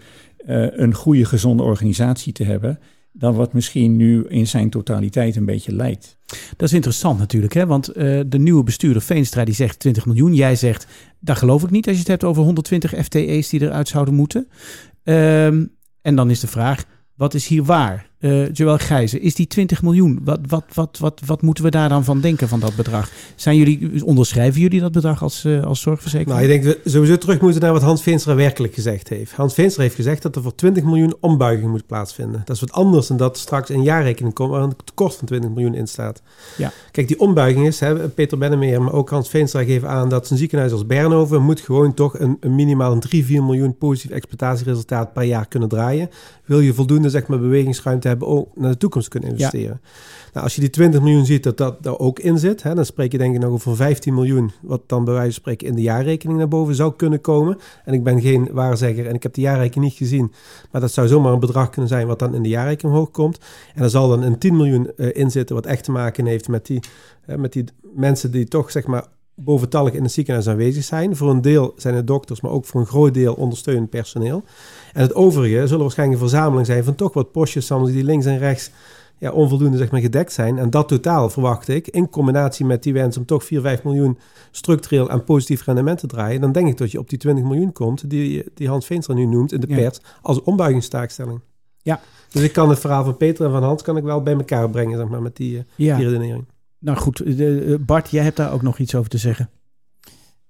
uh, 0.47 0.67
een 0.71 0.93
goede, 0.93 1.25
gezonde 1.25 1.63
organisatie 1.63 2.33
te 2.33 2.43
hebben 2.43 2.79
dan 3.11 3.35
wat 3.35 3.53
misschien 3.53 3.95
nu 3.95 4.25
in 4.27 4.47
zijn 4.47 4.69
totaliteit 4.69 5.35
een 5.35 5.45
beetje 5.45 5.75
lijkt. 5.75 6.17
Dat 6.57 6.67
is 6.67 6.73
interessant 6.73 7.19
natuurlijk, 7.19 7.53
hè? 7.53 7.65
want 7.65 7.97
uh, 7.97 8.21
de 8.27 8.39
nieuwe 8.39 8.63
bestuurder 8.63 9.01
Veenstra 9.01 9.45
die 9.45 9.53
zegt 9.53 9.79
20 9.79 10.05
miljoen. 10.05 10.33
Jij 10.33 10.55
zegt, 10.55 10.87
dat 11.19 11.37
geloof 11.37 11.63
ik 11.63 11.69
niet 11.69 11.85
als 11.87 11.95
je 11.95 12.01
het 12.01 12.11
hebt 12.11 12.23
over 12.23 12.43
120 12.43 12.93
FTE's 13.03 13.49
die 13.49 13.61
eruit 13.61 13.87
zouden 13.87 14.13
moeten. 14.13 14.47
Um, 15.03 15.75
en 16.01 16.15
dan 16.15 16.29
is 16.29 16.39
de 16.39 16.47
vraag, 16.47 16.83
wat 17.15 17.33
is 17.33 17.47
hier 17.47 17.63
waar? 17.63 18.10
Uh, 18.21 18.53
Joël 18.53 18.77
Gijzen, 18.77 19.21
is 19.21 19.35
die 19.35 19.47
20 19.47 19.81
miljoen, 19.81 20.19
wat, 20.23 20.39
wat, 20.47 20.63
wat, 20.73 20.97
wat, 20.99 21.21
wat 21.25 21.41
moeten 21.41 21.63
we 21.63 21.69
daar 21.69 21.89
dan 21.89 22.03
van 22.03 22.21
denken 22.21 22.47
van 22.47 22.59
dat 22.59 22.75
bedrag? 22.75 23.09
Zijn 23.35 23.57
jullie, 23.57 24.05
onderschrijven 24.05 24.61
jullie 24.61 24.79
dat 24.79 24.91
bedrag 24.91 25.23
als, 25.23 25.45
uh, 25.45 25.63
als 25.63 25.81
zorgverzekeraar? 25.81 26.41
Nou, 26.41 26.51
ik 26.51 26.61
denk 26.61 26.63
dat 26.63 26.83
we 26.83 26.89
sowieso 26.89 27.17
terug 27.17 27.41
moeten 27.41 27.61
naar 27.61 27.71
wat 27.71 27.81
Hans 27.81 28.01
Veenstra 28.01 28.35
werkelijk 28.35 28.73
gezegd 28.73 29.09
heeft. 29.09 29.31
Hans 29.31 29.53
Veenstra 29.53 29.83
heeft 29.83 29.95
gezegd 29.95 30.21
dat 30.21 30.35
er 30.35 30.41
voor 30.41 30.55
20 30.55 30.83
miljoen 30.83 31.15
ombuiging 31.19 31.71
moet 31.71 31.85
plaatsvinden. 31.85 32.41
Dat 32.45 32.55
is 32.55 32.61
wat 32.61 32.71
anders 32.71 33.07
dan 33.07 33.17
dat 33.17 33.37
straks 33.37 33.69
een 33.69 33.83
jaarrekening 33.83 34.33
komt 34.33 34.49
waar 34.49 34.61
een 34.61 34.75
tekort 34.85 35.15
van 35.15 35.27
20 35.27 35.49
miljoen 35.49 35.73
in 35.73 35.87
staat. 35.87 36.21
Ja. 36.57 36.71
Kijk, 36.91 37.07
die 37.07 37.19
ombuiging 37.19 37.67
is, 37.67 37.79
hè, 37.79 38.09
Peter 38.09 38.37
Bennemeer, 38.37 38.81
maar 38.81 38.93
ook 38.93 39.09
Hans 39.09 39.29
Veenstra 39.29 39.63
geven 39.63 39.89
aan 39.89 40.09
dat 40.09 40.29
een 40.29 40.37
ziekenhuis 40.37 40.71
als 40.71 40.85
Bernhoven 40.85 41.41
moet 41.41 41.59
gewoon 41.59 41.93
toch 41.93 42.19
een, 42.19 42.37
een 42.39 42.55
minimaal 42.55 42.91
een 42.91 42.99
3, 42.99 43.25
4 43.25 43.43
miljoen 43.43 43.77
positief 43.77 44.11
exploitatieresultaat 44.11 45.13
per 45.13 45.23
jaar 45.23 45.47
kunnen 45.47 45.69
draaien. 45.69 46.09
Wil 46.45 46.59
je 46.59 46.73
voldoende 46.73 47.09
zeg 47.09 47.27
maar, 47.27 47.39
bewegingsruimte 47.39 48.07
hebben 48.11 48.27
ook 48.27 48.49
naar 48.55 48.71
de 48.71 48.77
toekomst 48.77 49.07
kunnen 49.07 49.29
investeren. 49.29 49.81
Nou, 50.33 50.45
als 50.45 50.55
je 50.55 50.61
die 50.61 50.69
20 50.69 51.01
miljoen 51.01 51.25
ziet 51.25 51.43
dat 51.43 51.57
dat 51.57 51.85
er 51.85 51.99
ook 51.99 52.19
in 52.19 52.37
zit, 52.37 52.63
hè, 52.63 52.75
dan 52.75 52.85
spreek 52.85 53.11
je 53.11 53.17
denk 53.17 53.35
ik 53.35 53.41
nog 53.41 53.51
over 53.51 53.75
15 53.75 54.13
miljoen, 54.13 54.51
wat 54.61 54.81
dan 54.85 55.03
bij 55.03 55.13
wijze 55.13 55.31
van 55.31 55.41
spreken 55.41 55.67
in 55.67 55.75
de 55.75 55.81
jaarrekening 55.81 56.37
naar 56.37 56.47
boven 56.47 56.75
zou 56.75 56.93
kunnen 56.95 57.21
komen. 57.21 57.57
En 57.85 57.93
ik 57.93 58.03
ben 58.03 58.21
geen 58.21 58.49
waarzegger 58.51 59.07
en 59.07 59.15
ik 59.15 59.23
heb 59.23 59.33
de 59.33 59.41
jaarrekening 59.41 59.89
niet 59.89 59.99
gezien, 59.99 60.31
maar 60.71 60.81
dat 60.81 60.91
zou 60.91 61.07
zomaar 61.07 61.33
een 61.33 61.39
bedrag 61.39 61.69
kunnen 61.69 61.89
zijn 61.89 62.07
wat 62.07 62.19
dan 62.19 62.35
in 62.35 62.43
de 62.43 62.49
jaarrekening 62.49 62.95
omhoog 62.95 63.11
komt. 63.11 63.39
En 63.75 63.83
er 63.83 63.89
zal 63.89 64.09
dan 64.09 64.21
een 64.21 64.37
10 64.37 64.55
miljoen 64.55 64.91
uh, 64.95 65.09
in 65.13 65.31
zitten 65.31 65.55
wat 65.55 65.65
echt 65.65 65.83
te 65.83 65.91
maken 65.91 66.25
heeft 66.25 66.47
met 66.47 66.65
die, 66.65 66.79
uh, 67.27 67.35
met 67.35 67.53
die 67.53 67.63
mensen 67.81 68.31
die 68.31 68.45
toch 68.45 68.71
zeg 68.71 68.87
maar 68.87 69.05
boventallig 69.43 69.93
in 69.93 70.03
het 70.03 70.11
ziekenhuis 70.11 70.47
aanwezig 70.47 70.83
zijn. 70.83 71.15
Voor 71.15 71.29
een 71.29 71.41
deel 71.41 71.73
zijn 71.77 71.95
het 71.95 72.07
dokters, 72.07 72.41
maar 72.41 72.51
ook 72.51 72.65
voor 72.65 72.81
een 72.81 72.87
groot 72.87 73.13
deel 73.13 73.33
ondersteunend 73.33 73.89
personeel. 73.89 74.43
En 74.93 75.01
het 75.01 75.15
overige 75.15 75.67
zullen 75.67 75.81
waarschijnlijk 75.81 76.21
een 76.21 76.27
verzameling 76.27 76.65
zijn 76.65 76.83
van 76.83 76.95
toch 76.95 77.13
wat 77.13 77.31
postjes 77.31 77.67
die 77.67 78.03
links 78.03 78.25
en 78.25 78.37
rechts 78.37 78.71
ja, 79.21 79.31
onvoldoende 79.31 79.77
zeg 79.77 79.91
maar, 79.91 80.01
gedekt 80.01 80.33
zijn. 80.33 80.57
En 80.57 80.69
dat 80.69 80.87
totaal 80.87 81.29
verwacht 81.29 81.67
ik, 81.67 81.87
in 81.87 82.09
combinatie 82.09 82.65
met 82.65 82.83
die 82.83 82.93
wens 82.93 83.17
om 83.17 83.25
toch 83.25 83.43
4, 83.43 83.61
5 83.61 83.83
miljoen 83.83 84.17
structureel 84.51 85.09
aan 85.09 85.23
positief 85.23 85.65
rendement 85.65 85.99
te 85.99 86.07
draaien, 86.07 86.41
dan 86.41 86.51
denk 86.51 86.67
ik 86.67 86.77
dat 86.77 86.91
je 86.91 86.99
op 86.99 87.09
die 87.09 87.17
20 87.17 87.43
miljoen 87.43 87.71
komt 87.71 88.09
die, 88.09 88.43
die 88.53 88.67
Hans 88.67 88.85
Veenstra 88.85 89.13
nu 89.13 89.25
noemt 89.25 89.51
in 89.51 89.59
de 89.59 89.67
pers 89.67 89.99
als 90.21 90.41
ombuigingstaakstelling. 90.41 91.39
Ja. 91.81 91.99
Dus 92.29 92.41
ik 92.41 92.53
kan 92.53 92.69
het 92.69 92.79
verhaal 92.79 93.03
van 93.03 93.17
Peter 93.17 93.45
en 93.45 93.51
van 93.51 93.63
Hans 93.63 93.81
kan 93.81 93.97
ik 93.97 94.03
wel 94.03 94.21
bij 94.21 94.33
elkaar 94.33 94.69
brengen, 94.69 94.97
zeg 94.97 95.07
maar, 95.07 95.21
met 95.21 95.35
die, 95.35 95.57
eh, 95.57 95.63
ja. 95.75 95.97
die 95.97 96.07
redenering. 96.07 96.45
Nou 96.81 96.97
goed, 96.97 97.23
Bart, 97.85 98.09
jij 98.09 98.23
hebt 98.23 98.37
daar 98.37 98.53
ook 98.53 98.61
nog 98.61 98.77
iets 98.77 98.95
over 98.95 99.09
te 99.09 99.17
zeggen. 99.17 99.49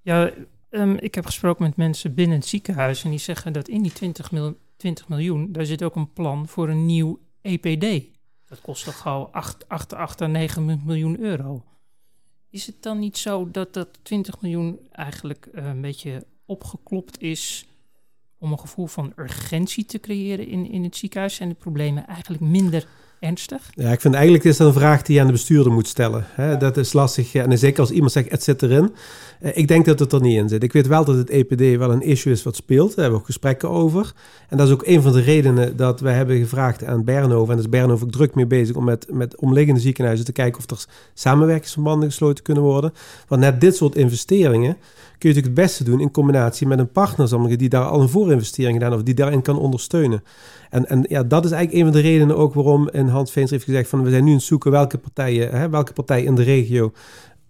Ja, 0.02 0.32
um, 0.70 0.98
ik 0.98 1.16
heb 1.16 1.26
gesproken 1.26 1.64
met 1.64 1.76
mensen 1.76 2.14
binnen 2.14 2.38
het 2.38 2.48
ziekenhuis 2.48 3.04
en 3.04 3.10
die 3.10 3.20
zeggen 3.20 3.54
dat 3.54 3.68
in 3.68 3.82
die 3.82 3.94
20, 3.94 4.32
mil 4.32 4.58
20 4.78 5.08
miljoen, 5.08 5.52
daar 5.52 5.66
zit 5.66 5.84
ook 5.84 5.96
een 5.96 6.14
plan 6.14 6.48
voor 6.48 6.70
een 6.70 6.86
nieuw 6.86 7.20
EPD. 7.42 8.06
Dat 8.46 8.62
kost 8.62 8.84
toch 8.84 8.98
gauw 8.98 9.30
8, 9.32 9.70
8, 9.70 9.94
8 9.94 10.22
à 10.22 10.28
9 10.28 10.82
miljoen 10.86 11.20
euro. 11.20 11.64
Is 12.50 12.66
het 12.66 12.84
dan 12.84 13.00
niet 13.00 13.18
zo 13.18 13.52
dat 13.52 13.74
dat 13.74 14.00
20 14.02 14.42
miljoen 14.42 14.80
eigenlijk 14.92 15.48
uh, 15.54 15.66
een 15.66 15.82
beetje 15.82 16.26
opgeklopt 16.46 17.22
is 17.22 17.66
om 18.38 18.52
een 18.52 18.60
gevoel 18.60 18.88
van 18.88 19.14
urgentie 19.16 19.86
te 19.86 20.00
creëren 20.00 20.48
in, 20.48 20.70
in 20.72 20.84
het 20.84 20.96
ziekenhuis? 20.96 21.36
Zijn 21.36 21.50
de 21.50 21.56
problemen 21.56 22.08
eigenlijk 22.08 22.42
minder 22.44 22.88
ernstig? 23.22 23.62
Ja, 23.74 23.92
ik 23.92 24.02
vind 24.02 24.14
eigenlijk 24.14 24.44
is 24.44 24.58
dat 24.58 24.68
een 24.68 24.74
vraag 24.74 25.02
die 25.02 25.16
je 25.16 25.22
aan 25.22 25.28
de 25.28 25.34
bestuurder 25.34 25.72
moet 25.72 25.88
stellen. 25.88 26.26
Hè? 26.30 26.58
Dat 26.58 26.78
is 26.78 26.94
lastig. 26.94 27.34
En 27.34 27.58
zeker 27.58 27.80
als 27.80 27.92
iemand 27.92 28.12
zegt, 28.12 28.32
het 28.32 28.44
zit 28.44 28.62
erin. 28.62 28.96
Eh, 29.42 29.52
ik 29.58 29.68
denk 29.68 29.86
dat 29.86 30.00
het 30.00 30.14
er 30.14 30.22
niet 30.22 30.38
in 30.38 30.50
zit. 30.50 30.64
Ik 30.64 30.74
weet 30.74 30.88
wel 30.88 31.06
dat 31.06 31.16
het 31.16 31.30
EPD 31.30 31.78
wel 31.78 31.92
een 31.92 32.02
issue 32.02 32.34
is 32.34 32.44
wat 32.44 32.56
speelt. 32.56 32.88
Daar 32.88 32.96
hebben 32.96 33.14
we 33.14 33.20
ook 33.20 33.26
gesprekken 33.26 33.70
over. 33.70 34.14
En 34.50 34.58
dat 34.58 34.68
is 34.68 34.74
ook 34.74 34.86
een 34.86 35.02
van 35.02 35.12
de 35.12 35.22
redenen 35.22 35.76
dat 35.76 36.00
we 36.00 36.10
hebben 36.10 36.38
gevraagd 36.38 36.84
aan 36.86 37.04
Bernhoven. 37.04 37.50
En 37.50 37.56
daar 37.56 37.66
is 37.66 37.70
Bernhoven 37.70 38.06
ook 38.06 38.12
druk 38.12 38.36
mee 38.36 38.48
bezig 38.48 38.76
om 38.76 38.84
met, 38.84 39.08
met 39.10 39.38
omliggende 39.38 39.80
ziekenhuizen 39.80 40.26
te 40.26 40.32
kijken 40.32 40.60
of 40.60 40.70
er 40.70 40.86
samenwerkingsverbanden 41.14 42.10
gesloten 42.10 42.44
kunnen 42.44 42.64
worden. 42.64 42.94
Want 43.28 43.42
net 43.42 43.62
dit 43.62 43.76
soort 43.76 43.96
investeringen 43.96 44.78
kun 45.22 45.30
je 45.30 45.36
natuurlijk 45.36 45.60
het 45.60 45.68
beste 45.68 45.84
doen 45.84 46.00
in 46.00 46.12
combinatie 46.12 46.68
met 46.68 46.80
een 46.80 46.92
partner 46.92 47.58
die 47.58 47.70
daar 47.70 47.86
al 47.86 48.02
een 48.02 48.10
voorinvestering 48.10 48.74
gedaan 48.74 48.94
of 48.94 49.04
die 49.04 49.14
daarin 49.14 49.42
kan 49.42 49.60
ondersteunen. 49.60 50.24
En, 50.70 50.90
en 50.90 51.06
ja, 51.10 51.24
dat 51.24 51.46
is 51.46 51.52
eigenlijk 51.52 51.86
een 51.86 51.92
van 51.92 52.02
de 52.02 52.08
redenen 52.08 52.38
ook 52.38 52.54
waarom 52.54 52.90
in 52.90 53.08
Hans 53.08 53.32
Veens 53.32 53.52
heeft 53.52 53.64
gezegd 53.64 53.90
van 53.90 54.04
we 54.04 54.10
zijn 54.10 54.24
nu 54.24 54.30
aan 54.30 54.36
het 54.36 54.46
zoeken 54.46 54.72
welke 54.72 54.98
partijen, 54.98 55.50
hè, 55.50 55.70
welke 55.70 55.94
partij 55.94 56.24
in 56.24 56.36
de 56.36 56.44
regio 56.44 56.92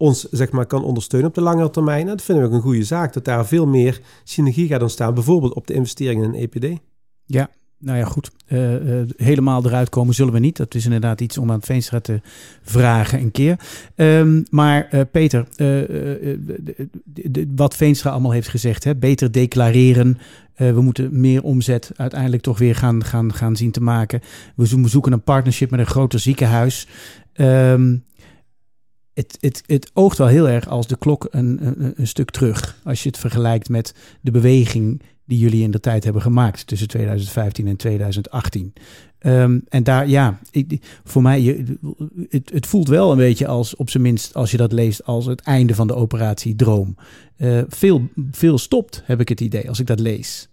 ons 0.02 0.28
zeg 0.30 0.50
maar, 0.50 0.66
kan 0.66 0.84
ondersteunen 0.84 1.28
op 1.28 1.34
de 1.34 1.40
langere 1.40 1.70
termijn. 1.70 2.06
Dat 2.06 2.22
vinden 2.22 2.44
we 2.44 2.50
ook 2.50 2.56
een 2.56 2.62
goede 2.62 2.84
zaak, 2.84 3.12
dat 3.12 3.24
daar 3.24 3.46
veel 3.46 3.66
meer 3.66 4.00
synergie 4.24 4.68
gaat 4.68 4.82
ontstaan, 4.82 5.14
bijvoorbeeld 5.14 5.54
op 5.54 5.66
de 5.66 5.74
investeringen 5.74 6.34
in 6.34 6.40
EPD. 6.40 6.80
Ja, 7.24 7.50
nou 7.78 7.98
ja, 7.98 8.04
goed. 8.04 8.30
Uh, 8.48 9.00
uh, 9.00 9.08
helemaal 9.16 9.66
eruit 9.66 9.88
komen 9.88 10.14
zullen 10.14 10.32
we 10.32 10.38
niet. 10.38 10.56
Dat 10.56 10.74
is 10.74 10.84
inderdaad 10.84 11.20
iets 11.20 11.38
om 11.38 11.50
aan 11.50 11.56
het 11.56 11.64
Veenstra 11.64 12.00
te 12.00 12.20
vragen 12.62 13.20
een 13.20 13.30
keer. 13.30 13.58
Um, 13.96 14.44
maar 14.50 14.88
uh, 14.94 15.00
Peter, 15.12 15.46
wat 17.54 17.76
Veenstra 17.76 18.10
allemaal 18.10 18.30
heeft 18.30 18.48
gezegd, 18.48 18.84
hè, 18.84 18.96
beter 18.96 19.32
declareren. 19.32 20.18
we 20.56 20.80
moeten 20.80 21.20
meer 21.20 21.42
omzet 21.42 21.90
uiteindelijk 21.96 22.42
toch 22.42 22.58
weer 22.58 22.74
gaan, 22.74 23.04
gaan, 23.04 23.34
gaan 23.34 23.56
zien 23.56 23.70
te 23.70 23.82
maken. 23.82 24.20
We 24.56 24.66
zoeken 24.88 25.12
een 25.12 25.22
partnership 25.22 25.70
met 25.70 25.80
een 25.80 25.86
groter 25.86 26.18
ziekenhuis. 26.18 26.86
Um, 27.34 28.04
het, 29.14 29.36
het, 29.40 29.62
het 29.66 29.90
oogt 29.94 30.18
wel 30.18 30.26
heel 30.26 30.48
erg 30.48 30.68
als 30.68 30.86
de 30.86 30.96
klok 30.96 31.28
een, 31.30 31.66
een, 31.66 31.92
een, 31.96 32.06
stuk 32.06 32.30
terug. 32.30 32.76
Als 32.84 33.02
je 33.02 33.08
het 33.08 33.18
vergelijkt 33.18 33.68
met 33.68 33.94
de 34.20 34.30
beweging 34.30 35.02
die 35.24 35.38
jullie 35.38 35.62
in 35.62 35.70
de 35.70 35.80
tijd 35.80 36.04
hebben 36.04 36.22
gemaakt 36.22 36.66
tussen 36.66 36.88
2015 36.88 37.66
en 37.66 37.76
2018. 37.76 38.72
Um, 39.26 39.64
en 39.68 39.82
daar, 39.82 40.08
ja, 40.08 40.38
ik, 40.50 41.00
voor 41.04 41.22
mij, 41.22 41.66
het, 42.28 42.50
het 42.52 42.66
voelt 42.66 42.88
wel 42.88 43.10
een 43.10 43.16
beetje 43.16 43.46
als, 43.46 43.76
op 43.76 43.90
zijn 43.90 44.02
minst 44.02 44.34
als 44.34 44.50
je 44.50 44.56
dat 44.56 44.72
leest, 44.72 45.04
als 45.04 45.26
het 45.26 45.40
einde 45.40 45.74
van 45.74 45.86
de 45.86 45.94
operatie 45.94 46.56
Droom. 46.56 46.96
Uh, 47.36 47.62
veel, 47.68 48.08
veel 48.30 48.58
stopt, 48.58 49.02
heb 49.04 49.20
ik 49.20 49.28
het 49.28 49.40
idee, 49.40 49.68
als 49.68 49.80
ik 49.80 49.86
dat 49.86 50.00
lees. 50.00 50.48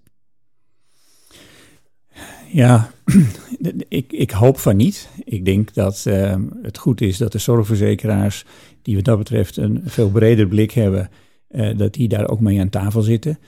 Ja, 2.51 2.91
ik, 3.87 4.11
ik 4.11 4.31
hoop 4.31 4.57
van 4.57 4.75
niet. 4.75 5.09
Ik 5.23 5.45
denk 5.45 5.73
dat 5.73 6.05
uh, 6.07 6.35
het 6.61 6.77
goed 6.77 7.01
is 7.01 7.17
dat 7.17 7.31
de 7.31 7.37
zorgverzekeraars, 7.37 8.45
die 8.81 8.95
wat 8.95 9.05
dat 9.05 9.17
betreft 9.17 9.57
een 9.57 9.81
veel 9.85 10.09
breder 10.09 10.47
blik 10.47 10.71
hebben, 10.71 11.09
uh, 11.51 11.77
dat 11.77 11.93
die 11.93 12.07
daar 12.07 12.29
ook 12.29 12.39
mee 12.39 12.59
aan 12.59 12.69
tafel 12.69 13.01
zitten. 13.01 13.39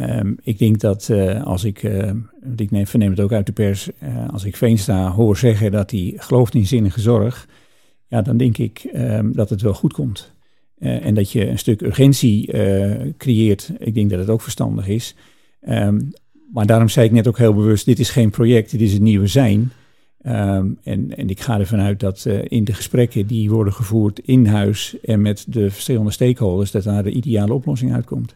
Um, 0.00 0.36
ik 0.42 0.58
denk 0.58 0.80
dat 0.80 1.08
uh, 1.10 1.42
als 1.42 1.64
ik, 1.64 1.82
ik 2.56 2.70
neem, 2.70 2.86
verneem 2.86 3.10
het 3.10 3.20
ook 3.20 3.32
uit 3.32 3.46
de 3.46 3.52
pers, 3.52 3.90
als 4.30 4.44
ik 4.44 4.56
Veenstra 4.56 5.10
hoor 5.10 5.36
zeggen 5.36 5.72
dat 5.72 5.90
hij 5.90 6.12
gelooft 6.16 6.54
in 6.54 6.66
zinnige 6.66 7.00
zorg, 7.00 7.48
ja, 8.08 8.22
dan 8.22 8.36
denk 8.36 8.58
ik 8.58 8.90
um, 8.94 9.32
dat 9.32 9.50
het 9.50 9.62
wel 9.62 9.74
goed 9.74 9.92
komt. 9.92 10.32
en 10.78 11.14
dat 11.14 11.30
je 11.32 11.48
een 11.48 11.58
stuk 11.58 11.80
urgentie 11.80 12.50
creëert, 13.16 13.72
ik 13.78 13.94
denk 13.94 14.10
dat 14.10 14.18
het 14.18 14.30
ook 14.30 14.42
verstandig 14.42 14.88
is. 14.88 15.14
Um, 15.68 16.12
maar 16.54 16.66
daarom 16.66 16.88
zei 16.88 17.06
ik 17.06 17.12
net 17.12 17.28
ook 17.28 17.38
heel 17.38 17.54
bewust, 17.54 17.84
dit 17.84 17.98
is 17.98 18.10
geen 18.10 18.30
project, 18.30 18.70
dit 18.70 18.80
is 18.80 18.92
het 18.92 19.02
nieuwe 19.02 19.26
zijn. 19.26 19.72
Um, 20.26 20.78
en, 20.82 21.16
en 21.16 21.28
ik 21.28 21.40
ga 21.40 21.58
ervan 21.58 21.80
uit 21.80 22.00
dat 22.00 22.24
uh, 22.26 22.38
in 22.44 22.64
de 22.64 22.72
gesprekken 22.72 23.26
die 23.26 23.50
worden 23.50 23.72
gevoerd 23.72 24.18
in 24.18 24.46
huis 24.46 24.96
en 25.02 25.22
met 25.22 25.44
de 25.48 25.70
verschillende 25.70 26.10
stakeholders, 26.10 26.70
dat 26.70 26.82
daar 26.82 27.02
de 27.02 27.10
ideale 27.10 27.52
oplossing 27.52 27.94
uitkomt. 27.94 28.34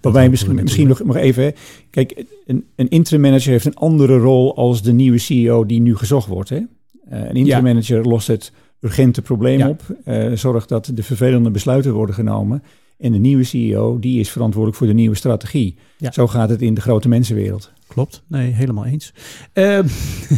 Waarbij 0.00 0.28
misschien, 0.28 0.54
misschien 0.54 0.88
nog, 0.88 1.04
nog 1.04 1.16
even, 1.16 1.54
kijk, 1.90 2.24
een, 2.46 2.64
een 2.76 2.88
interim 2.88 3.20
manager 3.20 3.50
heeft 3.50 3.66
een 3.66 3.74
andere 3.74 4.18
rol 4.18 4.56
als 4.56 4.82
de 4.82 4.92
nieuwe 4.92 5.18
CEO 5.18 5.66
die 5.66 5.80
nu 5.80 5.96
gezocht 5.96 6.28
wordt. 6.28 6.48
Hè? 6.48 6.56
Uh, 6.56 6.64
een 7.08 7.36
interim 7.36 7.64
manager 7.64 8.02
lost 8.02 8.26
het 8.26 8.52
urgente 8.80 9.22
probleem 9.22 9.58
ja. 9.58 9.68
op, 9.68 9.82
uh, 10.04 10.32
zorgt 10.32 10.68
dat 10.68 10.90
de 10.94 11.02
vervelende 11.02 11.50
besluiten 11.50 11.92
worden 11.92 12.14
genomen. 12.14 12.62
En 12.98 13.12
de 13.12 13.18
nieuwe 13.18 13.44
CEO, 13.44 13.98
die 13.98 14.20
is 14.20 14.30
verantwoordelijk 14.30 14.78
voor 14.78 14.86
de 14.86 14.94
nieuwe 14.94 15.16
strategie. 15.16 15.76
Ja. 15.96 16.12
Zo 16.12 16.26
gaat 16.26 16.48
het 16.48 16.62
in 16.62 16.74
de 16.74 16.80
grote 16.80 17.08
mensenwereld. 17.08 17.72
Klopt, 17.86 18.22
nee, 18.26 18.52
helemaal 18.52 18.84
eens. 18.84 19.12
Uh, 19.54 19.78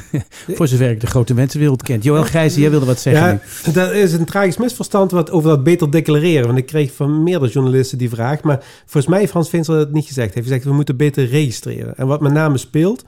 voor 0.56 0.68
zover 0.68 0.90
ik 0.90 1.00
de 1.00 1.06
grote 1.06 1.34
mensenwereld 1.34 1.82
kent. 1.82 2.04
Joël 2.04 2.22
Gijzen, 2.22 2.60
jij 2.60 2.70
wilde 2.70 2.86
wat 2.86 3.00
zeggen. 3.00 3.40
Ja, 3.64 3.72
dat 3.72 3.92
is 3.92 4.12
een 4.12 4.24
tragisch 4.24 4.56
misverstand 4.56 5.10
wat 5.10 5.30
over 5.30 5.50
dat 5.50 5.64
beter 5.64 5.90
declareren. 5.90 6.46
Want 6.46 6.58
ik 6.58 6.66
kreeg 6.66 6.92
van 6.92 7.22
meerdere 7.22 7.52
journalisten 7.52 7.98
die 7.98 8.08
vraag. 8.08 8.42
Maar 8.42 8.64
volgens 8.80 9.06
mij 9.06 9.18
heeft 9.18 9.30
Frans 9.30 9.48
Vinsel 9.48 9.74
het 9.74 9.92
niet 9.92 10.06
gezegd. 10.06 10.26
Hij 10.26 10.36
heeft 10.36 10.46
gezegd, 10.46 10.64
we 10.64 10.72
moeten 10.72 10.96
beter 10.96 11.26
registreren. 11.26 11.96
En 11.96 12.06
wat 12.06 12.20
met 12.20 12.32
name 12.32 12.58
speelt, 12.58 13.04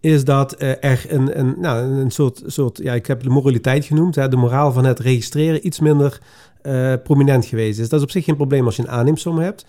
is 0.00 0.24
dat 0.24 0.52
eh, 0.52 0.84
er 0.84 1.04
een, 1.08 1.38
een, 1.38 1.54
nou, 1.58 2.00
een 2.00 2.10
soort, 2.10 2.42
soort, 2.46 2.78
ja, 2.82 2.94
ik 2.94 3.06
heb 3.06 3.22
de 3.22 3.30
moraliteit 3.30 3.84
genoemd, 3.84 4.14
hè, 4.14 4.28
de 4.28 4.36
moraal 4.36 4.72
van 4.72 4.84
het 4.84 4.98
registreren 4.98 5.66
iets 5.66 5.80
minder 5.80 6.20
eh, 6.62 6.92
prominent 7.04 7.46
geweest 7.46 7.78
is. 7.78 7.88
Dat 7.88 7.98
is 7.98 8.04
op 8.04 8.10
zich 8.10 8.24
geen 8.24 8.36
probleem 8.36 8.64
als 8.66 8.76
je 8.76 8.82
een 8.82 8.90
aanneemsom 8.90 9.38
hebt. 9.38 9.64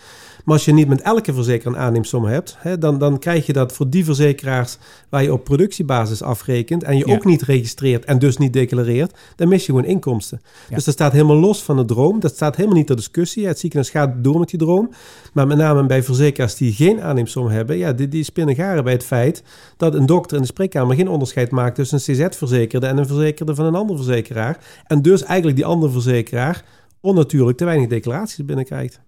Maar 0.45 0.53
als 0.55 0.65
je 0.65 0.73
niet 0.73 0.87
met 0.87 1.01
elke 1.01 1.33
verzekeraar 1.33 1.73
een 1.73 1.79
aanneemsom 1.79 2.25
hebt, 2.25 2.55
hè, 2.59 2.77
dan, 2.77 2.97
dan 2.99 3.19
krijg 3.19 3.45
je 3.45 3.53
dat 3.53 3.73
voor 3.73 3.89
die 3.89 4.05
verzekeraars 4.05 4.77
waar 5.09 5.23
je 5.23 5.33
op 5.33 5.43
productiebasis 5.43 6.21
afrekent 6.21 6.83
en 6.83 6.97
je 6.97 7.07
Ja. 7.07 7.13
ook 7.13 7.25
niet 7.25 7.41
registreert 7.41 8.05
en 8.05 8.19
dus 8.19 8.37
niet 8.37 8.53
declareert, 8.53 9.17
dan 9.35 9.47
mis 9.47 9.65
je 9.65 9.71
gewoon 9.71 9.85
inkomsten. 9.85 10.41
Ja. 10.69 10.75
Dus 10.75 10.83
dat 10.83 10.93
staat 10.93 11.11
helemaal 11.11 11.35
los 11.35 11.63
van 11.63 11.77
de 11.77 11.85
droom. 11.85 12.19
Dat 12.19 12.35
staat 12.35 12.55
helemaal 12.55 12.77
niet 12.77 12.87
ter 12.87 12.95
discussie. 12.95 13.47
Het 13.47 13.59
ziekenhuis 13.59 13.91
gaat 13.91 14.11
door 14.23 14.39
met 14.39 14.49
die 14.49 14.59
droom. 14.59 14.89
Maar 15.33 15.47
met 15.47 15.57
name 15.57 15.85
bij 15.85 16.03
verzekeraars 16.03 16.55
die 16.55 16.73
geen 16.73 17.01
aanneemsom 17.01 17.47
hebben, 17.47 17.77
ja, 17.77 17.93
die, 17.93 18.07
die 18.07 18.23
spinnen 18.23 18.55
garen 18.55 18.83
bij 18.83 18.93
het 18.93 19.03
feit 19.03 19.43
dat 19.77 19.95
een 19.95 20.05
dokter 20.05 20.35
in 20.35 20.41
de 20.41 20.47
spreekkamer 20.47 20.95
geen 20.95 21.09
onderscheid 21.09 21.51
maakt 21.51 21.75
tussen 21.75 21.99
een 22.05 22.29
CZ-verzekerde 22.29 22.87
en 22.87 22.97
een 22.97 23.07
verzekerde 23.07 23.55
van 23.55 23.65
een 23.65 23.75
andere 23.75 23.97
verzekeraar. 24.03 24.57
En 24.87 25.01
dus 25.01 25.23
eigenlijk 25.23 25.57
die 25.57 25.65
andere 25.65 25.91
verzekeraar 25.91 26.63
onnatuurlijk 27.01 27.57
te 27.57 27.65
weinig 27.65 27.89
declaraties 27.89 28.45
binnenkrijgt. 28.45 29.01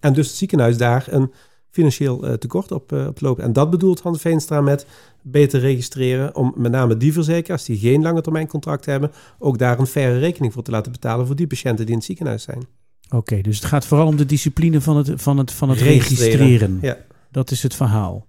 En 0.00 0.12
dus 0.12 0.26
het 0.26 0.36
ziekenhuis 0.36 0.76
daar 0.76 1.06
een 1.08 1.32
financieel 1.70 2.26
eh, 2.26 2.32
tekort 2.32 2.72
op, 2.72 2.92
eh, 2.92 3.06
op 3.06 3.20
loopt. 3.20 3.40
En 3.40 3.52
dat 3.52 3.70
bedoelt 3.70 4.00
Hans 4.00 4.20
Veenstra 4.20 4.60
met 4.60 4.86
beter 5.22 5.60
registreren 5.60 6.34
om 6.34 6.52
met 6.56 6.72
name 6.72 6.96
die 6.96 7.12
verzekeraars 7.12 7.64
die 7.64 7.78
geen 7.78 8.02
lange 8.02 8.20
termijn 8.20 8.46
contract 8.46 8.86
hebben, 8.86 9.12
ook 9.38 9.58
daar 9.58 9.78
een 9.78 9.86
faire 9.86 10.18
rekening 10.18 10.52
voor 10.52 10.62
te 10.62 10.70
laten 10.70 10.92
betalen 10.92 11.26
voor 11.26 11.36
die 11.36 11.46
patiënten 11.46 11.84
die 11.84 11.94
in 11.94 11.98
het 11.98 12.06
ziekenhuis 12.06 12.42
zijn. 12.42 12.66
Oké, 13.10 13.40
dus 13.40 13.56
het 13.56 13.64
gaat 13.64 13.86
vooral 13.86 14.06
om 14.06 14.16
de 14.16 14.26
discipline 14.26 14.80
van 14.80 14.96
het, 14.96 15.10
van 15.14 15.38
het, 15.38 15.52
van 15.52 15.68
het 15.68 15.80
Registreren. 15.80 16.38
registreren. 16.38 16.78
Ja. 16.82 16.96
Dat 17.30 17.50
is 17.50 17.62
het 17.62 17.74
verhaal. 17.74 18.26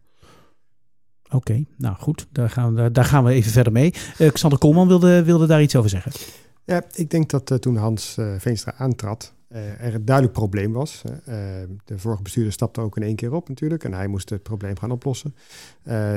Oké, 1.30 1.63
nou 1.78 1.95
goed, 1.95 2.28
daar 2.32 2.50
gaan, 2.50 2.76
we, 2.76 2.91
daar, 2.91 3.06
gaan 3.06 3.24
we 3.24 3.32
even 3.32 3.52
verder 3.52 3.74
mee. 3.74 3.93
Eh, 4.17 4.32
Xander 4.32 4.60
Kolman 4.60 4.88
wilde, 4.88 5.24
wilde 5.24 5.47
daar 5.47 5.62
iets 5.62 5.76
over 5.76 5.89
zeggen. 5.89 6.12
Ja, 6.72 6.84
ik 6.94 7.10
denk 7.10 7.30
dat 7.30 7.52
eh, 7.52 7.58
toen 7.58 7.76
Hans 7.76 8.18
eh, 8.18 8.34
Veenstra 8.38 8.74
aantrad, 8.78 9.34
eh, 9.48 9.86
er 9.86 9.94
een 9.94 10.06
duidelijk 10.06 10.36
probleem 10.36 10.72
was. 10.72 11.02
De 11.86 12.00
vorige 12.00 12.22
bestuurder 12.22 12.54
stapte 12.54 12.82
ook 12.82 12.98
in 12.98 13.04
één 13.04 13.16
keer 13.16 13.34
op 13.34 13.50
natuurlijk 13.50 13.84
en 13.84 13.94
hij 13.94 14.08
moest 14.08 14.30
het 14.30 14.44
probleem 14.44 14.78
gaan 14.78 14.92
oplossen. 14.92 15.36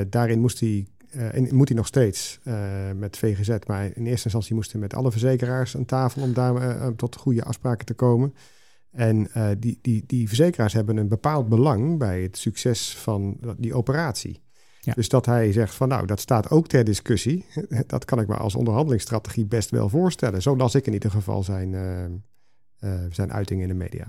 Daarin 0.09 0.41
moest 0.41 0.61
hij, 0.61 0.87
en 1.11 1.55
moet 1.55 1.69
hij 1.69 1.77
nog 1.77 1.87
steeds 1.87 2.41
met 2.97 3.17
VGZ, 3.17 3.57
maar 3.67 3.85
in 3.85 4.07
eerste 4.07 4.25
instantie 4.25 4.55
moest 4.55 4.73
hij 4.73 4.81
met 4.81 4.95
alle 4.95 5.11
verzekeraars 5.11 5.77
aan 5.77 5.85
tafel 5.85 6.23
om 6.23 6.33
daar 6.33 6.95
tot 6.97 7.17
goede 7.17 7.45
afspraken 7.45 7.87
te 7.87 7.95
komen. 7.95 8.35
En 8.91 9.29
die, 9.59 9.79
die, 9.83 10.05
die 10.07 10.29
verzekeraars 10.29 10.73
hebben 10.73 10.97
een 10.97 11.09
bepaald 11.09 11.49
belang 11.49 11.99
bij 11.99 12.23
het 12.23 12.37
succes 12.37 12.97
van 12.97 13.39
die 13.57 13.75
operatie. 13.75 14.44
Ja. 14.85 14.93
Dus 14.93 15.09
dat 15.09 15.27
hij 15.27 15.53
zegt 15.53 15.75
van 15.75 15.89
nou, 15.89 16.07
dat 16.07 16.21
staat 16.21 16.51
ook 16.51 16.67
ter 16.67 16.85
discussie. 16.85 17.45
Dat 17.87 18.05
kan 18.05 18.21
ik 18.21 18.29
me 18.29 18.35
als 18.37 18.55
onderhandelingsstrategie 18.55 19.45
best 19.45 19.71
wel 19.71 19.89
voorstellen. 19.89 20.43
Zo 20.43 20.57
las 20.57 20.75
ik 20.75 20.87
in 20.87 20.93
ieder 20.93 21.11
geval 21.11 21.43
zijn, 21.43 21.75
eh, 21.75 22.05
eh, 22.05 23.01
zijn 23.11 23.33
uiting 23.33 23.61
in 23.63 23.69
de 23.69 23.75
media. 23.75 24.07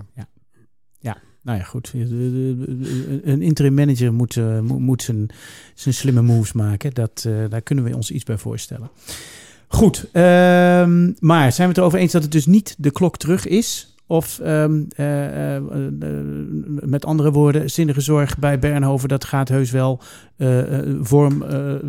Nou 1.46 1.58
ja, 1.58 1.64
goed. 1.64 1.92
De- 1.92 2.08
de- 2.08 2.78
de- 2.78 3.20
Een 3.24 3.42
interim 3.42 3.74
manager 3.74 4.12
moet, 4.12 4.36
eh, 4.36 4.60
moet, 4.60 4.78
moet 4.78 5.02
zijn, 5.02 5.28
zijn 5.74 5.94
slimme 5.94 6.22
moves 6.22 6.52
maken. 6.52 6.94
Dat, 6.94 7.24
eh, 7.26 7.44
daar 7.48 7.60
kunnen 7.62 7.84
we 7.84 7.96
ons 7.96 8.10
iets 8.10 8.24
bij 8.24 8.38
voorstellen. 8.38 8.90
Goed, 9.68 10.08
ehm, 10.12 11.12
maar 11.18 11.52
zijn 11.52 11.68
we 11.68 11.74
het 11.74 11.76
erover 11.78 11.98
eens 11.98 12.12
dat 12.12 12.22
het 12.22 12.32
dus 12.32 12.46
niet 12.46 12.74
de 12.78 12.90
klok 12.90 13.16
terug 13.16 13.46
is? 13.46 13.95
Of 14.08 14.38
ehm, 14.38 14.82
eh, 14.96 15.56
eh, 15.56 15.56
eh, 15.56 15.62
met 16.80 17.04
andere 17.04 17.32
woorden, 17.32 17.70
zinnige 17.70 18.00
zorg 18.00 18.38
bij 18.38 18.58
Bernhoven, 18.58 19.08
dat 19.08 19.24
gaat 19.24 19.48
heus 19.48 19.70
wel 19.70 20.00
vorm, 21.00 21.44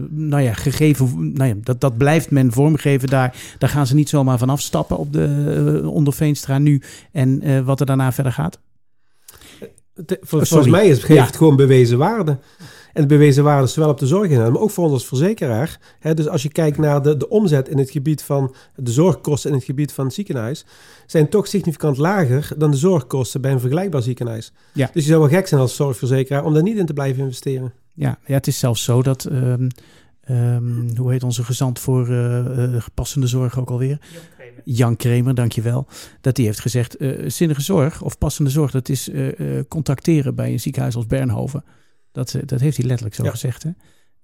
nou 0.09 0.41
ja, 0.41 0.53
gegeven, 0.53 1.33
nou 1.33 1.49
ja, 1.49 1.55
dat, 1.63 1.81
dat 1.81 1.97
blijft 1.97 2.31
men 2.31 2.51
vormgeven 2.51 3.09
daar. 3.09 3.35
Daar 3.57 3.69
gaan 3.69 3.87
ze 3.87 3.95
niet 3.95 4.09
zomaar 4.09 4.37
van 4.37 4.49
afstappen 4.49 4.97
op 4.97 5.13
de 5.13 5.81
onder 5.85 6.13
Veenstra 6.13 6.57
nu 6.57 6.81
en 7.11 7.65
wat 7.65 7.79
er 7.79 7.85
daarna 7.85 8.11
verder 8.11 8.31
gaat. 8.31 8.59
Vol, 10.21 10.39
volgens 10.41 10.69
mij 10.69 10.87
is, 10.87 11.03
geeft 11.03 11.19
ja. 11.19 11.25
het 11.25 11.35
gewoon 11.35 11.55
bewezen 11.55 11.97
waarde. 11.97 12.37
En 12.93 13.01
de 13.01 13.07
bewezen 13.07 13.43
waarde 13.43 13.67
zowel 13.67 13.89
op 13.89 13.99
de 13.99 14.07
zorg 14.07 14.29
in, 14.29 14.37
maar 14.37 14.61
ook 14.61 14.71
voor 14.71 14.83
ons 14.83 14.93
als 14.93 15.07
verzekeraar. 15.07 15.79
Hè, 15.99 16.13
dus 16.13 16.27
als 16.27 16.43
je 16.43 16.49
kijkt 16.49 16.77
naar 16.77 17.01
de, 17.01 17.17
de 17.17 17.29
omzet 17.29 17.69
in 17.69 17.77
het 17.77 17.89
gebied 17.89 18.23
van 18.23 18.55
de 18.75 18.91
zorgkosten 18.91 19.49
in 19.49 19.55
het 19.55 19.65
gebied 19.65 19.91
van 19.91 20.05
het 20.05 20.13
ziekenhuis, 20.13 20.65
zijn 21.05 21.29
toch 21.29 21.47
significant 21.47 21.97
lager 21.97 22.53
dan 22.57 22.71
de 22.71 22.77
zorgkosten 22.77 23.41
bij 23.41 23.51
een 23.51 23.59
vergelijkbaar 23.59 24.01
ziekenhuis. 24.01 24.51
Ja. 24.73 24.89
Dus 24.93 25.03
je 25.03 25.09
zou 25.09 25.19
wel 25.19 25.29
gek 25.29 25.47
zijn 25.47 25.61
als 25.61 25.75
zorgverzekeraar 25.75 26.45
om 26.45 26.53
daar 26.53 26.63
niet 26.63 26.77
in 26.77 26.85
te 26.85 26.93
blijven 26.93 27.23
investeren. 27.23 27.73
Ja, 27.93 28.19
ja 28.25 28.33
het 28.33 28.47
is 28.47 28.59
zelfs 28.59 28.83
zo 28.83 29.01
dat, 29.01 29.27
um, 29.31 29.67
um, 30.29 30.89
hoe 30.97 31.11
heet 31.11 31.23
onze 31.23 31.43
gezant 31.43 31.79
voor 31.79 32.09
uh, 32.09 32.45
uh, 32.45 32.81
passende 32.93 33.27
zorg 33.27 33.59
ook 33.59 33.69
alweer? 33.69 33.99
Jan 34.63 34.95
Kremer, 34.95 35.35
dankjewel. 35.35 35.87
Dat 36.21 36.35
die 36.35 36.45
heeft 36.45 36.59
gezegd, 36.59 37.01
uh, 37.01 37.29
zinnige 37.29 37.61
zorg 37.61 38.01
of 38.01 38.17
passende 38.17 38.49
zorg, 38.49 38.71
dat 38.71 38.89
is 38.89 39.09
uh, 39.09 39.59
contacteren 39.67 40.35
bij 40.35 40.51
een 40.51 40.59
ziekenhuis 40.59 40.95
als 40.95 41.05
Bernhoven. 41.05 41.63
Dat, 42.17 42.33
uh, 42.33 42.41
dat 42.45 42.59
heeft 42.59 42.77
hij 42.77 42.85
letterlijk 42.85 43.15
zo 43.15 43.23
ja. 43.23 43.29
gezegd. 43.29 43.63
Hè? 43.63 43.69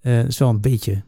Uh, 0.01 0.21
dat 0.21 0.31
is 0.31 0.37
wel 0.37 0.49
een 0.49 0.61
beetje, 0.61 1.01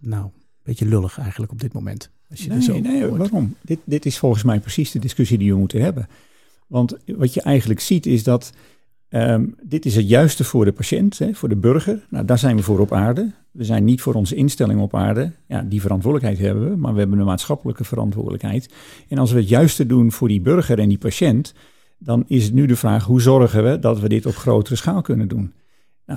nou, 0.00 0.24
een 0.24 0.32
beetje 0.62 0.86
lullig 0.86 1.18
eigenlijk 1.18 1.52
op 1.52 1.60
dit 1.60 1.72
moment. 1.72 2.10
Als 2.30 2.42
je 2.42 2.48
nee, 2.48 2.62
zo 2.62 2.78
nee 2.78 3.06
waarom? 3.06 3.56
Dit, 3.60 3.78
dit 3.84 4.06
is 4.06 4.18
volgens 4.18 4.42
mij 4.42 4.60
precies 4.60 4.90
de 4.90 4.98
discussie 4.98 5.38
die 5.38 5.52
we 5.52 5.58
moeten 5.58 5.82
hebben. 5.82 6.08
Want 6.66 6.96
wat 7.06 7.34
je 7.34 7.42
eigenlijk 7.42 7.80
ziet 7.80 8.06
is 8.06 8.22
dat 8.22 8.52
um, 9.08 9.54
dit 9.62 9.86
is 9.86 9.96
het 9.96 10.08
juiste 10.08 10.44
voor 10.44 10.64
de 10.64 10.72
patiënt, 10.72 11.18
hè, 11.18 11.34
voor 11.34 11.48
de 11.48 11.56
burger. 11.56 12.06
Nou, 12.08 12.24
daar 12.24 12.38
zijn 12.38 12.56
we 12.56 12.62
voor 12.62 12.78
op 12.78 12.92
aarde. 12.92 13.32
We 13.50 13.64
zijn 13.64 13.84
niet 13.84 14.00
voor 14.00 14.14
onze 14.14 14.34
instelling 14.34 14.80
op 14.80 14.94
aarde. 14.94 15.32
Ja, 15.46 15.62
die 15.62 15.80
verantwoordelijkheid 15.80 16.46
hebben 16.46 16.70
we, 16.70 16.76
maar 16.76 16.92
we 16.92 16.98
hebben 16.98 17.18
een 17.18 17.24
maatschappelijke 17.24 17.84
verantwoordelijkheid. 17.84 18.74
En 19.08 19.18
als 19.18 19.32
we 19.32 19.38
het 19.38 19.48
juiste 19.48 19.86
doen 19.86 20.12
voor 20.12 20.28
die 20.28 20.40
burger 20.40 20.78
en 20.78 20.88
die 20.88 20.98
patiënt, 20.98 21.54
dan 21.98 22.24
is 22.26 22.44
het 22.44 22.54
nu 22.54 22.66
de 22.66 22.76
vraag: 22.76 23.04
hoe 23.04 23.20
zorgen 23.20 23.64
we 23.64 23.78
dat 23.78 24.00
we 24.00 24.08
dit 24.08 24.26
op 24.26 24.36
grotere 24.36 24.76
schaal 24.76 25.02
kunnen 25.02 25.28
doen? 25.28 25.52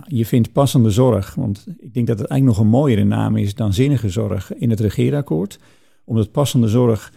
Je 0.08 0.26
vindt 0.26 0.52
passende 0.52 0.90
zorg, 0.90 1.36
want 1.36 1.66
ik 1.80 1.94
denk 1.94 2.08
dat 2.08 2.20
het 2.20 2.28
eigenlijk 2.28 2.58
nog 2.58 2.68
een 2.68 2.72
mooiere 2.80 3.04
naam 3.04 3.36
is 3.38 3.56
dan 3.56 3.74
zinnige 3.74 4.10
zorg 4.10 4.54
in 4.54 4.70
het 4.70 4.80
regeerakkoord. 4.80 5.60
Omdat 6.06 6.32
passende 6.32 6.68
zorg 6.68 7.14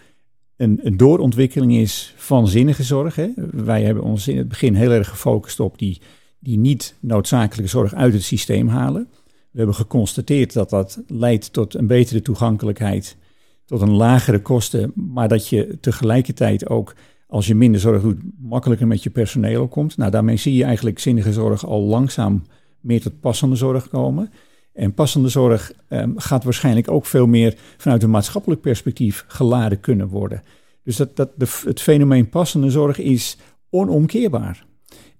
een, 0.56 0.80
een 0.82 0.96
doorontwikkeling 0.96 1.74
is 1.74 2.14
van 2.16 2.48
zinnige 2.48 2.82
zorg. 2.82 3.16
Hè. 3.16 3.28
Wij 3.52 3.82
hebben 3.82 4.02
ons 4.02 4.28
in 4.28 4.38
het 4.38 4.48
begin 4.48 4.74
heel 4.74 4.90
erg 4.90 5.08
gefocust 5.08 5.60
op 5.60 5.78
die, 5.78 6.00
die 6.38 6.58
niet 6.58 6.94
noodzakelijke 7.00 7.70
zorg 7.70 7.94
uit 7.94 8.12
het 8.12 8.22
systeem 8.22 8.68
halen. 8.68 9.08
We 9.50 9.62
hebben 9.62 9.74
geconstateerd 9.74 10.52
dat 10.52 10.70
dat 10.70 11.02
leidt 11.06 11.52
tot 11.52 11.74
een 11.74 11.86
betere 11.86 12.22
toegankelijkheid, 12.22 13.16
tot 13.64 13.80
een 13.80 13.92
lagere 13.92 14.42
kosten, 14.42 14.92
maar 14.94 15.28
dat 15.28 15.48
je 15.48 15.78
tegelijkertijd 15.80 16.68
ook, 16.68 16.94
als 17.26 17.46
je 17.46 17.54
minder 17.54 17.80
zorg 17.80 18.02
doet, 18.02 18.20
makkelijker 18.38 18.86
met 18.86 19.02
je 19.02 19.10
personeel 19.10 19.62
opkomt. 19.62 19.96
Nou, 19.96 20.10
daarmee 20.10 20.36
zie 20.36 20.54
je 20.54 20.64
eigenlijk 20.64 20.98
zinnige 20.98 21.32
zorg 21.32 21.66
al 21.66 21.82
langzaam 21.82 22.42
meer 22.86 23.00
tot 23.00 23.20
passende 23.20 23.56
zorg 23.56 23.88
komen. 23.88 24.30
En 24.72 24.94
passende 24.94 25.28
zorg 25.28 25.72
um, 25.88 26.18
gaat 26.18 26.44
waarschijnlijk 26.44 26.90
ook 26.90 27.06
veel 27.06 27.26
meer 27.26 27.54
vanuit 27.76 28.02
een 28.02 28.10
maatschappelijk 28.10 28.60
perspectief 28.60 29.24
geladen 29.28 29.80
kunnen 29.80 30.08
worden. 30.08 30.42
Dus 30.84 30.96
dat, 30.96 31.16
dat 31.16 31.30
de, 31.36 31.60
het 31.64 31.80
fenomeen 31.80 32.28
passende 32.28 32.70
zorg 32.70 32.98
is 32.98 33.38
onomkeerbaar. 33.70 34.66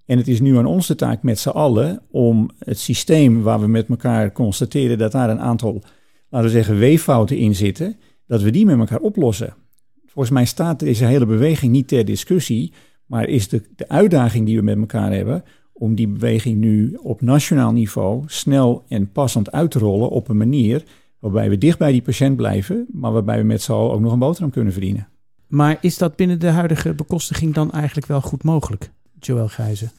En 0.05 0.17
het 0.17 0.27
is 0.27 0.39
nu 0.39 0.57
aan 0.57 0.65
ons 0.65 0.87
de 0.87 0.95
taak 0.95 1.23
met 1.23 1.39
z'n 1.39 1.49
allen 1.49 2.01
om 2.11 2.49
het 2.59 2.79
systeem 2.79 3.41
waar 3.41 3.59
we 3.59 3.67
met 3.67 3.89
elkaar 3.89 4.31
constateren 4.31 4.97
dat 4.97 5.11
daar 5.11 5.29
een 5.29 5.39
aantal, 5.39 5.83
laten 6.29 6.47
we 6.47 6.53
zeggen, 6.53 6.77
weeffouten 6.77 7.37
in 7.37 7.55
zitten, 7.55 7.97
dat 8.27 8.41
we 8.41 8.51
die 8.51 8.65
met 8.65 8.79
elkaar 8.79 8.99
oplossen. 8.99 9.55
Volgens 10.05 10.33
mij 10.35 10.45
staat 10.45 10.79
deze 10.79 11.05
hele 11.05 11.25
beweging 11.25 11.71
niet 11.71 11.87
ter 11.87 12.05
discussie, 12.05 12.73
maar 13.05 13.27
is 13.27 13.47
de, 13.47 13.61
de 13.75 13.89
uitdaging 13.89 14.45
die 14.45 14.55
we 14.55 14.63
met 14.63 14.77
elkaar 14.77 15.13
hebben 15.13 15.43
om 15.77 15.95
die 15.95 16.07
beweging 16.07 16.57
nu 16.57 16.97
op 17.01 17.21
nationaal 17.21 17.71
niveau 17.71 18.23
snel 18.25 18.83
en 18.87 19.11
passend 19.11 19.51
uit 19.51 19.71
te 19.71 19.79
rollen 19.79 20.09
op 20.09 20.29
een 20.29 20.37
manier 20.37 20.83
waarbij 21.19 21.49
we 21.49 21.57
dicht 21.57 21.77
bij 21.77 21.91
die 21.91 22.01
patiënt 22.01 22.35
blijven, 22.35 22.85
maar 22.91 23.11
waarbij 23.11 23.37
we 23.37 23.43
met 23.43 23.61
z'n 23.61 23.71
allen 23.71 23.91
ook 23.91 23.99
nog 23.99 24.11
een 24.11 24.19
boterham 24.19 24.51
kunnen 24.51 24.73
verdienen. 24.73 25.07
Maar 25.47 25.77
is 25.81 25.97
dat 25.97 26.15
binnen 26.15 26.39
de 26.39 26.49
huidige 26.49 26.93
bekostiging 26.93 27.53
dan 27.53 27.71
eigenlijk 27.71 28.07
wel 28.07 28.21
goed 28.21 28.43
mogelijk, 28.43 28.91
Joël 29.19 29.47
Gijzen? 29.47 29.91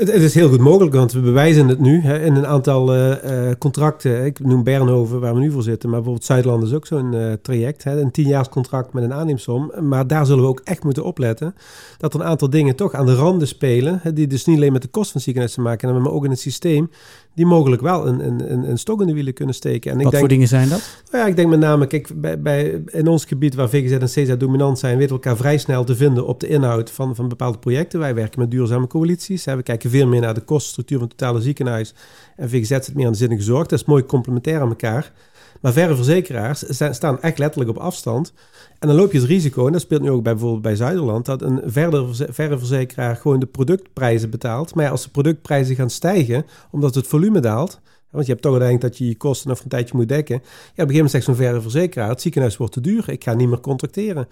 Het, 0.00 0.08
is 0.08 0.34
heel 0.34 0.48
goed 0.48 0.60
mogelijk, 0.60 0.94
want 0.94 1.12
we 1.12 1.20
bewijzen 1.20 1.68
het 1.68 1.78
nu 1.78 2.00
hè, 2.00 2.24
in 2.24 2.34
een 2.36 2.46
aantal 2.46 2.96
uh, 2.96 3.24
uh, 3.24 3.50
contracten. 3.58 4.24
Ik 4.24 4.38
noem 4.38 4.62
Bernhoven, 4.62 5.20
waar 5.20 5.34
we 5.34 5.40
nu 5.40 5.50
voor 5.50 5.62
zitten, 5.62 5.88
maar 5.88 5.98
bijvoorbeeld 5.98 6.26
Zuidland 6.26 6.62
is 6.62 6.72
ook 6.72 6.86
zo'n 6.86 7.12
uh, 7.12 7.32
traject. 7.42 7.84
Hè, 7.84 8.00
een 8.00 8.10
tienjaarscontract 8.10 8.92
met 8.92 9.02
een 9.02 9.12
aanneemsom. 9.12 9.72
Maar 9.80 10.06
daar 10.06 10.26
zullen 10.26 10.42
we 10.42 10.48
ook 10.48 10.60
echt 10.64 10.84
moeten 10.84 11.04
opletten 11.04 11.54
dat 11.98 12.14
er 12.14 12.20
een 12.20 12.26
aantal 12.26 12.50
dingen 12.50 12.76
toch 12.76 12.94
aan 12.94 13.06
de 13.06 13.14
randen 13.14 13.48
spelen. 13.48 13.98
Hè, 14.02 14.12
die 14.12 14.26
dus 14.26 14.44
niet 14.44 14.56
alleen 14.56 14.72
met 14.72 14.82
de 14.82 14.88
kost 14.88 15.10
van 15.10 15.20
ziekenhuis 15.20 15.54
te 15.54 15.60
maken 15.60 15.86
hebben, 15.86 16.04
maar 16.04 16.14
ook 16.14 16.24
in 16.24 16.30
het 16.30 16.40
systeem. 16.40 16.90
Die 17.34 17.46
mogelijk 17.46 17.82
wel 17.82 18.06
een, 18.06 18.24
een, 18.24 18.70
een 18.70 18.78
stok 18.78 19.00
in 19.00 19.06
de 19.06 19.12
wielen 19.12 19.34
kunnen 19.34 19.54
steken. 19.54 19.90
En 19.90 19.96
Wat 19.96 20.04
ik 20.04 20.10
denk, 20.10 20.22
voor 20.22 20.32
dingen 20.32 20.48
zijn 20.48 20.68
dat? 20.68 21.02
Nou 21.10 21.24
ja, 21.24 21.30
ik 21.30 21.36
denk 21.36 21.48
met 21.48 21.58
name, 21.58 21.86
kijk, 21.86 22.20
bij, 22.20 22.40
bij, 22.40 22.82
in 22.86 23.08
ons 23.08 23.24
gebied 23.24 23.54
waar 23.54 23.68
VGZ 23.68 23.92
en 23.92 24.26
CZ 24.26 24.36
dominant 24.36 24.78
zijn, 24.78 24.98
weten 24.98 25.16
we 25.16 25.22
elkaar 25.22 25.36
vrij 25.36 25.58
snel 25.58 25.84
te 25.84 25.96
vinden 25.96 26.26
op 26.26 26.40
de 26.40 26.48
inhoud 26.48 26.90
van, 26.90 27.14
van 27.14 27.28
bepaalde 27.28 27.58
projecten. 27.58 27.98
Wij 28.00 28.14
werken 28.14 28.40
met 28.40 28.50
duurzame 28.50 28.86
coalities. 28.86 29.44
Hè, 29.44 29.56
we 29.56 29.62
kijken 29.62 29.90
veel 29.90 30.06
meer 30.06 30.20
naar 30.20 30.34
de 30.34 30.40
kostenstructuur 30.40 30.98
van 30.98 31.08
het 31.08 31.16
totale 31.16 31.40
ziekenhuis. 31.40 31.94
En 32.36 32.48
VGZ 32.48 32.68
zit 32.68 32.94
meer 32.94 33.06
aan 33.06 33.12
de 33.12 33.18
zinnige 33.18 33.42
zorg. 33.42 33.66
Dat 33.66 33.80
is 33.80 33.84
mooi 33.84 34.04
complementair 34.04 34.60
aan 34.60 34.68
elkaar. 34.68 35.12
Maar 35.60 35.72
verre 35.72 35.96
verzekeraars 35.96 36.64
staan 36.90 37.20
echt 37.20 37.38
letterlijk 37.38 37.70
op 37.70 37.78
afstand. 37.78 38.32
En 38.80 38.88
dan 38.88 38.96
loop 38.96 39.12
je 39.12 39.18
het 39.18 39.26
risico, 39.26 39.66
en 39.66 39.72
dat 39.72 39.80
speelt 39.80 40.02
nu 40.02 40.10
ook 40.10 40.22
bij 40.22 40.32
bijvoorbeeld 40.32 40.62
bij 40.62 40.76
Zuiderland, 40.76 41.26
dat 41.26 41.42
een 41.42 41.60
verre, 41.64 42.06
verre 42.12 42.58
verzekeraar 42.58 43.16
gewoon 43.16 43.40
de 43.40 43.46
productprijzen 43.46 44.30
betaalt. 44.30 44.74
Maar 44.74 44.84
ja, 44.84 44.90
als 44.90 45.02
de 45.02 45.10
productprijzen 45.10 45.76
gaan 45.76 45.90
stijgen, 45.90 46.46
omdat 46.70 46.94
het 46.94 47.06
volume 47.06 47.40
daalt, 47.40 47.80
want 48.10 48.26
je 48.26 48.30
hebt 48.30 48.42
toch 48.42 48.52
uiteindelijk 48.52 48.90
dat 48.90 48.98
je 48.98 49.08
je 49.08 49.16
kosten 49.16 49.48
nog 49.48 49.60
een 49.60 49.68
tijdje 49.68 49.96
moet 49.96 50.08
dekken. 50.08 50.34
Ja, 50.34 50.42
op 50.42 50.52
een 50.64 50.72
gegeven 50.72 50.94
moment 50.94 51.10
zegt 51.10 51.24
zo'n 51.24 51.34
verre 51.34 51.60
verzekeraar, 51.60 52.08
het 52.08 52.20
ziekenhuis 52.20 52.56
wordt 52.56 52.72
te 52.72 52.80
duur, 52.80 53.04
ik 53.08 53.24
ga 53.24 53.34
niet 53.34 53.48
meer 53.48 53.60
contracteren. 53.60 54.28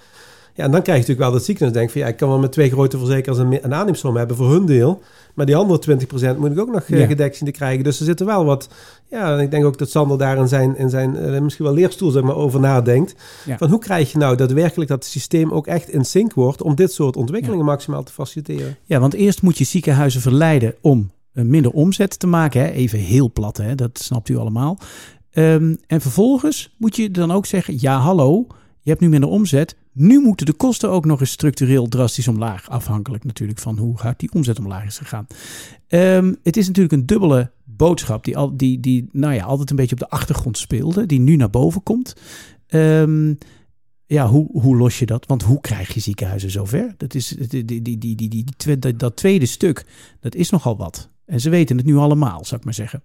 Ja, 0.55 0.65
en 0.65 0.71
dan 0.71 0.83
krijg 0.83 0.99
je 0.99 1.05
natuurlijk 1.05 1.31
wel 1.31 1.39
dat 1.39 1.45
ziekenhuis 1.45 1.77
denkt 1.77 1.93
van 1.93 2.01
ja, 2.01 2.07
ik 2.07 2.17
kan 2.17 2.29
wel 2.29 2.39
met 2.39 2.53
twee 2.53 2.71
grote 2.71 2.99
verzekeraars 2.99 3.39
een, 3.39 3.65
een 3.65 3.75
aanneemsom 3.75 4.17
hebben 4.17 4.37
voor 4.37 4.51
hun 4.51 4.67
deel. 4.67 5.03
Maar 5.35 5.47
die 5.47 5.57
andere 5.57 5.99
20% 6.35 6.39
moet 6.39 6.51
ik 6.51 6.59
ook 6.59 6.73
nog 6.73 6.83
eh, 6.83 6.99
ja. 6.99 7.07
gedekt 7.07 7.37
zien 7.37 7.49
te 7.49 7.59
krijgen. 7.59 7.85
Dus 7.85 7.99
er 7.99 8.05
zitten 8.05 8.27
wel 8.27 8.45
wat. 8.45 8.69
Ja, 9.11 9.33
en 9.33 9.41
ik 9.41 9.51
denk 9.51 9.65
ook 9.65 9.79
dat 9.79 9.91
Sander 9.91 10.19
daar 10.19 10.37
in 10.37 10.49
zijn, 10.49 10.77
in 10.77 10.91
zijn 10.91 11.17
uh, 11.17 11.41
misschien 11.41 11.65
wel 11.65 11.75
leerstoel 11.75 12.11
zeg 12.11 12.23
maar, 12.23 12.35
over 12.35 12.61
nadenkt. 12.61 13.15
Van 13.59 13.71
hoe 13.71 13.79
krijg 13.79 14.13
je 14.13 14.19
nou 14.19 14.37
daadwerkelijk 14.37 14.91
dat 14.91 14.99
het 14.99 15.13
systeem 15.13 15.53
ook 15.53 15.67
echt 15.67 15.89
in 15.89 16.05
sync 16.05 16.33
wordt 16.33 16.63
om 16.63 16.75
dit 16.75 16.93
soort 16.93 17.17
ontwikkelingen 17.17 17.65
maximaal 17.65 18.03
te 18.03 18.13
faciliteren? 18.13 18.77
Ja, 18.85 19.01
want 19.01 19.15
eerst 19.15 19.43
moet 19.43 19.59
je 19.59 19.65
ziekenhuizen 19.65 20.21
verleiden 20.21 20.75
om 20.81 21.11
minder 21.33 21.71
omzet 21.71 22.19
te 22.19 22.27
maken. 22.27 22.61
Hè? 22.61 22.71
Even 22.71 22.99
heel 22.99 23.33
plat, 23.33 23.57
hè? 23.57 23.75
dat 23.75 23.99
snapt 23.99 24.29
u 24.29 24.37
allemaal. 24.37 24.79
Um, 25.33 25.79
en 25.87 26.01
vervolgens 26.01 26.75
moet 26.79 26.97
je 26.97 27.11
dan 27.11 27.31
ook 27.31 27.47
zeggen: 27.47 27.77
ja, 27.81 27.99
hallo, 27.99 28.47
je 28.81 28.91
hebt 28.91 29.01
nu 29.01 29.09
minder 29.09 29.29
omzet. 29.29 29.77
Nu 29.93 30.21
moeten 30.21 30.47
de 30.47 30.53
kosten 30.53 30.91
ook 30.91 31.05
nog 31.05 31.21
eens 31.21 31.31
structureel 31.31 31.89
drastisch 31.89 32.29
omlaag. 32.29 32.71
Afhankelijk 32.71 33.25
natuurlijk 33.25 33.59
van 33.59 33.79
hoe 33.79 33.97
hard 33.97 34.21
die 34.21 34.33
omzet 34.33 34.59
omlaag 34.59 34.85
is 34.85 34.99
gegaan. 34.99 35.27
Um, 35.89 36.37
het 36.43 36.57
is 36.57 36.67
natuurlijk 36.67 36.95
een 36.95 37.07
dubbele 37.07 37.51
boodschap 37.65 38.25
die, 38.25 38.37
al, 38.37 38.57
die, 38.57 38.81
die 38.81 39.09
nou 39.13 39.35
ja, 39.35 39.45
altijd 39.45 39.71
een 39.71 39.77
beetje 39.77 39.95
op 39.95 40.01
de 40.01 40.09
achtergrond 40.09 40.59
speelde. 40.59 41.07
Die 41.07 41.21
nu 41.21 41.37
naar 41.37 41.51
boven 41.51 41.83
komt. 41.83 42.15
Um, 42.69 43.39
ja, 44.07 44.29
hoe, 44.29 44.49
hoe 44.53 44.77
los 44.77 44.99
je 44.99 45.07
dat? 45.07 45.27
Want 45.27 45.43
hoe 45.43 45.61
krijg 45.61 45.95
je 45.95 46.01
ziekenhuizen 46.01 46.51
zover? 46.51 46.95
Dat, 46.97 47.15
is, 47.15 47.29
die, 47.29 47.65
die, 47.65 47.83
die, 47.83 47.99
die, 47.99 48.29
die, 48.29 48.97
dat 48.97 49.17
tweede 49.17 49.47
stuk, 49.47 49.87
dat 50.21 50.35
is 50.35 50.51
nogal 50.51 50.77
wat. 50.77 51.11
En 51.29 51.41
ze 51.41 51.51
weten 51.51 51.77
het 51.77 51.87
nu 51.87 51.97
allemaal, 51.97 52.45
zou 52.45 52.61
ik 52.61 52.65
maar 52.65 52.75
zeggen. 52.75 53.03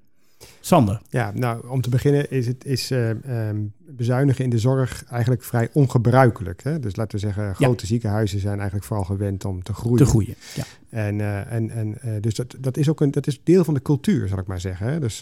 Sander. 0.66 1.02
Ja, 1.10 1.32
nou, 1.34 1.68
om 1.68 1.82
te 1.82 1.90
beginnen 1.90 2.32
is 2.32 2.48
het 2.48 2.66
is, 2.66 2.92
uh, 2.92 3.10
um, 3.10 3.74
bezuinigen 3.96 4.44
in 4.44 4.50
de 4.50 4.60
zorg 4.60 5.04
eigenlijk 5.10 5.44
vrij 5.44 5.70
ongebruikelijk. 5.74 6.64
Hè? 6.64 6.80
Dus 6.80 6.96
laten 6.96 7.20
we 7.20 7.26
zeggen, 7.26 7.56
grote 7.56 7.82
ja. 7.82 7.88
ziekenhuizen 7.88 8.40
zijn 8.40 8.56
eigenlijk 8.56 8.86
vooral 8.86 9.06
gewend 9.06 9.46
om 9.46 9.64
te 9.64 9.74
groeien. 9.74 9.98
Te 9.98 10.06
groeien, 10.06 10.36
ja. 10.56 10.64
En, 10.90 11.20
uh, 11.20 11.52
en, 11.52 11.70
en 11.70 11.98
uh, 12.06 12.12
dus 12.22 12.36
dat, 12.36 12.56
dat 12.60 12.78
is 12.78 12.90
ook 12.90 13.02
een 13.02 13.12
dat 13.12 13.28
is 13.28 13.44
deel 13.44 13.64
van 13.64 13.74
de 13.74 13.82
cultuur, 13.82 14.28
zal 14.28 14.38
ik 14.38 14.48
maar 14.48 14.60
zeggen. 14.60 14.88
Hè? 14.88 15.00
Dus 15.00 15.18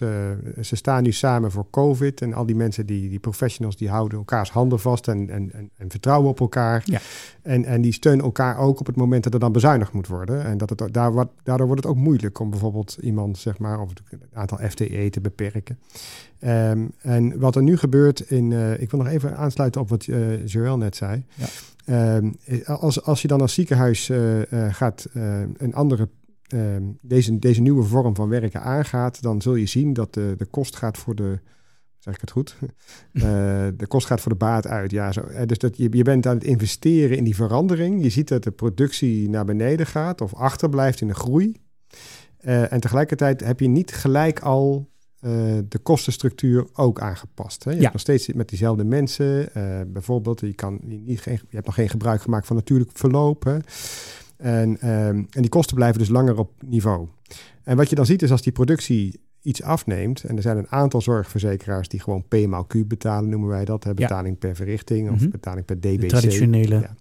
ze 0.62 0.76
staan 0.76 1.04
nu 1.04 1.12
samen 1.12 1.52
voor 1.52 1.66
COVID 1.72 2.22
en 2.22 2.34
al 2.34 2.46
die 2.46 2.56
mensen, 2.56 2.86
die, 2.86 3.10
die 3.10 3.20
professionals, 3.20 3.78
die 3.78 3.90
houden 3.90 4.18
elkaars 4.18 4.52
handen 4.52 4.80
vast 4.80 5.08
en, 5.08 5.30
en, 5.30 5.52
en, 5.54 5.70
en 5.78 5.90
vertrouwen 5.90 6.30
op 6.30 6.40
elkaar. 6.40 6.82
Ja. 6.86 7.00
En, 7.42 7.66
en 7.66 7.82
die 7.82 7.94
steunen 7.94 8.26
elkaar 8.26 8.58
ook 8.58 8.80
op 8.80 8.86
het 8.86 8.96
moment 8.96 9.24
dat 9.24 9.34
er 9.34 9.40
dan 9.40 9.52
bezuinigd 9.52 9.94
moet 9.94 10.08
worden. 10.08 10.46
En 10.46 10.58
dat 10.58 10.70
het, 10.70 10.94
daar, 10.94 11.14
wat, 11.14 11.30
daardoor 11.44 11.68
wordt 11.68 11.84
het 11.84 11.92
ook 11.92 12.00
moeilijk 12.00 12.40
om 12.40 12.50
bijvoorbeeld 12.50 12.98
iemand, 13.02 13.38
zeg 13.38 13.58
maar, 13.58 13.80
of 13.80 13.90
het 13.90 14.20
aantal 14.34 14.58
FTE 14.58 15.08
te 15.10 15.22
beperken. 15.22 15.31
Um, 16.46 16.92
en 17.02 17.40
wat 17.40 17.56
er 17.56 17.64
nu 17.64 17.78
gebeurt 17.78 18.20
in. 18.20 18.52
Uh, 18.52 18.82
ik 18.82 18.92
wil 18.92 19.00
nog 19.00 19.10
even 19.10 19.38
aansluiten 19.38 19.82
op 19.82 19.90
wat 19.90 20.08
uh, 20.08 20.46
Joël 20.46 20.78
net 20.78 20.96
zei. 20.96 21.26
Ja. 21.86 22.16
Um, 22.16 22.36
als, 22.66 23.04
als 23.04 23.22
je 23.22 23.28
dan 23.28 23.42
als 23.42 23.54
ziekenhuis 23.54 24.10
uh, 24.10 24.42
gaat 24.70 25.08
een 25.58 25.74
andere. 25.74 26.10
Um, 26.54 26.98
deze, 27.02 27.40
deze 27.40 27.62
nieuwe 27.62 27.84
vorm 27.84 28.16
van 28.16 28.30
werken 28.30 28.62
aangaat, 28.62 29.22
dan 29.22 29.42
zul 29.42 29.56
je 29.56 29.66
zien 29.66 29.94
dat 29.94 30.14
de, 30.14 30.34
de 30.38 30.46
kost 30.46 30.76
gaat 30.76 30.98
voor 30.98 31.16
de. 31.16 31.40
Zeg 31.98 32.14
ik 32.14 32.22
het 32.22 32.32
goed? 32.32 32.56
de 33.78 33.86
kost 33.88 34.08
gaat 34.08 34.22
voor 34.22 34.32
de 34.32 34.38
baat 34.38 34.68
uit. 34.68 34.92
Ja, 34.92 35.12
zo, 35.12 35.24
dus 35.46 35.58
dat 35.58 35.78
je, 35.78 35.88
je 35.92 36.04
bent 36.04 36.28
aan 36.28 36.36
het 36.36 36.44
investeren 36.44 37.18
in 37.18 37.24
die 37.24 37.36
verandering. 37.36 38.04
Je 38.04 38.10
ziet 38.10 38.28
dat 38.28 38.44
de 38.44 38.52
productie 38.52 39.30
naar 39.30 39.46
beneden 39.46 39.86
gaat 39.86 40.22
of 40.22 40.34
achterblijft 40.34 41.02
in 41.02 41.08
de 41.08 41.14
groei. 41.14 41.56
en 42.42 42.80
tegelijkertijd 42.80 43.44
heb 43.44 43.60
je 43.60 43.68
niet 43.68 43.92
gelijk 43.92 44.40
al 44.40 44.91
de 45.68 45.80
kostenstructuur 45.84 46.68
ook 46.74 47.00
aangepast. 47.00 47.64
Hè? 47.64 47.70
Je 47.70 47.76
ja. 47.76 47.82
hebt 47.82 47.94
nog 47.94 48.02
steeds 48.02 48.28
met 48.28 48.50
diezelfde 48.50 48.84
mensen. 48.84 49.50
Uh, 49.58 49.82
bijvoorbeeld, 49.88 50.40
je, 50.40 50.54
kan 50.54 50.80
niet, 50.82 51.22
geen, 51.22 51.34
je 51.34 51.56
hebt 51.56 51.66
nog 51.66 51.76
geen 51.76 51.90
gebruik 51.90 52.22
gemaakt 52.22 52.48
van 52.48 52.56
natuurlijk 52.56 52.90
verloop. 52.94 53.44
Hè? 53.44 53.58
En, 54.38 54.90
um, 54.90 55.28
en 55.30 55.42
die 55.42 55.50
kosten 55.50 55.76
blijven 55.76 56.00
dus 56.00 56.10
langer 56.10 56.38
op 56.38 56.52
niveau. 56.66 57.08
En 57.64 57.78
wat 57.78 57.90
je 57.90 57.96
dan 57.96 58.06
ziet 58.06 58.22
is 58.22 58.32
als 58.32 58.42
die 58.42 58.52
productie 58.52 59.20
iets 59.42 59.64
afneemt, 59.64 60.24
en 60.24 60.36
er 60.36 60.42
zijn 60.42 60.58
een 60.58 60.70
aantal 60.70 61.02
zorgverzekeraars 61.02 61.88
die 61.88 62.00
gewoon 62.00 62.24
P 62.28 62.48
maal 62.48 62.66
Q 62.66 62.74
betalen, 62.88 63.30
noemen 63.30 63.50
wij 63.50 63.66
dat, 63.66 63.84
hè? 63.84 63.94
betaling 63.94 64.38
ja. 64.40 64.48
per 64.48 64.56
verrichting 64.56 65.10
of 65.10 65.16
mm 65.16 65.22
-hmm. 65.22 65.30
betaling 65.30 65.66
per 65.66 65.80
DBC. 65.80 66.00
De 66.00 66.08
traditionele. 66.08 66.80
Ja. 66.80 66.96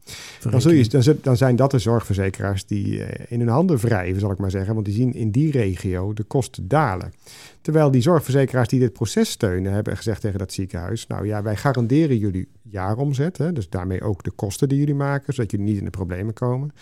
Dan, 0.50 0.60
zul 0.60 0.72
je, 0.72 0.88
dan, 0.88 1.16
dan, 1.22 1.36
zijn 1.36 1.56
dat 1.56 1.70
de 1.70 1.78
zorgverzekeraars 1.78 2.66
die 2.66 2.98
uh, 2.98 3.06
in 3.28 3.40
hun 3.40 3.48
handen 3.48 3.76
wrijven, 3.76 4.20
zal 4.20 4.30
ik 4.30 4.38
maar 4.38 4.50
zeggen, 4.50 4.74
want 4.74 4.86
die 4.86 4.94
zien 4.94 5.14
in 5.14 5.30
die 5.30 5.50
regio 5.50 6.12
de 6.12 6.22
kosten 6.22 6.68
dalen. 6.68 7.12
Terwijl 7.60 7.90
die 7.90 8.02
zorgverzekeraars 8.02 8.68
die 8.68 8.80
dit 8.80 8.92
proces 8.92 9.30
steunen, 9.30 9.72
hebben 9.72 9.96
gezegd 9.96 10.20
tegen 10.20 10.38
dat 10.38 10.52
ziekenhuis: 10.52 11.06
Nou 11.06 11.26
ja, 11.26 11.42
wij 11.42 11.56
garanderen 11.56 12.18
jullie 12.18 12.48
jaaromzet. 12.62 13.38
Hè, 13.38 13.52
dus 13.52 13.68
daarmee 13.68 14.02
ook 14.02 14.24
de 14.24 14.30
kosten 14.30 14.68
die 14.68 14.78
jullie 14.78 14.94
maken, 14.94 15.34
zodat 15.34 15.50
jullie 15.50 15.66
niet 15.66 15.78
in 15.78 15.84
de 15.84 15.90
problemen 15.90 16.34
komen. 16.34 16.72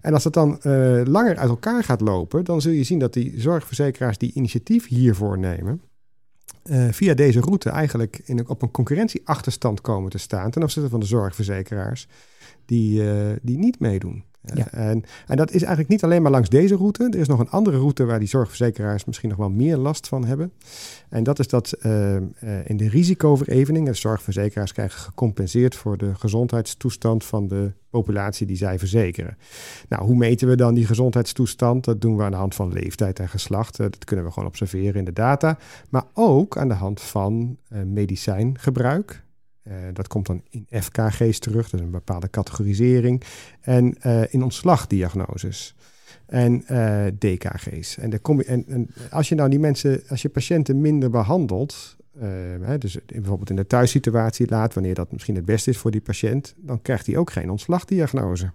En 0.00 0.14
als 0.14 0.22
dat 0.22 0.32
dan 0.32 0.60
uh, 0.62 1.00
langer 1.04 1.36
uit 1.36 1.48
elkaar 1.48 1.84
gaat 1.84 2.00
lopen, 2.00 2.44
dan 2.44 2.60
zul 2.60 2.72
je 2.72 2.82
zien 2.82 2.98
dat 2.98 3.12
die 3.12 3.40
zorgverzekeraars 3.40 4.18
die 4.18 4.32
initiatief 4.34 4.86
hiervoor 4.98 5.38
nemen. 5.38 5.82
Uh, 6.64 6.88
via 6.90 7.14
deze 7.14 7.40
route 7.40 7.70
eigenlijk 7.70 8.20
in, 8.24 8.48
op 8.48 8.62
een 8.62 8.70
concurrentieachterstand 8.70 9.80
komen 9.80 10.10
te 10.10 10.18
staan 10.18 10.50
ten 10.50 10.62
opzichte 10.62 10.88
van 10.88 11.00
de 11.00 11.06
zorgverzekeraars 11.06 12.08
die, 12.64 13.02
uh, 13.02 13.36
die 13.42 13.58
niet 13.58 13.80
meedoen. 13.80 14.24
Ja. 14.40 14.70
En, 14.70 15.04
en 15.26 15.36
dat 15.36 15.50
is 15.50 15.60
eigenlijk 15.60 15.88
niet 15.88 16.04
alleen 16.04 16.22
maar 16.22 16.30
langs 16.30 16.48
deze 16.48 16.76
route. 16.76 17.04
Er 17.04 17.18
is 17.18 17.28
nog 17.28 17.40
een 17.40 17.50
andere 17.50 17.78
route 17.78 18.04
waar 18.04 18.18
die 18.18 18.28
zorgverzekeraars 18.28 19.04
misschien 19.04 19.28
nog 19.28 19.38
wel 19.38 19.50
meer 19.50 19.76
last 19.76 20.08
van 20.08 20.24
hebben. 20.24 20.52
En 21.08 21.22
dat 21.22 21.38
is 21.38 21.48
dat 21.48 21.74
uh, 21.82 22.14
uh, 22.14 22.20
in 22.64 22.76
de 22.76 22.88
risicoverevening, 22.88 23.86
de 23.86 23.94
zorgverzekeraars 23.94 24.72
krijgen 24.72 25.00
gecompenseerd 25.00 25.74
voor 25.74 25.96
de 25.96 26.14
gezondheidstoestand 26.14 27.24
van 27.24 27.48
de 27.48 27.72
populatie 27.90 28.46
die 28.46 28.56
zij 28.56 28.78
verzekeren. 28.78 29.36
Nou, 29.88 30.04
hoe 30.04 30.16
meten 30.16 30.48
we 30.48 30.56
dan 30.56 30.74
die 30.74 30.86
gezondheidstoestand? 30.86 31.84
Dat 31.84 32.00
doen 32.00 32.16
we 32.16 32.22
aan 32.22 32.30
de 32.30 32.36
hand 32.36 32.54
van 32.54 32.72
leeftijd 32.72 33.18
en 33.18 33.28
geslacht. 33.28 33.80
Uh, 33.80 33.86
dat 33.90 34.04
kunnen 34.04 34.24
we 34.24 34.30
gewoon 34.30 34.48
observeren 34.48 34.94
in 34.94 35.04
de 35.04 35.12
data. 35.12 35.58
Maar 35.88 36.04
ook 36.14 36.56
aan 36.56 36.68
de 36.68 36.74
hand 36.74 37.00
van 37.00 37.56
medicijngebruik. 37.84 39.26
Uh, 39.68 39.74
dat 39.92 40.08
komt 40.08 40.26
dan 40.26 40.42
in 40.50 40.66
FKG's 40.82 41.38
terug, 41.38 41.70
dat 41.70 41.80
is 41.80 41.86
een 41.86 41.92
bepaalde 41.92 42.30
categorisering. 42.30 43.22
En 43.60 43.96
uh, 44.06 44.22
in 44.32 44.42
ontslagdiagnoses. 44.42 45.74
En 46.26 46.64
uh, 46.70 47.04
DKG's. 47.18 47.98
En, 47.98 48.20
en, 48.46 48.64
en, 48.68 48.90
als 49.10 49.28
je 49.28 49.34
nou 49.34 49.50
die 49.50 49.58
mensen, 49.58 50.02
als 50.08 50.22
je 50.22 50.28
patiënten 50.28 50.80
minder 50.80 51.10
behandelt, 51.10 51.96
hè, 52.60 52.78
dus 52.78 52.98
bijvoorbeeld 53.06 53.50
in 53.50 53.56
de 53.56 53.66
thuissituatie 53.66 54.48
laat, 54.48 54.74
wanneer 54.74 54.94
dat 54.94 55.12
misschien 55.12 55.34
het 55.34 55.44
beste 55.44 55.70
is 55.70 55.78
voor 55.78 55.90
die 55.90 56.00
patiënt, 56.00 56.54
dan 56.56 56.82
krijgt 56.82 57.06
hij 57.06 57.16
ook 57.16 57.30
geen 57.30 57.50
ontslagdiagnose. 57.50 58.50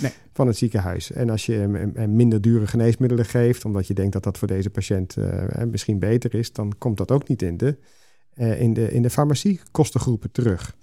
Nee. 0.00 0.12
Van 0.32 0.46
het 0.46 0.56
ziekenhuis. 0.56 1.12
En 1.12 1.30
als 1.30 1.46
je 1.46 1.52
hem, 1.52 1.74
hem 1.94 2.16
minder 2.16 2.40
dure 2.40 2.66
geneesmiddelen 2.66 3.24
geeft, 3.24 3.64
omdat 3.64 3.86
je 3.86 3.94
denkt 3.94 4.12
dat 4.12 4.22
dat 4.22 4.38
voor 4.38 4.48
deze 4.48 4.70
patiënt 4.70 5.16
misschien 5.70 5.98
beter 5.98 6.34
is, 6.34 6.52
dan 6.52 6.72
komt 6.78 6.96
dat 6.96 7.10
ook 7.10 7.28
niet 7.28 7.42
in 7.42 7.56
de 7.56 7.76
uh, 8.36 8.60
in, 8.60 8.74
de, 8.74 8.92
in 8.92 9.02
de 9.02 9.10
farmaciekostengroepen 9.10 10.30
terug. 10.30 10.76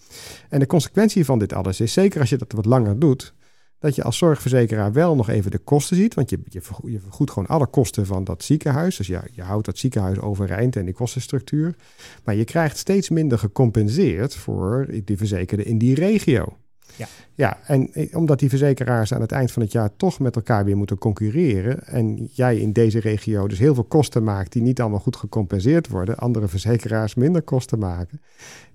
En 0.49 0.59
de 0.59 0.67
consequentie 0.67 1.25
van 1.25 1.39
dit 1.39 1.53
alles 1.53 1.79
is, 1.79 1.93
zeker 1.93 2.19
als 2.19 2.29
je 2.29 2.37
dat 2.37 2.51
wat 2.51 2.65
langer 2.65 2.99
doet, 2.99 3.33
dat 3.79 3.95
je 3.95 4.03
als 4.03 4.17
zorgverzekeraar 4.17 4.93
wel 4.93 5.15
nog 5.15 5.29
even 5.29 5.51
de 5.51 5.57
kosten 5.57 5.95
ziet. 5.97 6.13
Want 6.13 6.29
je, 6.29 6.39
je, 6.43 6.61
je 6.85 6.99
vergoedt 6.99 7.31
gewoon 7.31 7.47
alle 7.47 7.67
kosten 7.67 8.05
van 8.05 8.23
dat 8.23 8.43
ziekenhuis. 8.43 8.97
Dus 8.97 9.07
ja, 9.07 9.23
je 9.31 9.41
houdt 9.41 9.65
dat 9.65 9.77
ziekenhuis 9.77 10.19
overeind 10.19 10.75
en 10.75 10.85
die 10.85 10.93
kostenstructuur. 10.93 11.75
Maar 12.23 12.35
je 12.35 12.45
krijgt 12.45 12.77
steeds 12.77 13.09
minder 13.09 13.39
gecompenseerd 13.39 14.35
voor 14.35 14.87
die 15.03 15.17
verzekerden 15.17 15.65
in 15.65 15.77
die 15.77 15.95
regio. 15.95 16.57
Ja. 16.95 17.07
ja, 17.35 17.57
en 17.65 17.89
omdat 18.13 18.39
die 18.39 18.49
verzekeraars 18.49 19.13
aan 19.13 19.21
het 19.21 19.31
eind 19.31 19.51
van 19.51 19.61
het 19.61 19.71
jaar 19.71 19.89
toch 19.95 20.19
met 20.19 20.35
elkaar 20.35 20.65
weer 20.65 20.77
moeten 20.77 20.97
concurreren. 20.97 21.85
En 21.85 22.29
jij 22.31 22.57
in 22.57 22.73
deze 22.73 22.99
regio 22.99 23.47
dus 23.47 23.59
heel 23.59 23.73
veel 23.73 23.83
kosten 23.83 24.23
maakt 24.23 24.51
die 24.51 24.61
niet 24.61 24.81
allemaal 24.81 24.99
goed 24.99 25.15
gecompenseerd 25.15 25.87
worden. 25.87 26.17
Andere 26.17 26.47
verzekeraars 26.47 27.15
minder 27.15 27.41
kosten 27.41 27.79
maken. 27.79 28.21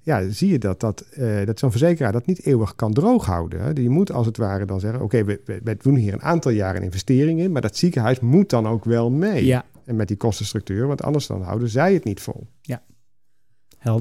Ja, 0.01 0.29
zie 0.31 0.51
je 0.51 0.59
dat, 0.59 0.81
dat, 0.81 1.05
uh, 1.19 1.47
dat 1.47 1.59
zo'n 1.59 1.71
verzekeraar 1.71 2.12
dat 2.12 2.27
niet 2.27 2.47
eeuwig 2.47 2.75
kan 2.75 2.93
drooghouden. 2.93 3.83
Je 3.83 3.89
moet 3.89 4.12
als 4.12 4.27
het 4.27 4.37
ware 4.37 4.65
dan 4.65 4.81
zeggen: 4.81 5.03
Oké, 5.03 5.19
okay, 5.19 5.41
we, 5.45 5.61
we, 5.65 5.77
doen 5.77 5.97
hier 5.97 6.12
een 6.12 6.23
aantal 6.23 6.53
jaren 6.53 6.83
investering 6.83 7.41
in. 7.41 7.53
Maar 7.53 7.62
dat 7.62 7.77
ziekenhuis 7.77 8.21
moet 8.21 8.51
dan 8.51 8.69
ook 8.69 8.85
wel 8.85 9.11
mee. 9.11 9.45
Ja. 9.45 9.65
En 9.85 9.97
met 9.97 10.09
die 10.09 10.17
kostenstructuur, 10.17 10.87
want 10.87 11.03
anders 11.03 11.27
dan 11.27 11.43
houden 11.43 11.69
zij 11.69 11.95
het 11.95 12.05
niet 12.05 12.21
vol. 12.21 12.47
Ja, 12.61 12.83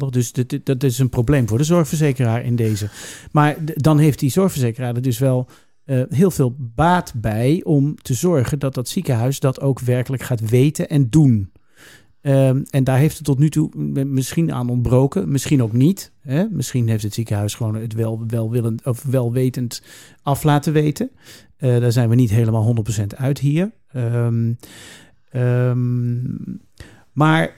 Dus 0.09 0.31
dat 0.63 0.84
is 0.84 0.99
een 0.99 1.09
probleem 1.09 1.47
voor 1.47 1.57
de 1.57 1.63
zorgverzekeraar 1.63 2.45
in 2.45 2.55
deze. 2.55 2.89
Maar 3.31 3.57
dan 3.75 3.97
heeft 3.97 4.19
die 4.19 4.29
zorgverzekeraar 4.29 4.95
er 4.95 5.01
dus 5.01 5.19
wel 5.19 5.47
eh, 5.86 6.01
heel 6.09 6.31
veel 6.31 6.55
baat 6.59 7.13
bij 7.15 7.61
om 7.63 7.95
te 7.95 8.13
zorgen 8.13 8.59
dat 8.59 8.73
dat 8.73 8.89
ziekenhuis 8.89 9.39
dat 9.39 9.61
ook 9.61 9.79
werkelijk 9.79 10.23
gaat 10.23 10.49
weten 10.49 10.89
en 10.89 11.09
doen. 11.09 11.51
Ehm, 12.21 12.63
en 12.69 12.84
daar 12.84 12.97
heeft 12.97 13.15
het 13.15 13.25
tot 13.25 13.39
nu 13.39 13.49
toe 13.49 13.69
misschien 14.05 14.53
aan 14.53 14.69
ontbroken, 14.69 15.31
misschien 15.31 15.63
ook 15.63 15.73
niet. 15.73 16.11
Hè? 16.19 16.45
Misschien 16.49 16.88
heeft 16.88 17.03
het 17.03 17.13
ziekenhuis 17.13 17.55
gewoon 17.55 17.75
het 17.75 17.93
wel, 17.93 18.23
welwillend 18.27 18.86
of 18.86 19.03
welwetend 19.03 19.84
af 20.21 20.43
laten 20.43 20.73
weten. 20.73 21.11
Eh, 21.57 21.79
daar 21.79 21.91
zijn 21.91 22.09
we 22.09 22.15
niet 22.15 22.29
helemaal 22.29 22.63
100% 22.63 23.15
uit 23.15 23.39
hier. 23.39 23.71
Ehm, 23.88 24.53
ehm, 25.29 26.21
maar 27.11 27.55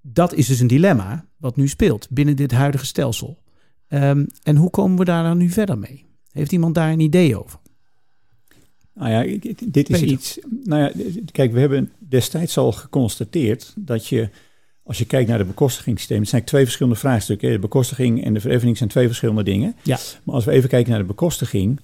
dat 0.00 0.34
is 0.34 0.46
dus 0.46 0.60
een 0.60 0.66
dilemma 0.66 1.26
wat 1.44 1.56
nu 1.56 1.68
speelt 1.68 2.06
binnen 2.10 2.36
dit 2.36 2.52
huidige 2.52 2.86
stelsel. 2.86 3.38
en 4.42 4.56
hoe 4.56 4.70
komen 4.70 4.98
we 4.98 5.04
daar 5.04 5.22
dan 5.22 5.38
nu 5.38 5.48
verder 5.48 5.78
mee? 5.78 6.04
Heeft 6.32 6.52
iemand 6.52 6.74
daar 6.74 6.92
een 6.92 7.00
idee 7.00 7.38
over? 7.38 7.58
Nou 8.94 9.10
ja, 9.10 9.38
dit 9.64 9.90
is 9.90 10.02
iets. 10.02 10.38
Nou 10.64 10.82
ja, 10.82 10.92
kijk, 11.32 11.52
we 11.52 11.60
hebben 11.60 11.92
destijds 11.98 12.58
al 12.58 12.72
geconstateerd 12.72 13.72
dat 13.76 14.06
je, 14.06 14.28
als 14.82 14.98
je 14.98 15.04
kijkt 15.04 15.28
naar 15.28 15.38
de 15.38 15.44
bekostigingssysteem, 15.44 16.20
het 16.20 16.28
zijn 16.28 16.44
twee 16.44 16.64
verschillende 16.64 16.98
vraagstukken. 16.98 17.50
De 17.50 17.58
bekostiging 17.58 18.24
en 18.24 18.34
de 18.34 18.40
vereffening 18.40 18.76
zijn 18.76 18.88
twee 18.88 19.06
verschillende 19.06 19.42
dingen. 19.42 19.76
Ja. 19.82 19.98
Maar 20.22 20.34
als 20.34 20.44
we 20.44 20.50
even 20.50 20.68
kijken 20.68 20.90
naar 20.90 21.00
de 21.00 21.06
bekostiging, 21.06 21.80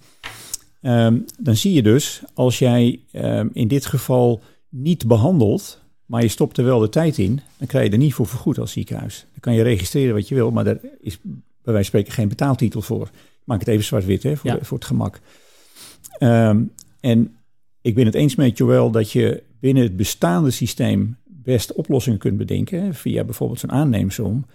ehm, 0.80 1.18
dan 1.38 1.56
zie 1.56 1.72
je 1.72 1.82
dus 1.82 2.22
als 2.34 2.58
jij 2.58 3.00
ehm, 3.12 3.48
in 3.52 3.68
dit 3.68 3.86
geval 3.86 4.42
niet 4.68 5.06
behandelt, 5.06 5.79
maar 6.10 6.22
je 6.22 6.28
stopt 6.28 6.58
er 6.58 6.64
wel 6.64 6.78
de 6.78 6.88
tijd 6.88 7.18
in, 7.18 7.40
dan 7.58 7.66
krijg 7.66 7.86
je 7.86 7.92
er 7.92 7.98
niet 7.98 8.14
voor 8.14 8.26
vergoed 8.26 8.58
als 8.58 8.72
ziekenhuis. 8.72 9.26
Dan 9.30 9.40
kan 9.40 9.54
je 9.54 9.62
registreren 9.62 10.14
wat 10.14 10.28
je 10.28 10.34
wil, 10.34 10.50
maar 10.50 10.64
daar 10.64 10.78
is 11.00 11.18
bij 11.22 11.32
wijze 11.62 11.72
van 11.72 11.84
spreken 11.84 12.12
geen 12.12 12.28
betaaltitel 12.28 12.82
voor. 12.82 13.06
Ik 13.12 13.42
maak 13.44 13.58
het 13.58 13.68
even 13.68 13.84
zwart-wit 13.84 14.22
hè, 14.22 14.36
voor, 14.36 14.58
voor 14.62 14.78
het 14.78 14.86
gemak. 14.86 15.20
Um, 16.20 16.72
en 17.00 17.36
ik 17.80 17.94
ben 17.94 18.06
het 18.06 18.14
eens 18.14 18.34
met 18.34 18.58
Joël 18.58 18.90
dat 18.90 19.12
je 19.12 19.42
binnen 19.60 19.82
het 19.82 19.96
bestaande 19.96 20.50
systeem 20.50 21.16
best 21.24 21.72
oplossingen 21.72 22.18
kunt 22.18 22.36
bedenken, 22.36 22.94
via 22.94 23.24
bijvoorbeeld 23.24 23.60
zo'n 23.60 23.72
aanneemsom. 23.72 24.46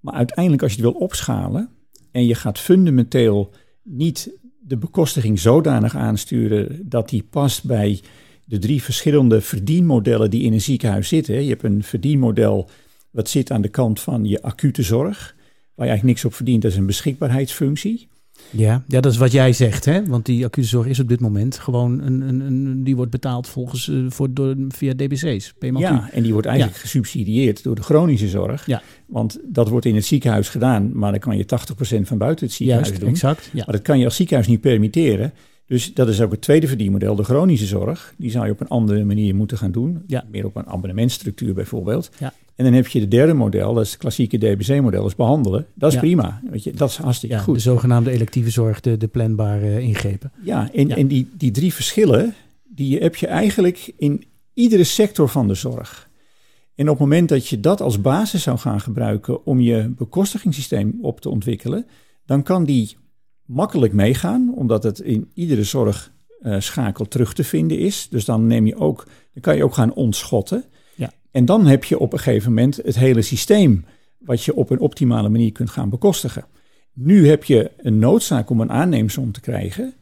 Maar 0.00 0.14
uiteindelijk, 0.14 0.62
als 0.62 0.72
je 0.72 0.82
het 0.82 0.90
wil 0.90 1.00
opschalen 1.00 1.68
en 2.10 2.26
je 2.26 2.34
gaat 2.34 2.58
fundamenteel 2.58 3.50
niet 3.82 4.30
de 4.60 4.76
bekostiging 4.76 5.40
zodanig 5.40 5.96
aansturen 5.96 6.88
dat 6.88 7.08
die 7.08 7.22
past 7.30 7.64
bij 7.64 8.00
de 8.52 8.58
drie 8.58 8.82
verschillende 8.82 9.40
verdienmodellen 9.40 10.30
die 10.30 10.42
in 10.42 10.52
een 10.52 10.60
ziekenhuis 10.60 11.08
zitten. 11.08 11.42
Je 11.42 11.48
hebt 11.48 11.62
een 11.62 11.82
verdienmodel 11.82 12.70
wat 13.10 13.28
zit 13.28 13.50
aan 13.50 13.62
de 13.62 13.68
kant 13.68 14.00
van 14.00 14.24
je 14.24 14.42
acute 14.42 14.82
zorg, 14.82 15.34
waar 15.74 15.86
je 15.86 15.92
eigenlijk 15.92 16.04
niks 16.04 16.24
op 16.24 16.34
verdient, 16.34 16.62
dat 16.62 16.70
is 16.70 16.76
een 16.76 16.86
beschikbaarheidsfunctie. 16.86 18.08
Ja, 18.50 18.82
ja, 18.86 19.00
dat 19.00 19.12
is 19.12 19.18
wat 19.18 19.32
jij 19.32 19.52
zegt, 19.52 19.84
hè? 19.84 20.06
Want 20.06 20.26
die 20.26 20.44
acute 20.44 20.66
zorg 20.66 20.86
is 20.86 21.00
op 21.00 21.08
dit 21.08 21.20
moment 21.20 21.58
gewoon 21.58 22.00
een, 22.00 22.20
een, 22.20 22.40
een 22.40 22.84
die 22.84 22.96
wordt 22.96 23.10
betaald 23.10 23.48
volgens 23.48 23.86
uh, 23.86 24.10
voor 24.10 24.32
door, 24.32 24.54
via 24.68 24.94
DBC's. 24.94 25.52
Ja, 25.60 26.10
en 26.12 26.22
die 26.22 26.32
wordt 26.32 26.46
eigenlijk 26.46 26.78
gesubsidieerd 26.78 27.62
door 27.62 27.74
de 27.74 27.82
chronische 27.82 28.28
zorg. 28.28 28.66
Ja. 28.66 28.82
Want 29.06 29.38
dat 29.44 29.68
wordt 29.68 29.86
in 29.86 29.94
het 29.94 30.04
ziekenhuis 30.04 30.48
gedaan, 30.48 30.90
maar 30.98 31.10
dan 31.10 31.20
kan 31.20 31.36
je 31.36 31.44
80% 31.44 32.00
van 32.02 32.18
buiten 32.18 32.46
het 32.46 32.54
ziekenhuis 32.54 32.88
Juist, 32.88 33.02
doen. 33.02 33.10
Exact. 33.10 33.50
Ja. 33.52 33.62
Maar 33.64 33.74
dat 33.74 33.84
kan 33.84 33.98
je 33.98 34.04
als 34.04 34.16
ziekenhuis 34.16 34.48
niet 34.48 34.60
permitteren. 34.60 35.32
Dus 35.72 35.94
dat 35.94 36.08
is 36.08 36.20
ook 36.20 36.30
het 36.30 36.40
tweede 36.40 36.66
verdienmodel, 36.68 37.14
de 37.14 37.22
chronische 37.22 37.66
zorg. 37.66 38.14
Die 38.16 38.30
zou 38.30 38.46
je 38.46 38.52
op 38.52 38.60
een 38.60 38.68
andere 38.68 39.04
manier 39.04 39.34
moeten 39.34 39.58
gaan 39.58 39.72
doen. 39.72 40.02
Ja. 40.06 40.24
Meer 40.30 40.44
op 40.44 40.56
een 40.56 40.66
abonnementstructuur 40.66 41.54
bijvoorbeeld. 41.54 42.10
Ja. 42.18 42.32
En 42.54 42.64
dan 42.64 42.72
heb 42.74 42.86
je 42.86 43.00
de 43.00 43.08
derde 43.08 43.32
model, 43.34 43.74
dat 43.74 43.84
is 43.84 43.90
het 43.90 44.00
klassieke 44.00 44.38
DBC-model, 44.38 45.06
is 45.06 45.14
behandelen. 45.14 45.66
Dat 45.74 45.88
is 45.88 45.94
Ja. 45.94 46.00
prima. 46.00 46.40
Weet 46.50 46.64
je, 46.64 46.72
dat 46.72 46.88
is 46.90 46.96
hartstikke 46.96 47.38
goed. 47.38 47.54
de 47.54 47.60
zogenaamde 47.60 48.10
electieve 48.10 48.50
zorg, 48.50 48.80
de, 48.80 48.96
de 48.96 49.06
planbare 49.06 49.66
eh, 49.66 49.78
ingrepen. 49.78 50.32
Ja, 50.44 50.72
en, 50.72 50.90
en 50.90 51.06
die, 51.06 51.28
die 51.36 51.50
drie 51.50 51.74
verschillen, 51.74 52.34
die 52.68 52.98
heb 52.98 53.16
je 53.16 53.26
eigenlijk 53.26 53.92
in 53.96 54.24
iedere 54.54 54.84
sector 54.84 55.28
van 55.28 55.48
de 55.48 55.54
zorg. 55.54 56.08
En 56.74 56.84
op 56.88 56.98
het 56.98 57.08
moment 57.08 57.28
dat 57.28 57.48
je 57.48 57.60
dat 57.60 57.80
als 57.80 58.00
basis 58.00 58.42
zou 58.42 58.58
gaan 58.58 58.80
gebruiken 58.80 59.46
om 59.46 59.60
je 59.60 59.92
bekostigingssysteem 59.96 60.98
op 61.02 61.20
te 61.20 61.28
ontwikkelen, 61.28 61.86
dan 62.26 62.42
kan 62.42 62.64
die 62.64 62.96
makkelijk 63.52 63.92
meegaan, 63.92 64.52
omdat 64.56 64.82
het 64.82 64.98
in 64.98 65.30
iedere 65.34 65.64
zorgschakel 65.64 67.08
terug 67.08 67.34
te 67.34 67.44
vinden 67.44 67.78
is. 67.78 68.08
Dus 68.10 68.24
dan 68.24 68.46
neem 68.46 68.66
je 68.66 68.76
ook, 68.76 69.06
dan 69.32 69.42
kan 69.42 69.56
je 69.56 69.64
ook 69.64 69.74
gaan 69.74 69.94
ontschotten. 69.94 70.64
Ja. 70.94 71.12
En 71.30 71.44
dan 71.44 71.66
heb 71.66 71.84
je 71.84 71.98
op 71.98 72.12
een 72.12 72.18
gegeven 72.18 72.48
moment 72.48 72.76
het 72.76 72.98
hele 72.98 73.22
systeem 73.22 73.84
wat 74.18 74.42
je 74.44 74.54
op 74.54 74.70
een 74.70 74.80
optimale 74.80 75.28
manier 75.28 75.52
kunt 75.52 75.70
gaan 75.70 75.90
bekostigen. 75.90 76.44
Nu 76.92 77.28
heb 77.28 77.44
je 77.44 77.70
een 77.76 77.98
noodzaak 77.98 78.50
om 78.50 78.60
een 78.60 78.70
aanneemsom 78.70 79.32
te 79.32 79.40
krijgen. 79.40 79.94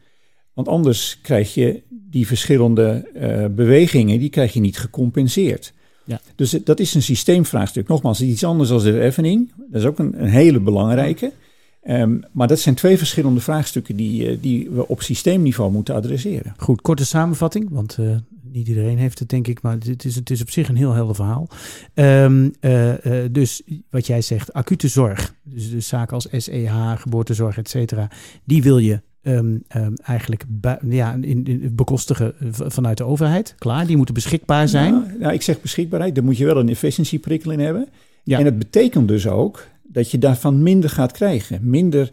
Want 0.52 0.68
anders 0.68 1.20
krijg 1.20 1.54
je 1.54 1.82
die 1.88 2.26
verschillende 2.26 3.08
eh, 3.14 3.46
bewegingen, 3.46 4.18
die 4.18 4.30
krijg 4.30 4.52
je 4.52 4.60
niet 4.60 4.78
gecompenseerd. 4.78 5.72
Ja. 6.04 6.20
Dus 6.34 6.50
dat 6.50 6.80
is 6.80 6.94
een 6.94 7.02
systeemvraagstuk. 7.02 7.88
Nogmaals, 7.88 8.20
iets 8.20 8.44
anders 8.44 8.68
dan 8.68 8.78
de 8.78 8.84
vereffening. 8.84 9.52
Dat 9.56 9.80
is 9.80 9.86
ook 9.86 9.98
een, 9.98 10.22
een 10.22 10.28
hele 10.28 10.60
belangrijke. 10.60 11.32
Ehm, 11.82 12.18
maar 12.32 12.48
dat 12.48 12.60
zijn 12.60 12.74
twee 12.74 12.98
verschillende 12.98 13.40
vraagstukken 13.40 13.96
die, 13.96 14.28
eh, 14.28 14.36
die 14.40 14.70
we 14.70 14.88
op 14.88 15.02
systeemniveau 15.02 15.72
moeten 15.72 15.94
adresseren. 15.94 16.54
Goed, 16.56 16.80
korte 16.80 17.06
samenvatting, 17.06 17.68
want 17.70 17.96
eh, 18.00 18.16
niet 18.42 18.68
iedereen 18.68 18.98
heeft 18.98 19.18
het, 19.18 19.28
denk 19.28 19.46
ik, 19.46 19.62
maar 19.62 19.76
het 19.84 20.04
is, 20.04 20.14
het 20.14 20.30
is 20.30 20.40
op 20.40 20.50
zich 20.50 20.68
een 20.68 20.76
heel 20.76 20.92
helder 20.92 21.14
verhaal. 21.14 21.48
Ehm, 21.94 22.48
eh, 22.60 22.92
dus 23.30 23.62
wat 23.90 24.06
jij 24.06 24.22
zegt, 24.22 24.52
acute 24.52 24.88
zorg, 24.88 25.34
dus 25.42 25.70
de 25.70 25.80
zaken 25.80 26.14
als 26.14 26.28
SEH, 26.30 26.92
geboortezorg, 26.96 27.58
et 27.58 27.68
cetera, 27.68 28.10
die 28.44 28.62
wil 28.62 28.78
je 28.78 29.00
ehm, 29.22 29.56
eigenlijk 30.02 30.44
ja, 30.88 31.12
in, 31.20 31.44
in- 31.44 31.72
bekostigen 31.74 32.34
vanuit 32.50 32.96
de 32.96 33.04
overheid. 33.04 33.54
Klaar, 33.58 33.86
die 33.86 33.96
moeten 33.96 34.14
beschikbaar 34.14 34.68
zijn. 34.68 34.92
Nou, 34.92 35.18
nou, 35.18 35.32
ik 35.32 35.42
zeg 35.42 35.60
beschikbaarheid, 35.60 36.14
daar 36.14 36.24
moet 36.24 36.36
je 36.36 36.44
wel 36.44 36.56
een 36.56 36.68
efficiëntieprikkel 36.68 37.50
in 37.50 37.60
hebben. 37.60 37.88
Ja. 38.24 38.38
En 38.38 38.44
het 38.44 38.58
betekent 38.58 39.08
dus 39.08 39.26
ook 39.26 39.66
dat 39.92 40.10
je 40.10 40.18
daarvan 40.18 40.62
minder 40.62 40.90
gaat 40.90 41.12
krijgen. 41.12 41.70
Minder 41.70 42.12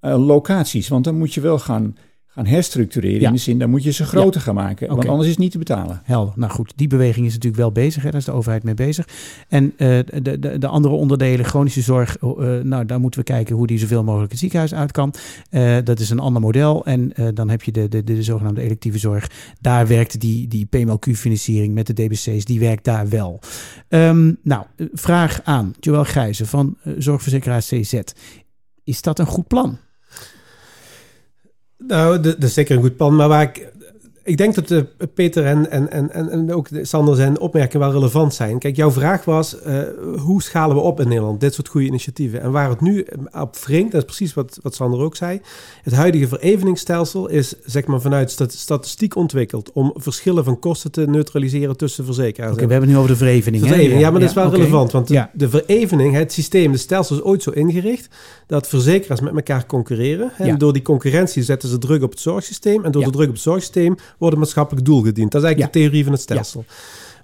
eh, 0.00 0.26
locaties, 0.26 0.88
want 0.88 1.04
dan 1.04 1.18
moet 1.18 1.34
je 1.34 1.40
wel 1.40 1.58
gaan, 1.58 1.96
gaan 2.32 2.46
herstructureren. 2.46 3.20
Ja. 3.20 3.26
In 3.26 3.32
de 3.32 3.40
zin, 3.40 3.58
dan 3.58 3.70
moet 3.70 3.82
je 3.82 3.90
ze 3.90 4.04
groter 4.04 4.40
gaan 4.40 4.54
maken, 4.54 4.88
want 4.88 5.08
anders 5.08 5.24
is 5.24 5.30
het 5.30 5.38
niet 5.38 5.52
te 5.52 5.58
betalen. 5.58 6.00
Helder. 6.04 6.34
Nou 6.36 6.52
goed, 6.52 6.72
die 6.76 6.88
beweging 6.88 7.26
is 7.26 7.32
natuurlijk 7.32 7.62
wel 7.62 7.72
bezig. 7.72 8.02
Hè? 8.02 8.10
Daar 8.10 8.20
is 8.20 8.26
de 8.26 8.32
overheid 8.32 8.62
mee 8.62 8.74
bezig. 8.74 9.08
En 9.48 9.72
eh, 9.76 9.98
de, 10.22 10.38
de, 10.38 10.58
de 10.58 10.66
andere 10.66 10.94
onderdelen, 10.94 11.44
chronische 11.44 11.80
zorg, 11.80 12.16
eh, 12.16 12.28
nou, 12.62 12.84
daar 12.84 13.00
moeten 13.00 13.20
we 13.20 13.26
kijken 13.26 13.56
hoe 13.56 13.66
die 13.66 13.78
zoveel 13.78 14.04
mogelijk 14.04 14.30
het 14.30 14.40
ziekenhuis 14.40 14.74
uit 14.74 14.92
kan. 14.92 15.14
Eh, 15.50 15.76
dat 15.84 16.00
is 16.00 16.10
een 16.10 16.18
ander 16.18 16.42
model. 16.42 16.84
En 16.84 17.12
dan 17.34 17.48
heb 17.48 17.62
je 17.62 17.72
de, 17.72 17.88
de, 17.88 18.04
de, 18.04 18.22
zogenaamde 18.22 18.62
electieve 18.62 18.98
zorg. 18.98 19.30
Daar 19.60 19.86
werkt 19.86 20.20
die, 20.20 20.48
die 20.48 20.66
PMLQ-financiering 20.66 21.74
met 21.74 21.86
de 21.86 21.92
DBC's, 21.92 22.44
die 22.44 22.60
werkt 22.60 22.84
daar 22.84 23.08
wel. 23.08 23.40
Ehm, 23.88 24.32
nou, 24.42 24.64
vraag 24.92 25.40
aan 25.44 25.72
Joël 25.80 26.04
Gijzen 26.04 26.46
van 26.46 26.76
zorgverzekeraar 26.98 27.60
CZ. 27.60 28.00
Is 28.84 29.02
dat 29.02 29.18
een 29.18 29.26
goed 29.26 29.46
plan? 29.46 29.78
Nou, 31.88 32.20
dat 32.20 32.42
is 32.42 32.54
zeker 32.54 32.76
een 32.76 32.82
goed 32.82 32.96
plan. 32.96 33.16
Maar 33.16 33.28
waar 33.28 33.42
ik, 33.42 33.68
ik 34.24 34.36
denk 34.36 34.54
dat 34.54 34.70
eh, 34.70 34.80
Peter 35.14 35.44
en, 35.46 35.70
en, 35.70 35.90
en, 35.90 36.30
en- 36.30 36.52
ook 36.52 36.68
de- 36.68 36.84
Sander 36.84 37.16
zijn 37.16 37.38
opmerkingen 37.40 37.86
wel 37.86 37.96
relevant 37.96 38.34
zijn. 38.34 38.58
Kijk, 38.58 38.76
jouw 38.76 38.90
vraag 38.90 39.24
was, 39.24 39.60
eh, 39.62 39.78
hoe 40.16 40.42
schalen 40.42 40.76
we 40.76 40.82
op 40.82 41.00
in 41.00 41.08
Nederland 41.08 41.40
dit 41.40 41.54
soort 41.54 41.68
goede 41.68 41.86
initiatieven? 41.86 42.40
En 42.40 42.50
waar 42.50 42.68
het 42.70 42.80
nu 42.80 43.06
op 43.40 43.56
wringt, 43.56 43.92
dat 43.92 44.00
is 44.00 44.06
precies 44.16 44.34
wat, 44.34 44.58
wat 44.62 44.74
Sander 44.74 45.00
ook 45.00 45.16
zei. 45.16 45.40
Het 45.82 45.94
huidige 45.94 46.28
vereveningsstelsel 46.28 47.28
is 47.28 47.54
zeg 47.64 47.86
maar 47.86 48.00
vanuit 48.00 48.30
stat- 48.30 48.52
statistiek 48.52 49.16
ontwikkeld 49.16 49.72
om 49.72 49.92
verschillen 49.94 50.44
van 50.44 50.58
kosten 50.58 50.90
te 50.90 51.06
neutraliseren 51.06 51.76
tussen 51.76 52.04
verzekeraars. 52.04 52.52
Oké, 52.52 52.66
we 52.66 52.70
hebben 52.72 52.88
het 52.88 52.90
nu 52.90 52.96
over 53.04 53.10
de 53.10 53.16
verevening. 53.24 53.62
hè? 53.62 53.68
Verevening, 53.68 54.00
ja, 54.00 54.10
maar 54.10 54.20
dat 54.20 54.28
is 54.28 54.34
wel 54.34 54.50
relevant. 54.50 54.92
Want 54.92 55.08
de, 55.08 55.14
Ja. 55.14 55.30
de 55.34 55.48
verevening, 55.48 56.14
het 56.14 56.32
systeem, 56.32 56.72
de 56.72 56.78
stelsel 56.78 57.16
is 57.16 57.22
ooit 57.22 57.42
zo 57.42 57.50
ingericht 57.50 58.08
dat 58.46 58.68
verzekeraars 58.68 59.20
met 59.20 59.34
elkaar 59.34 59.66
concurreren. 59.66 60.32
En 60.38 60.46
Ja. 60.46 60.56
door 60.56 60.72
die 60.72 60.82
concurrentie 60.82 61.42
zetten 61.42 61.68
ze 61.68 61.78
druk 61.78 62.02
op 62.02 62.10
het 62.10 62.20
zorgsysteem. 62.20 62.84
En 62.84 62.90
door 62.92 63.04
de 63.04 63.10
druk 63.10 63.26
op 63.28 63.32
het 63.32 63.42
zorgsysteem 63.42 63.96
wordt 64.18 64.34
het 64.34 64.44
maatschappelijk 64.44 64.86
doel 64.86 65.02
gediend. 65.02 65.32
Dat 65.32 65.40
is 65.40 65.46
eigenlijk 65.46 65.74
de 65.74 65.80
theorie 65.80 66.04
van 66.04 66.12
het 66.12 66.22
stelsel. 66.22 66.64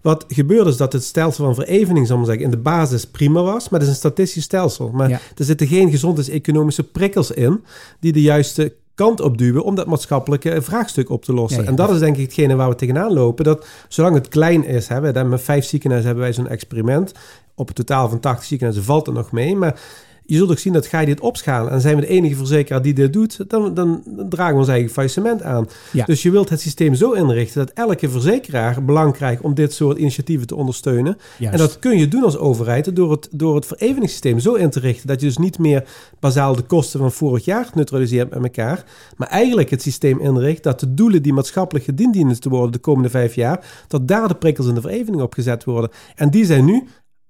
Wat 0.02 0.24
gebeurde 0.28 0.70
is 0.70 0.76
dat 0.76 0.92
het 0.92 1.04
stelsel 1.04 1.44
van 1.44 1.54
verevening, 1.54 2.06
zal 2.06 2.16
maar 2.16 2.26
zeggen, 2.26 2.44
in 2.44 2.50
de 2.50 2.56
basis 2.56 3.06
prima 3.06 3.42
was. 3.42 3.68
Maar 3.68 3.80
het 3.80 3.88
is 3.88 3.94
een 3.94 4.00
statistisch 4.00 4.42
stelsel. 4.44 4.90
Maar 4.92 5.08
Ja. 5.08 5.20
er 5.36 5.44
zitten 5.44 5.66
geen 5.66 5.90
gezondheidseconomische 5.90 6.82
prikkels 6.82 7.30
in 7.30 7.64
die 8.00 8.12
de 8.12 8.22
juiste 8.22 8.72
kant 8.94 9.20
op 9.20 9.38
duwen 9.38 9.64
om 9.64 9.74
dat 9.74 9.86
maatschappelijke 9.86 10.62
vraagstuk 10.62 11.10
op 11.10 11.24
te 11.24 11.32
lossen. 11.32 11.58
Ja, 11.58 11.64
ja. 11.64 11.70
En 11.70 11.76
dat 11.76 11.90
is 11.90 11.98
denk 11.98 12.16
ik 12.16 12.22
hetgene 12.22 12.54
waar 12.54 12.68
we 12.68 12.74
tegenaan 12.74 13.12
lopen. 13.12 13.44
Dat 13.44 13.66
zolang 13.88 14.14
het 14.14 14.28
klein 14.28 14.64
is, 14.64 14.88
hè, 14.88 14.98
we 15.00 15.04
hebben 15.06 15.28
met 15.28 15.42
vijf 15.42 15.64
ziekenhuizen 15.64 16.10
hebben 16.10 16.26
wij 16.28 16.36
zo'n 16.36 16.48
experiment. 16.48 17.12
Op 17.54 17.68
een 17.68 17.74
totaal 17.74 18.08
van 18.08 18.20
80 18.20 18.44
ziekenhuizen 18.46 18.84
valt 18.86 19.06
het 19.06 19.14
nog 19.14 19.32
mee. 19.32 19.56
Maar 19.56 19.80
je 20.26 20.36
zult 20.36 20.50
ook 20.50 20.58
zien 20.58 20.72
dat 20.72 20.86
ga 20.86 21.00
je 21.00 21.06
dit 21.06 21.20
opschalen 21.20 21.72
en 21.72 21.80
zijn 21.80 21.94
we 21.94 22.00
de 22.00 22.06
enige 22.06 22.36
verzekeraar 22.36 22.82
die 22.82 22.94
dit 22.94 23.12
doet, 23.12 23.50
dan, 23.50 23.74
dan 23.74 24.02
dragen 24.28 24.52
we 24.52 24.60
ons 24.60 24.68
eigen 24.68 24.90
faillissement 24.90 25.42
aan. 25.42 25.68
Ja. 25.92 26.04
Dus 26.04 26.22
je 26.22 26.30
wilt 26.30 26.48
het 26.48 26.60
systeem 26.60 26.94
zo 26.94 27.12
inrichten 27.12 27.66
dat 27.66 27.74
elke 27.74 28.10
verzekeraar 28.10 28.84
belang 28.84 29.12
krijgt 29.12 29.42
om 29.42 29.54
dit 29.54 29.72
soort 29.72 29.98
initiatieven 29.98 30.46
te 30.46 30.54
ondersteunen. 30.54 31.18
Juist. 31.38 31.54
En 31.54 31.60
dat 31.60 31.78
kun 31.78 31.98
je 31.98 32.08
doen 32.08 32.24
als 32.24 32.38
overheid 32.38 32.96
door 32.96 33.10
het, 33.10 33.28
door 33.30 33.54
het 33.54 33.66
vereveningssysteem 33.66 34.38
zo 34.38 34.54
in 34.54 34.70
te 34.70 34.80
richten 34.80 35.06
dat 35.06 35.20
je 35.20 35.26
dus 35.26 35.36
niet 35.36 35.58
meer 35.58 35.84
bazaal 36.20 36.56
de 36.56 36.62
kosten 36.62 37.00
van 37.00 37.12
vorig 37.12 37.44
jaar 37.44 37.70
neutraliseert 37.74 38.30
met 38.30 38.42
elkaar, 38.42 38.84
maar 39.16 39.28
eigenlijk 39.28 39.70
het 39.70 39.82
systeem 39.82 40.20
inricht 40.20 40.62
dat 40.62 40.80
de 40.80 40.94
doelen 40.94 41.22
die 41.22 41.32
maatschappelijk 41.32 41.84
gediend 41.84 42.12
dienen 42.12 42.40
te 42.40 42.48
worden 42.48 42.72
de 42.72 42.78
komende 42.78 43.10
vijf 43.10 43.34
jaar, 43.34 43.84
dat 43.88 44.08
daar 44.08 44.28
de 44.28 44.34
prikkels 44.34 44.66
in 44.66 44.74
de 44.74 44.80
verevening 44.80 45.22
op 45.22 45.34
gezet 45.34 45.64
worden. 45.64 45.90
En 46.14 46.30
die 46.30 46.44
zijn 46.44 46.64
nu 46.64 46.86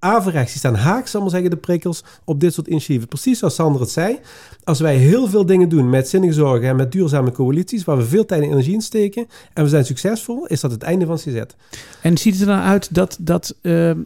averechts, 0.07 0.51
die 0.51 0.59
staan 0.59 0.75
haaks, 0.75 1.11
zal 1.11 1.21
maar 1.21 1.31
zeggen, 1.31 1.51
de 1.51 1.57
prikkels 1.57 2.05
op 2.25 2.41
dit 2.41 2.55
soort 2.55 2.67
initiatieven. 2.67 3.09
Precies 3.09 3.39
zoals 3.39 3.55
Sander 3.55 3.81
het 3.81 3.91
zei, 3.91 4.21
als 4.67 4.81
wij 4.81 4.97
heel 4.97 5.27
veel 5.29 5.47
dingen 5.47 5.69
doen 5.69 5.91
met 5.91 6.09
zinnige 6.09 6.33
zorgen 6.33 6.69
en 6.69 6.77
met 6.77 6.93
duurzame 6.93 7.33
coalities, 7.33 7.85
waar 7.85 7.97
we 7.97 8.05
veel 8.05 8.25
tijd 8.25 8.43
en 8.43 8.51
energie 8.51 8.75
in 8.75 8.81
steken, 8.81 9.27
en 9.53 9.63
we 9.63 9.69
zijn 9.69 9.85
succesvol, 9.85 10.47
is 10.47 10.61
dat 10.61 10.71
het 10.71 10.83
einde 10.83 11.07
van 11.07 11.17
CZ. 11.17 11.41
En 12.03 12.19
ziet 12.19 12.33
het 12.33 12.43
er 12.43 12.49
nou 12.49 12.63
uit 12.63 12.95
dat, 12.95 13.17
dat, 13.21 13.57
eh, 13.63 13.91
eh, 13.91 13.97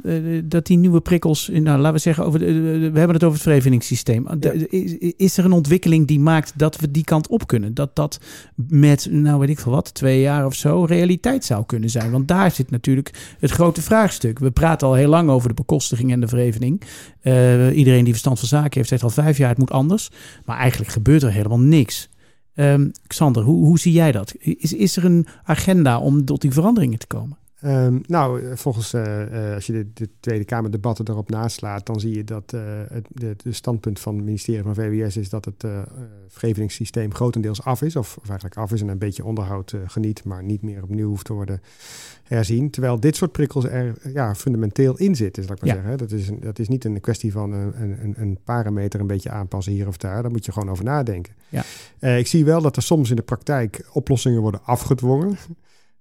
dat 0.45 0.67
die 0.67 0.77
nieuwe 0.77 1.01
prikkels, 1.01 1.49
nou, 1.53 1.79
laten 1.79 1.93
we 1.93 1.99
zeggen, 1.99 2.25
over 2.25 2.39
de, 2.39 2.53
we 2.93 2.99
hebben 2.99 3.15
het 3.15 3.25
over 3.25 3.39
het 3.39 4.71
is, 4.71 5.15
is 5.17 5.37
er 5.37 5.45
een 5.45 5.53
ontwikkeling 5.53 6.07
die 6.07 6.21
maakt 6.21 6.53
dat 6.57 6.77
we 6.77 6.91
die 6.91 7.05
kant 7.05 7.29
op 7.29 7.47
kunnen? 7.47 7.75
Dat 7.75 7.97
dat 7.97 8.21
met, 8.69 9.09
nou 9.11 9.39
weet 9.39 9.49
ik 9.49 9.59
veel 9.59 9.73
wat, 9.73 9.95
twee 9.95 10.21
jaar 10.21 10.47
of 10.47 10.55
zo, 10.55 10.85
realiteit 10.85 11.45
zou 11.45 11.65
kunnen 11.67 11.91
zijn? 11.91 12.11
Want 12.11 12.29
daar 12.29 12.51
zit 12.51 12.71
natuurlijk 12.71 13.35
het 13.39 13.51
grote 13.51 13.83
vraagstuk. 13.83 14.39
We 14.39 14.51
praten 14.51 14.87
al 14.87 14.95
heel 14.95 15.09
lang 15.09 15.31
over 15.31 15.49
de 15.49 15.55
bekostiging 15.55 16.13
en 16.13 16.21
de 16.21 16.29
verevening. 16.29 16.83
Eh, 17.21 17.77
iedereen 17.77 18.05
die 18.05 18.13
verstand 18.13 18.39
van 18.39 18.49
zaken 18.49 18.71
heeft, 18.73 18.89
zegt 18.89 19.03
al 19.03 19.11
vijf 19.11 19.39
jaar 19.39 19.49
het 19.49 19.59
moet 19.59 19.71
anders. 19.71 20.11
Maar 20.51 20.59
eigenlijk 20.59 20.91
gebeurt 20.91 21.23
er 21.23 21.33
helemaal 21.33 21.59
niks. 21.59 22.09
Ehm 22.55 22.89
Xander, 23.07 23.43
hoe, 23.43 23.65
hoe 23.65 23.79
zie 23.79 23.93
jij 23.93 24.13
dat? 24.13 24.35
Is, 24.39 24.73
is 24.73 24.97
er 24.97 25.05
een 25.05 25.27
agenda 25.45 25.99
om 25.99 26.25
tot 26.25 26.41
die 26.41 26.51
veranderingen 26.51 26.99
te 26.99 27.07
komen? 27.07 27.39
Ehm, 27.61 27.99
nou, 28.07 28.43
eh, 28.43 28.57
volgens, 28.57 28.93
eh, 28.93 29.49
eh, 29.49 29.55
als 29.55 29.67
je 29.67 29.73
de, 29.73 29.87
de 29.95 30.09
Tweede 30.21 30.45
Kamerdebatten 30.45 31.09
erop 31.09 31.31
naslaat, 31.31 31.87
dan 31.87 32.01
zie 32.01 32.15
je 32.17 32.25
dat 32.25 32.51
het 32.89 33.07
de, 33.13 33.35
de 33.37 33.53
standpunt 33.53 34.01
van 34.01 34.15
het 34.15 34.25
ministerie 34.25 34.63
van 34.63 34.75
VWS 34.75 35.17
is 35.17 35.29
dat 35.29 35.45
het 35.45 35.65
vergevingssysteem 36.29 37.15
grotendeels 37.15 37.63
af 37.63 37.83
is, 37.83 37.97
of, 37.97 38.17
of 38.17 38.29
eigenlijk 38.29 38.57
af 38.61 38.73
is 38.73 38.81
en 38.81 38.89
een 38.89 38.99
beetje 38.99 39.25
onderhoud 39.25 39.75
geniet, 39.87 40.25
maar 40.25 40.43
niet 40.43 40.63
meer 40.63 40.83
opnieuw 40.83 41.09
hoeft 41.09 41.25
te 41.25 41.33
worden 41.33 41.63
herzien. 42.23 42.71
Terwijl 42.71 43.01
dit 43.01 43.17
soort 43.17 43.33
prikkels 43.33 43.65
er 43.65 43.95
ja, 44.13 44.35
fundamenteel 44.35 44.97
in 44.97 45.15
zitten, 45.15 45.45
zal 45.45 45.55
ik 45.55 45.61
maar 45.61 45.71
Ja. 45.71 45.75
zeggen. 45.81 45.99
Dat 45.99 46.11
is, 46.11 46.29
een, 46.29 46.41
dat 46.41 46.59
is 46.59 46.69
niet 46.69 46.85
een 46.85 47.01
kwestie 47.01 47.33
van 47.33 47.53
een, 47.53 48.03
een, 48.03 48.15
een 48.17 48.39
parameter 48.45 49.01
een 49.01 49.07
beetje 49.07 49.31
aanpassen 49.31 49.73
hier 49.73 49.87
of 49.87 49.97
daar. 49.97 50.23
Daar 50.23 50.31
moet 50.31 50.45
je 50.45 50.53
gewoon 50.53 50.71
over 50.71 50.85
nadenken. 50.85 51.35
Ja. 51.49 51.65
Ik 52.17 52.27
zie 52.27 52.45
wel 52.45 52.63
dat 52.63 52.77
er 52.77 52.83
soms 52.83 53.11
in 53.11 53.17
de 53.17 53.23
praktijk 53.23 53.89
oplossingen 53.93 54.41
worden 54.41 54.61
afgedwongen. 54.65 55.37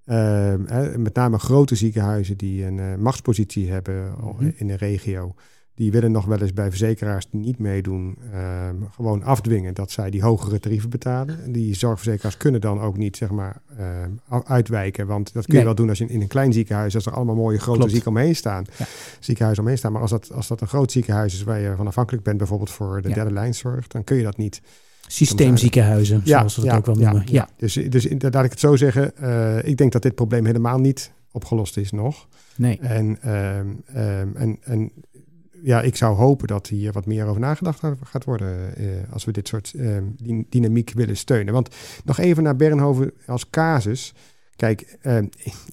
Ehm, 0.10 1.02
met 1.02 1.14
name 1.16 1.40
grote 1.40 1.76
ziekenhuizen 1.76 2.38
die 2.38 2.66
een 2.66 2.80
eh, 2.80 2.96
machtspositie 2.96 3.72
hebben 3.72 4.14
Mhm. 4.22 4.52
in 4.56 4.68
de 4.68 4.76
regio. 4.76 5.34
Die 5.76 5.92
willen 5.92 6.12
nog 6.12 6.26
wel 6.26 6.42
eens 6.42 6.54
bij 6.54 6.70
verzekeraars 6.70 7.28
die 7.30 7.40
niet 7.40 7.60
meedoen, 7.60 8.18
ehm, 8.34 8.76
gewoon 8.92 9.24
afdwingen 9.24 9.74
dat 9.74 9.92
zij 9.92 10.10
die 10.10 10.22
hogere 10.22 10.60
tarieven 10.60 10.90
betalen. 10.90 11.44
En 11.44 11.52
die 11.52 11.76
zorgverzekeraars 11.76 12.38
kunnen 12.38 12.62
dan 12.62 12.80
ook 12.82 12.98
niet 12.98 13.18
zeg 13.18 13.30
maar 13.30 13.62
ehm, 13.78 14.42
uitwijken. 14.46 15.08
Want 15.08 15.34
dat 15.34 15.44
kun 15.46 15.54
je 15.54 15.58
Nee. 15.58 15.66
wel 15.66 15.76
doen 15.76 15.90
als 15.90 15.98
je 15.98 16.06
in 16.06 16.22
een 16.22 16.28
klein 16.28 16.54
ziekenhuis, 16.54 16.96
als 16.96 17.06
er 17.06 17.14
allemaal 17.14 17.36
mooie 17.36 17.60
grote 17.60 17.78
Klopt. 17.78 17.92
zieken 17.94 18.10
omheen 18.12 18.36
staan. 18.36 18.66
Ja. 18.78 18.86
Ziekenhuizen 19.20 19.64
omheen 19.64 19.78
staan. 19.78 19.92
Maar 19.92 20.02
als 20.02 20.12
dat, 20.12 20.32
als 20.34 20.48
dat 20.48 20.62
een 20.62 20.68
groot 20.68 20.92
ziekenhuis 20.92 21.34
is 21.34 21.44
waar 21.44 21.60
je 21.60 21.74
van 21.76 21.88
afhankelijk 21.88 22.24
bent, 22.24 22.38
bijvoorbeeld 22.38 22.72
voor 22.72 23.02
de 23.02 23.10
Ja. 23.10 23.16
derde 23.16 23.34
lijnzorg, 23.34 23.88
dan 23.88 24.04
kun 24.04 24.18
je 24.18 24.24
dat 24.24 24.38
niet. 24.38 24.62
Systeemziekenhuizen, 25.12 26.22
zoals 26.26 26.56
we 26.56 26.62
het 26.68 26.78
ook 26.78 26.86
wel 26.86 26.96
noemen. 26.96 27.24
Ja, 27.26 27.50
Dus, 27.58 27.74
dus 27.74 28.08
laat 28.20 28.44
ik 28.44 28.50
het 28.52 28.60
zo 28.60 28.76
zeggen. 28.76 29.16
eh, 29.18 29.68
ik 29.68 29.78
denk 29.78 29.92
dat 29.92 30.02
dit 30.02 30.16
probleem 30.16 30.46
helemaal 30.46 30.80
niet 30.80 31.12
opgelost 31.32 31.78
is 31.78 31.92
nog. 31.92 32.28
nee. 32.56 32.80
En, 32.80 33.18
ehm, 33.22 33.68
ehm, 33.86 34.28
en, 34.36 34.58
en 34.62 34.92
ja, 35.64 35.82
ik 35.82 35.96
zou 35.96 36.16
hopen 36.16 36.48
dat 36.48 36.68
hier 36.68 36.92
wat 36.92 37.06
meer 37.06 37.26
over 37.26 37.42
nagedacht 37.42 37.80
gaat- 38.04 38.24
worden. 38.26 38.76
eh, 38.76 38.86
als 39.12 39.26
we 39.26 39.32
dit 39.32 39.48
soort 39.48 39.74
ehm, 39.78 40.04
dyn- 40.24 40.46
dynamiek 40.50 40.92
willen 40.96 41.18
steunen. 41.18 41.54
Want 41.54 41.76
nog 42.06 42.18
even 42.18 42.44
naar 42.44 42.56
Bernhoven 42.56 43.12
als 43.26 43.50
casus. 43.50 44.14
Kijk, 44.56 44.98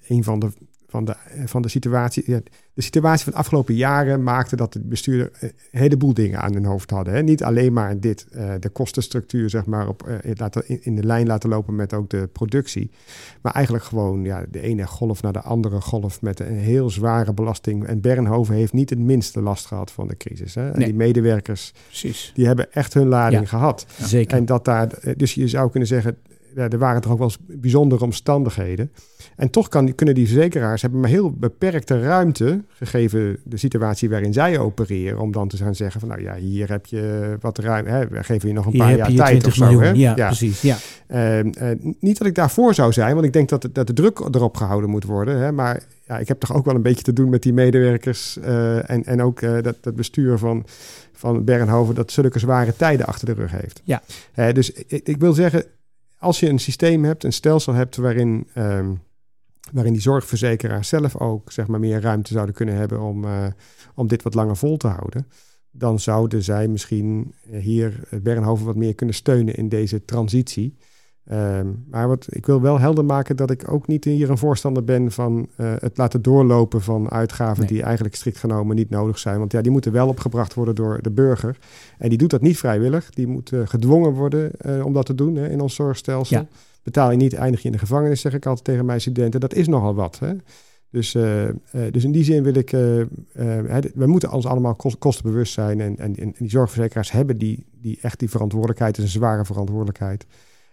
een 0.08 0.24
van 0.24 0.38
de, 0.38 0.48
van 0.88 1.04
de, 1.04 1.14
van 1.46 1.62
de 1.62 1.68
situatie. 1.68 2.22
ja, 2.26 2.40
de 2.76 2.82
situatie 2.82 3.24
van 3.24 3.32
de 3.32 3.38
afgelopen 3.38 3.74
jaren 3.74 4.22
maakte 4.22 4.56
dat 4.56 4.72
de 4.72 4.80
bestuurder 4.80 5.30
eh, 5.32 5.42
een 5.42 5.80
heleboel 5.80 6.14
dingen 6.14 6.40
aan 6.40 6.52
hun 6.52 6.64
hoofd 6.64 6.90
hadden. 6.90 7.14
Hè. 7.14 7.22
Niet 7.22 7.42
alleen 7.42 7.72
maar 7.72 8.00
dit, 8.00 8.26
eh, 8.30 8.50
de 8.60 8.68
kostenstructuur, 8.68 9.50
zeg 9.50 9.66
maar, 9.66 9.88
op, 9.88 10.02
eh, 10.06 10.30
laten, 10.34 10.84
in, 10.84 10.96
de 10.96 11.04
lijn 11.04 11.26
laten 11.26 11.48
lopen 11.48 11.74
met 11.76 11.92
ook 11.92 12.10
de 12.10 12.28
productie. 12.32 12.90
Maar 13.42 13.52
eigenlijk 13.52 13.84
gewoon 13.84 14.24
ja, 14.24 14.44
de 14.50 14.60
ene 14.60 14.86
golf 14.86 15.22
naar 15.22 15.32
de 15.32 15.40
andere 15.40 15.80
golf 15.80 16.22
met 16.22 16.40
een 16.40 16.58
heel 16.58 16.90
zware 16.90 17.32
belasting. 17.34 17.84
En 17.86 18.00
Bernhoven 18.00 18.54
heeft 18.54 18.72
niet 18.72 18.90
het 18.90 18.98
minste 18.98 19.40
last 19.42 19.66
gehad 19.66 19.90
van 19.90 20.08
de 20.08 20.16
crisis. 20.16 20.54
Hè. 20.54 20.70
En 20.70 20.78
Nee. 20.78 20.84
die 20.86 20.94
medewerkers, 20.96 21.72
Precies. 21.86 22.32
die 22.34 22.46
hebben 22.46 22.72
echt 22.72 22.94
hun 22.94 23.08
lading 23.08 23.42
Ja. 23.42 23.48
gehad. 23.48 23.86
Zeker. 24.00 24.36
En 24.36 24.44
dat 24.46 24.64
daar, 24.64 24.88
dus 25.16 25.34
je 25.34 25.48
zou 25.48 25.70
kunnen 25.70 25.88
zeggen, 25.88 26.16
ja, 26.56 26.68
er 26.68 26.78
waren 26.78 27.00
toch 27.00 27.12
ook 27.12 27.18
wel 27.18 27.26
eens 27.26 27.38
bijzondere 27.60 28.04
omstandigheden. 28.04 28.90
En 29.36 29.50
toch 29.50 29.68
kan, 29.68 29.94
kunnen 29.94 30.14
die 30.14 30.26
verzekeraars 30.26 30.82
hebben 30.82 31.00
maar 31.00 31.08
heel 31.10 31.30
beperkte 31.32 32.00
ruimte, 32.00 32.62
gegeven 32.68 33.36
de 33.44 33.56
situatie 33.56 34.08
waarin 34.10 34.32
zij 34.32 34.58
opereren, 34.58 35.18
om 35.20 35.32
dan 35.32 35.48
te 35.48 35.56
gaan 35.56 35.74
zeggen 35.74 36.00
van, 36.00 36.08
nou 36.08 36.22
ja, 36.22 36.34
hier 36.34 36.68
heb 36.70 36.86
je 36.86 37.36
wat 37.40 37.58
ruimte, 37.58 37.90
hè, 37.90 38.08
we 38.08 38.22
geven 38.24 38.48
je 38.48 38.54
nog 38.54 38.64
een 38.66 38.72
Hier 38.72 38.80
paar 38.80 38.96
jaar 38.96 39.06
tijd 39.14 39.28
20 39.28 39.46
of 39.48 39.54
zo. 39.54 39.64
miljoen. 39.64 39.82
Hè? 39.82 39.90
Ja, 39.90 40.14
precies. 40.14 40.60
Ja. 40.62 40.76
Ehm, 41.06 41.48
eh, 41.48 41.68
niet 42.00 42.18
dat 42.18 42.26
ik 42.26 42.34
daarvoor 42.34 42.74
zou 42.74 42.92
zijn, 42.92 43.14
want 43.14 43.26
ik 43.26 43.32
denk 43.32 43.48
dat, 43.48 43.62
de- 43.62 43.72
dat 43.72 43.86
de 43.86 43.92
druk 43.92 44.18
erop 44.18 44.56
gehouden 44.56 44.90
moet 44.90 45.04
worden. 45.04 45.38
Hè? 45.38 45.52
Maar 45.52 45.82
ja, 46.06 46.18
ik 46.18 46.28
heb 46.28 46.40
toch 46.40 46.54
ook 46.54 46.64
wel 46.64 46.74
een 46.74 46.82
beetje 46.82 47.02
te 47.02 47.12
doen 47.12 47.28
met 47.28 47.42
die 47.42 47.52
medewerkers 47.52 48.38
eh, 48.38 48.90
en, 48.90 49.04
en 49.04 49.22
ook 49.22 49.40
eh, 49.40 49.62
dat, 49.62 49.76
dat 49.80 49.94
bestuur 49.96 50.38
van, 50.38 50.64
van 51.12 51.44
Bernhoven 51.44 51.94
dat 51.94 52.12
zulke 52.12 52.38
zware 52.38 52.76
tijden 52.76 53.06
achter 53.06 53.26
de 53.26 53.32
rug 53.32 53.50
heeft. 53.50 53.80
Ja. 53.84 54.02
Eh, 54.34 54.52
dus 54.52 54.72
ik, 54.72 55.08
ik 55.08 55.16
wil 55.16 55.32
zeggen, 55.32 55.64
als 56.26 56.40
je 56.40 56.48
een 56.48 56.58
systeem 56.58 57.04
hebt, 57.04 57.24
een 57.24 57.32
stelsel 57.32 57.72
hebt 57.72 57.96
waarin, 57.96 58.46
ehm, 58.54 58.94
waarin 59.72 59.92
die 59.92 60.02
zorgverzekeraars 60.02 60.88
zelf 60.88 61.16
ook 61.16 61.52
zeg 61.52 61.66
maar, 61.66 61.80
meer 61.80 62.00
ruimte 62.00 62.32
zouden 62.32 62.54
kunnen 62.54 62.74
hebben 62.74 63.00
om, 63.00 63.24
eh, 63.24 63.46
om 63.94 64.06
dit 64.06 64.22
wat 64.22 64.34
langer 64.34 64.56
vol 64.56 64.76
te 64.76 64.86
houden. 64.86 65.26
Dan 65.70 66.00
zouden 66.00 66.44
zij 66.44 66.68
misschien 66.68 67.34
hier 67.50 68.00
Bernhoven 68.22 68.66
wat 68.66 68.76
meer 68.76 68.94
kunnen 68.94 69.14
steunen 69.14 69.54
in 69.54 69.68
deze 69.68 70.04
transitie. 70.04 70.76
Ehm, 71.26 71.66
maar 71.90 72.08
wat, 72.08 72.26
ik 72.30 72.46
wil 72.46 72.60
wel 72.60 72.78
helder 72.80 73.04
maken 73.04 73.36
dat 73.36 73.50
ik 73.50 73.72
ook 73.72 73.86
niet 73.86 74.04
hier 74.04 74.30
een 74.30 74.38
voorstander 74.38 74.84
ben 74.84 75.12
van 75.12 75.48
eh, 75.56 75.72
het 75.78 75.96
laten 75.96 76.22
doorlopen 76.22 76.82
van 76.82 77.10
uitgaven 77.10 77.58
Nee. 77.58 77.68
die 77.68 77.82
eigenlijk 77.82 78.14
strikt 78.14 78.38
genomen 78.38 78.76
niet 78.76 78.90
nodig 78.90 79.18
zijn. 79.18 79.38
Want 79.38 79.52
ja, 79.52 79.60
die 79.60 79.72
moeten 79.72 79.92
wel 79.92 80.08
opgebracht 80.08 80.54
worden 80.54 80.74
door 80.74 81.02
de 81.02 81.10
burger. 81.10 81.58
En 81.98 82.08
die 82.08 82.18
doet 82.18 82.30
dat 82.30 82.40
niet 82.40 82.58
vrijwillig. 82.58 83.10
Die 83.10 83.26
moet 83.26 83.52
eh, 83.52 83.60
gedwongen 83.64 84.10
worden 84.12 84.50
eh, 84.58 84.84
om 84.84 84.92
dat 84.92 85.06
te 85.06 85.14
doen 85.14 85.34
hè, 85.36 85.48
in 85.48 85.60
ons 85.60 85.74
zorgstelsel. 85.74 86.36
Ja. 86.38 86.46
Betaal 86.82 87.10
je 87.10 87.16
niet, 87.16 87.34
eindig 87.34 87.60
je 87.60 87.66
in 87.66 87.72
de 87.72 87.78
gevangenis, 87.78 88.20
zeg 88.20 88.34
ik 88.34 88.46
altijd 88.46 88.64
tegen 88.64 88.84
mijn 88.84 89.00
studenten. 89.00 89.40
Dat 89.40 89.54
is 89.54 89.66
nogal 89.68 89.94
wat. 89.94 90.18
Hè? 90.18 90.32
Dus, 90.90 91.12
dus 91.90 92.04
in 92.04 92.12
die 92.12 92.24
zin 92.24 92.42
wil 92.42 92.54
ik, 92.54 92.68
hè, 92.70 93.04
we 93.94 94.06
moeten 94.06 94.32
ons 94.32 94.46
allemaal 94.46 94.74
kost- 94.74 94.98
kostenbewust 94.98 95.52
zijn. 95.52 95.80
En, 95.80 95.98
en, 95.98 96.16
en 96.16 96.34
die 96.38 96.50
zorgverzekeraars 96.50 97.10
hebben 97.12 97.38
die, 97.38 97.66
die 97.80 97.98
echt 98.02 98.18
die 98.18 98.30
verantwoordelijkheid. 98.30 98.96
Het 98.96 99.06
is 99.06 99.14
een 99.14 99.20
zware 99.20 99.44
verantwoordelijkheid. 99.44 100.26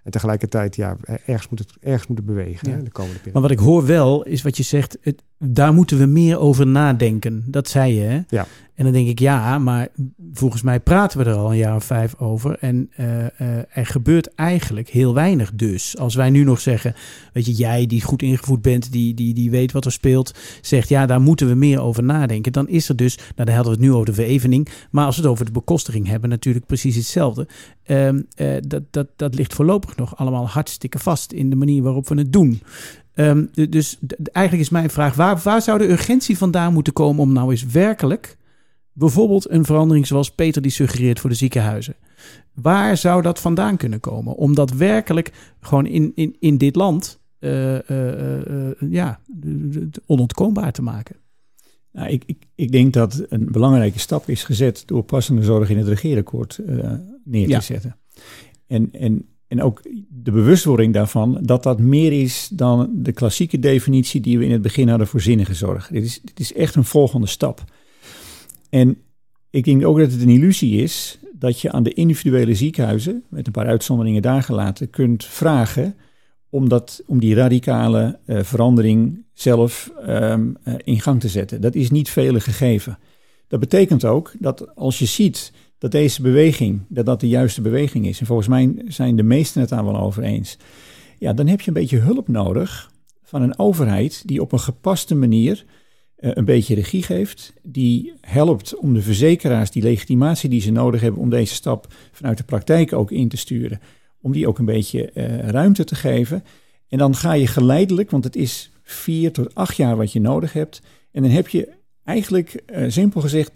En 0.03 0.11
tegelijkertijd, 0.11 0.75
ja, 0.75 0.97
ergens 1.25 1.49
moet 1.49 1.59
het, 1.59 1.73
ergens 1.81 2.07
moet 2.07 2.17
het 2.17 2.25
bewegen 2.25 2.69
Ja. 2.69 2.75
hè, 2.75 2.83
de 2.83 2.91
komende 2.91 3.17
periode. 3.19 3.39
Maar 3.39 3.49
wat 3.49 3.59
ik 3.59 3.65
hoor 3.65 3.85
wel, 3.85 4.23
is 4.23 4.41
wat 4.41 4.57
je 4.57 4.63
zegt, 4.63 4.97
het, 5.01 5.23
daar 5.37 5.73
moeten 5.73 5.97
we 5.97 6.05
meer 6.05 6.39
over 6.39 6.67
nadenken. 6.67 7.43
Dat 7.47 7.67
zei 7.67 7.93
je, 7.93 8.01
hè? 8.01 8.21
Ja. 8.29 8.47
En 8.75 8.83
dan 8.83 8.93
denk 8.93 9.07
ik, 9.07 9.19
ja, 9.19 9.57
maar 9.57 9.87
volgens 10.33 10.61
mij 10.61 10.79
praten 10.79 11.17
we 11.17 11.25
er 11.25 11.35
al 11.35 11.51
een 11.51 11.57
jaar 11.57 11.75
of 11.75 11.83
vijf 11.83 12.15
over. 12.19 12.57
En 12.59 12.89
eh, 12.95 13.25
eh, 13.25 13.63
er 13.69 13.85
gebeurt 13.85 14.35
eigenlijk 14.35 14.89
heel 14.89 15.13
weinig 15.13 15.51
dus. 15.53 15.97
Als 15.97 16.15
wij 16.15 16.29
nu 16.29 16.43
nog 16.43 16.59
zeggen, 16.59 16.95
weet 17.33 17.45
je, 17.45 17.51
jij 17.51 17.85
die 17.85 18.01
goed 18.01 18.21
ingevoed 18.21 18.61
bent, 18.61 18.91
die, 18.91 19.13
die, 19.13 19.33
die 19.33 19.51
weet 19.51 19.71
wat 19.71 19.85
er 19.85 19.91
speelt, 19.91 20.33
zegt, 20.61 20.89
ja, 20.89 21.05
daar 21.05 21.21
moeten 21.21 21.47
we 21.47 21.55
meer 21.55 21.81
over 21.81 22.03
nadenken. 22.03 22.51
Dan 22.51 22.67
is 22.67 22.89
er 22.89 22.95
dus, 22.95 23.15
nou 23.15 23.29
dan 23.35 23.47
hadden 23.47 23.73
we 23.73 23.79
het 23.79 23.87
nu 23.87 23.93
over 23.93 24.05
de 24.05 24.13
verevening, 24.13 24.69
maar 24.91 25.05
als 25.05 25.15
we 25.15 25.21
het 25.21 25.31
over 25.31 25.45
de 25.45 25.51
bekostiging 25.51 26.07
hebben, 26.07 26.29
natuurlijk 26.29 26.65
precies 26.65 26.95
hetzelfde. 26.95 27.47
Ehm, 27.83 28.21
eh, 28.35 28.55
dat, 28.67 28.83
dat, 28.89 29.07
dat 29.15 29.35
ligt 29.35 29.53
voorlopig 29.53 29.95
nog 29.95 30.17
allemaal 30.17 30.47
hartstikke 30.47 30.99
vast 30.99 31.31
in 31.31 31.49
de 31.49 31.55
manier 31.55 31.83
waarop 31.83 32.07
we 32.07 32.15
het 32.15 32.33
doen. 32.33 32.61
Ehm, 33.13 33.45
dus 33.69 33.99
eigenlijk 34.31 34.65
is 34.65 34.69
mijn 34.69 34.89
vraag: 34.89 35.15
waar, 35.15 35.41
waar 35.43 35.61
zou 35.61 35.77
de 35.77 35.89
urgentie 35.89 36.37
vandaan 36.37 36.73
moeten 36.73 36.93
komen 36.93 37.21
om 37.21 37.33
nou 37.33 37.51
eens 37.51 37.65
werkelijk 37.65 38.37
bijvoorbeeld 38.93 39.49
een 39.49 39.65
verandering 39.65 40.07
zoals 40.07 40.31
Peter 40.31 40.61
die 40.61 40.71
suggereert 40.71 41.19
voor 41.19 41.29
de 41.29 41.35
ziekenhuizen? 41.35 41.95
Waar 42.53 42.97
zou 42.97 43.21
dat 43.21 43.39
vandaan 43.39 43.77
kunnen 43.77 43.99
komen? 43.99 44.35
Om 44.35 44.55
dat 44.55 44.71
werkelijk 44.71 45.31
gewoon 45.59 45.85
in, 45.85 46.11
in, 46.15 46.35
in 46.39 46.57
dit 46.57 46.75
land 46.75 47.21
eh, 47.39 47.89
eh, 47.89 48.69
eh, 48.69 48.75
ja, 48.89 49.19
onontkoombaar 50.05 50.71
te 50.71 50.81
maken. 50.81 51.15
Nou, 51.91 52.09
ik, 52.09 52.23
ik, 52.25 52.37
ik 52.55 52.71
denk 52.71 52.93
dat 52.93 53.25
een 53.29 53.51
belangrijke 53.51 53.99
stap 53.99 54.29
is 54.29 54.43
gezet 54.43 54.83
door 54.85 55.03
passende 55.03 55.43
zorg 55.43 55.69
in 55.69 55.77
het 55.77 55.87
regeerakkoord 55.87 56.59
neer 57.23 57.47
Ja. 57.47 57.59
te 57.59 57.65
zetten. 57.65 57.97
En, 58.67 58.89
en, 58.91 59.25
en 59.53 59.61
ook 59.61 59.81
de 60.09 60.31
bewustwording 60.31 60.93
daarvan 60.93 61.39
dat 61.41 61.63
dat 61.63 61.79
meer 61.79 62.21
is 62.21 62.49
dan 62.53 62.89
de 62.93 63.11
klassieke 63.11 63.59
definitie 63.59 64.21
die 64.21 64.37
we 64.37 64.45
in 64.45 64.51
het 64.51 64.61
begin 64.61 64.89
hadden 64.89 65.07
voor 65.07 65.21
zinnige 65.21 65.53
zorg. 65.53 65.87
Dit 65.87 66.03
is, 66.03 66.21
dit 66.21 66.39
is 66.39 66.53
echt 66.53 66.75
een 66.75 66.83
volgende 66.83 67.27
stap. 67.27 67.63
En 68.69 68.97
ik 69.49 69.63
denk 69.63 69.85
ook 69.85 69.97
dat 69.97 70.11
het 70.11 70.21
een 70.21 70.29
illusie 70.29 70.81
is 70.81 71.19
dat 71.33 71.61
je 71.61 71.71
aan 71.71 71.83
de 71.83 71.93
individuele 71.93 72.55
ziekenhuizen, 72.55 73.23
met 73.29 73.45
een 73.47 73.53
paar 73.53 73.67
uitzonderingen 73.67 74.21
daar 74.21 74.43
gelaten, 74.43 74.89
kunt 74.89 75.25
vragen 75.25 75.95
om, 76.49 76.69
dat, 76.69 77.03
om 77.05 77.19
die 77.19 77.35
radicale 77.35 78.19
eh, 78.25 78.39
verandering 78.43 79.25
zelf 79.33 79.91
ehm, 80.05 80.53
eh, 80.63 80.73
in 80.83 81.01
gang 81.01 81.19
te 81.19 81.29
zetten. 81.29 81.61
Dat 81.61 81.75
is 81.75 81.91
niet 81.91 82.09
vele 82.09 82.39
gegeven. 82.39 82.97
Dat 83.47 83.59
betekent 83.59 84.05
ook 84.05 84.31
dat 84.39 84.75
als 84.75 84.99
je 84.99 85.05
ziet 85.05 85.51
dat 85.83 85.91
deze 85.91 86.21
beweging, 86.21 86.81
dat 86.87 87.05
dat 87.05 87.19
de 87.19 87.27
juiste 87.27 87.61
beweging 87.61 88.07
is, 88.07 88.19
en 88.19 88.25
volgens 88.25 88.47
mij 88.47 88.73
zijn 88.87 89.15
de 89.15 89.23
meesten 89.23 89.61
het 89.61 89.69
daar 89.69 89.85
wel 89.85 89.99
over 89.99 90.23
eens, 90.23 90.57
ja, 91.19 91.33
dan 91.33 91.47
heb 91.47 91.61
je 91.61 91.67
een 91.67 91.73
beetje 91.73 91.97
hulp 91.97 92.27
nodig 92.27 92.91
van 93.23 93.41
een 93.41 93.59
overheid 93.59 94.23
die 94.25 94.41
op 94.41 94.51
een 94.51 94.59
gepaste 94.59 95.15
manier 95.15 95.65
eh, 96.15 96.31
een 96.33 96.45
beetje 96.45 96.75
regie 96.75 97.03
geeft, 97.03 97.53
die 97.63 98.13
helpt 98.21 98.75
om 98.75 98.93
de 98.93 99.01
verzekeraars 99.01 99.71
die 99.71 99.83
legitimatie 99.83 100.49
die 100.49 100.61
ze 100.61 100.71
nodig 100.71 101.01
hebben 101.01 101.21
om 101.21 101.29
deze 101.29 101.53
stap 101.53 101.93
vanuit 102.11 102.37
de 102.37 102.43
praktijk 102.43 102.93
ook 102.93 103.11
in 103.11 103.27
te 103.27 103.37
sturen, 103.37 103.79
om 104.21 104.31
die 104.31 104.47
ook 104.47 104.59
een 104.59 104.65
beetje 104.65 105.11
eh, 105.11 105.37
ruimte 105.49 105.83
te 105.83 105.95
geven. 105.95 106.43
En 106.87 106.97
dan 106.97 107.15
ga 107.15 107.33
je 107.33 107.47
geleidelijk, 107.47 108.11
want 108.11 108.23
het 108.23 108.35
is 108.35 108.71
vier 108.83 109.31
tot 109.31 109.55
acht 109.55 109.75
jaar 109.75 109.97
wat 109.97 110.11
je 110.11 110.21
nodig 110.21 110.53
hebt, 110.53 110.81
en 111.11 111.21
dan 111.21 111.31
heb 111.31 111.47
je 111.47 111.69
eigenlijk, 112.03 112.53
eh, 112.65 112.89
simpel 112.89 113.21
gezegd, 113.21 113.53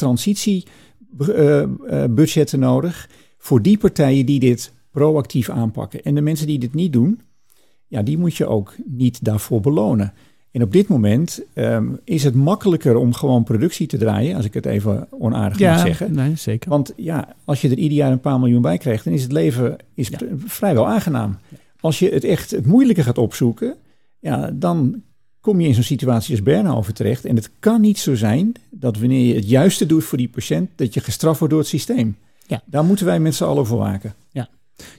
transitiebudgetten 1.17 2.59
nodig 2.59 3.09
voor 3.37 3.61
die 3.61 3.77
partijen 3.77 4.25
die 4.25 4.39
dit 4.39 4.73
proactief 4.91 5.49
aanpakken. 5.49 6.03
En 6.03 6.15
de 6.15 6.21
mensen 6.21 6.47
die 6.47 6.59
dit 6.59 6.73
niet 6.73 6.93
doen, 6.93 7.21
ja, 7.87 8.01
die 8.01 8.17
moet 8.17 8.35
je 8.35 8.45
ook 8.47 8.75
niet 8.85 9.23
daarvoor 9.23 9.61
belonen. 9.61 10.13
En 10.51 10.63
op 10.63 10.71
dit 10.71 10.87
moment 10.87 11.41
ehm, 11.53 11.87
is 12.03 12.23
het 12.23 12.35
makkelijker 12.35 12.95
om 12.95 13.13
gewoon 13.13 13.43
productie 13.43 13.87
te 13.87 13.97
draaien, 13.97 14.35
als 14.35 14.45
ik 14.45 14.53
het 14.53 14.65
even 14.65 15.07
onaardig 15.11 15.59
mag 15.59 15.79
zeggen. 15.79 16.13
nee, 16.13 16.35
zeker. 16.35 16.69
Want 16.69 16.93
ja, 16.95 17.35
als 17.45 17.61
je 17.61 17.69
er 17.69 17.77
ieder 17.77 17.97
jaar 17.97 18.11
een 18.11 18.19
paar 18.19 18.39
miljoen 18.39 18.61
bij 18.61 18.77
krijgt, 18.77 19.03
dan 19.03 19.13
is 19.13 19.23
het 19.23 19.31
leven 19.31 19.75
is 19.93 20.07
Ja. 20.07 20.17
vrijwel 20.45 20.87
aangenaam. 20.87 21.37
Als 21.79 21.99
je 21.99 22.09
het 22.09 22.23
echt 22.23 22.51
het 22.51 22.65
moeilijke 22.65 23.03
gaat 23.03 23.17
opzoeken, 23.17 23.75
ja, 24.19 24.51
dan 24.53 25.01
kom 25.47 25.61
je 25.61 25.67
in 25.67 25.73
zo'n 25.73 25.83
situatie 25.83 26.31
als 26.31 26.43
Bernhoven 26.43 26.93
terecht. 26.93 27.25
En 27.25 27.35
het 27.35 27.49
kan 27.59 27.81
niet 27.81 27.97
zo 27.99 28.15
zijn 28.15 28.51
dat 28.69 28.97
wanneer 28.97 29.27
je 29.27 29.33
het 29.35 29.49
juiste 29.49 29.85
doet 29.85 30.03
voor 30.03 30.17
die 30.17 30.29
patiënt, 30.29 30.69
dat 30.75 30.93
je 30.93 30.99
gestraft 30.99 31.39
wordt 31.39 31.53
door 31.53 31.61
het 31.63 31.71
systeem. 31.71 32.15
Ja. 32.47 32.61
Daar 32.65 32.83
moeten 32.83 33.05
wij 33.05 33.19
met 33.19 33.35
z'n 33.35 33.43
allen 33.43 33.65
voor 33.65 33.77
waken. 33.77 34.13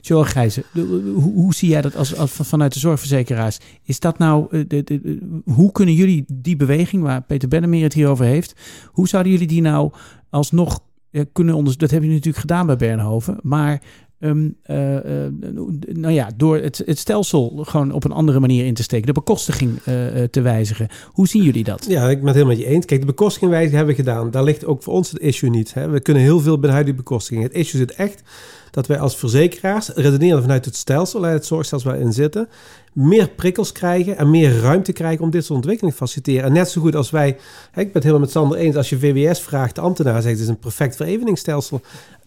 Joel 0.01 0.23
Gijzen, 0.23 0.63
de- 0.73 1.11
hoe, 1.15 1.33
hoe 1.33 1.53
zie 1.53 1.69
jij 1.69 1.81
dat 1.81 1.95
als, 1.95 2.15
als 2.15 2.31
van- 2.31 2.45
vanuit 2.45 2.73
de 2.73 2.79
zorgverzekeraars? 2.79 3.57
Is 3.83 3.99
dat 3.99 4.17
nou, 4.17 4.47
eh, 4.51 4.63
de, 4.67 5.19
hoe 5.45 5.71
kunnen 5.71 5.93
jullie 5.95 6.25
die 6.27 6.55
beweging 6.55 7.03
waar 7.03 7.21
Peter 7.21 7.47
Bennemeer 7.47 7.83
het 7.83 7.93
hier 7.93 8.07
over 8.07 8.25
heeft, 8.25 8.53
hoe 8.85 9.07
zouden 9.07 9.31
jullie 9.31 9.47
die 9.47 9.61
nou 9.61 9.91
alsnog 10.29 10.79
eh, 11.11 11.23
kunnen 11.33 11.53
onderzoeken? 11.55 11.87
Dat 11.87 11.91
hebben 11.91 12.09
jullie 12.09 12.25
natuurlijk 12.25 12.41
gedaan 12.47 12.65
bij 12.65 12.75
Bernhoven, 12.75 13.37
maar 13.41 13.81
ehm, 14.19 14.49
eh, 14.63 15.25
eh, 15.25 15.31
nou 15.87 16.13
ja, 16.13 16.29
door 16.35 16.57
het, 16.57 16.81
het 16.85 16.97
stelsel 16.97 17.63
gewoon 17.67 17.91
op 17.91 18.03
een 18.03 18.11
andere 18.11 18.39
manier 18.39 18.65
in 18.65 18.73
te 18.73 18.83
steken, 18.83 19.07
de 19.07 19.13
bekostiging 19.13 19.79
eh, 19.83 19.95
te 20.31 20.41
wijzigen. 20.41 20.87
Hoe 21.05 21.27
zien 21.27 21.43
jullie 21.43 21.63
dat? 21.63 21.85
Ja, 21.87 22.09
ik 22.09 22.17
ben 22.17 22.25
het 22.25 22.35
helemaal 22.35 22.55
met 22.55 22.65
je 22.65 22.71
eens. 22.71 22.85
Kijk, 22.85 22.99
de 22.99 23.05
bekostigingwijziging 23.05 23.77
hebben 23.77 23.95
we 23.95 24.03
gedaan. 24.03 24.31
Daar 24.31 24.43
ligt 24.43 24.65
ook 24.65 24.83
voor 24.83 24.93
ons 24.93 25.11
het 25.11 25.21
issue 25.21 25.49
niet. 25.49 25.73
Hè. 25.73 25.89
We 25.89 25.99
kunnen 25.99 26.23
heel 26.23 26.39
veel 26.39 26.53
binnen 26.53 26.71
huidige 26.71 26.97
bekostiging. 26.97 27.43
Het 27.43 27.53
issue 27.53 27.79
zit 27.79 27.91
echt 27.91 28.23
dat 28.71 28.87
wij 28.87 28.99
als 28.99 29.15
verzekeraars 29.15 29.89
redeneren 29.89 30.41
vanuit 30.41 30.65
het 30.65 30.75
stelsel, 30.75 31.21
het 31.21 31.45
zorgstelsel 31.45 31.89
waarin 31.89 32.13
zitten, 32.13 32.49
meer 32.93 33.29
prikkels 33.29 33.71
krijgen 33.71 34.17
en 34.17 34.29
meer 34.29 34.59
ruimte 34.59 34.93
krijgen 34.93 35.23
om 35.23 35.29
dit 35.29 35.45
soort 35.45 35.57
ontwikkeling 35.57 35.95
te 35.95 35.99
faciliteren. 35.99 36.43
En 36.43 36.53
net 36.53 36.69
zo 36.69 36.81
goed 36.81 36.95
als 36.95 37.09
wij, 37.09 37.29
ik 37.29 37.37
ben 37.73 37.85
het 37.93 38.03
helemaal 38.03 38.19
met 38.19 38.31
Sander 38.31 38.57
eens, 38.57 38.75
als 38.75 38.89
je 38.89 38.99
VWS 38.99 39.41
vraagt, 39.41 39.75
de 39.75 39.81
ambtenaar 39.81 40.21
zegt 40.21 40.33
het 40.33 40.43
is 40.43 40.47
een 40.47 40.59
perfect 40.59 40.95
vereveningsstelsel. 40.95 41.81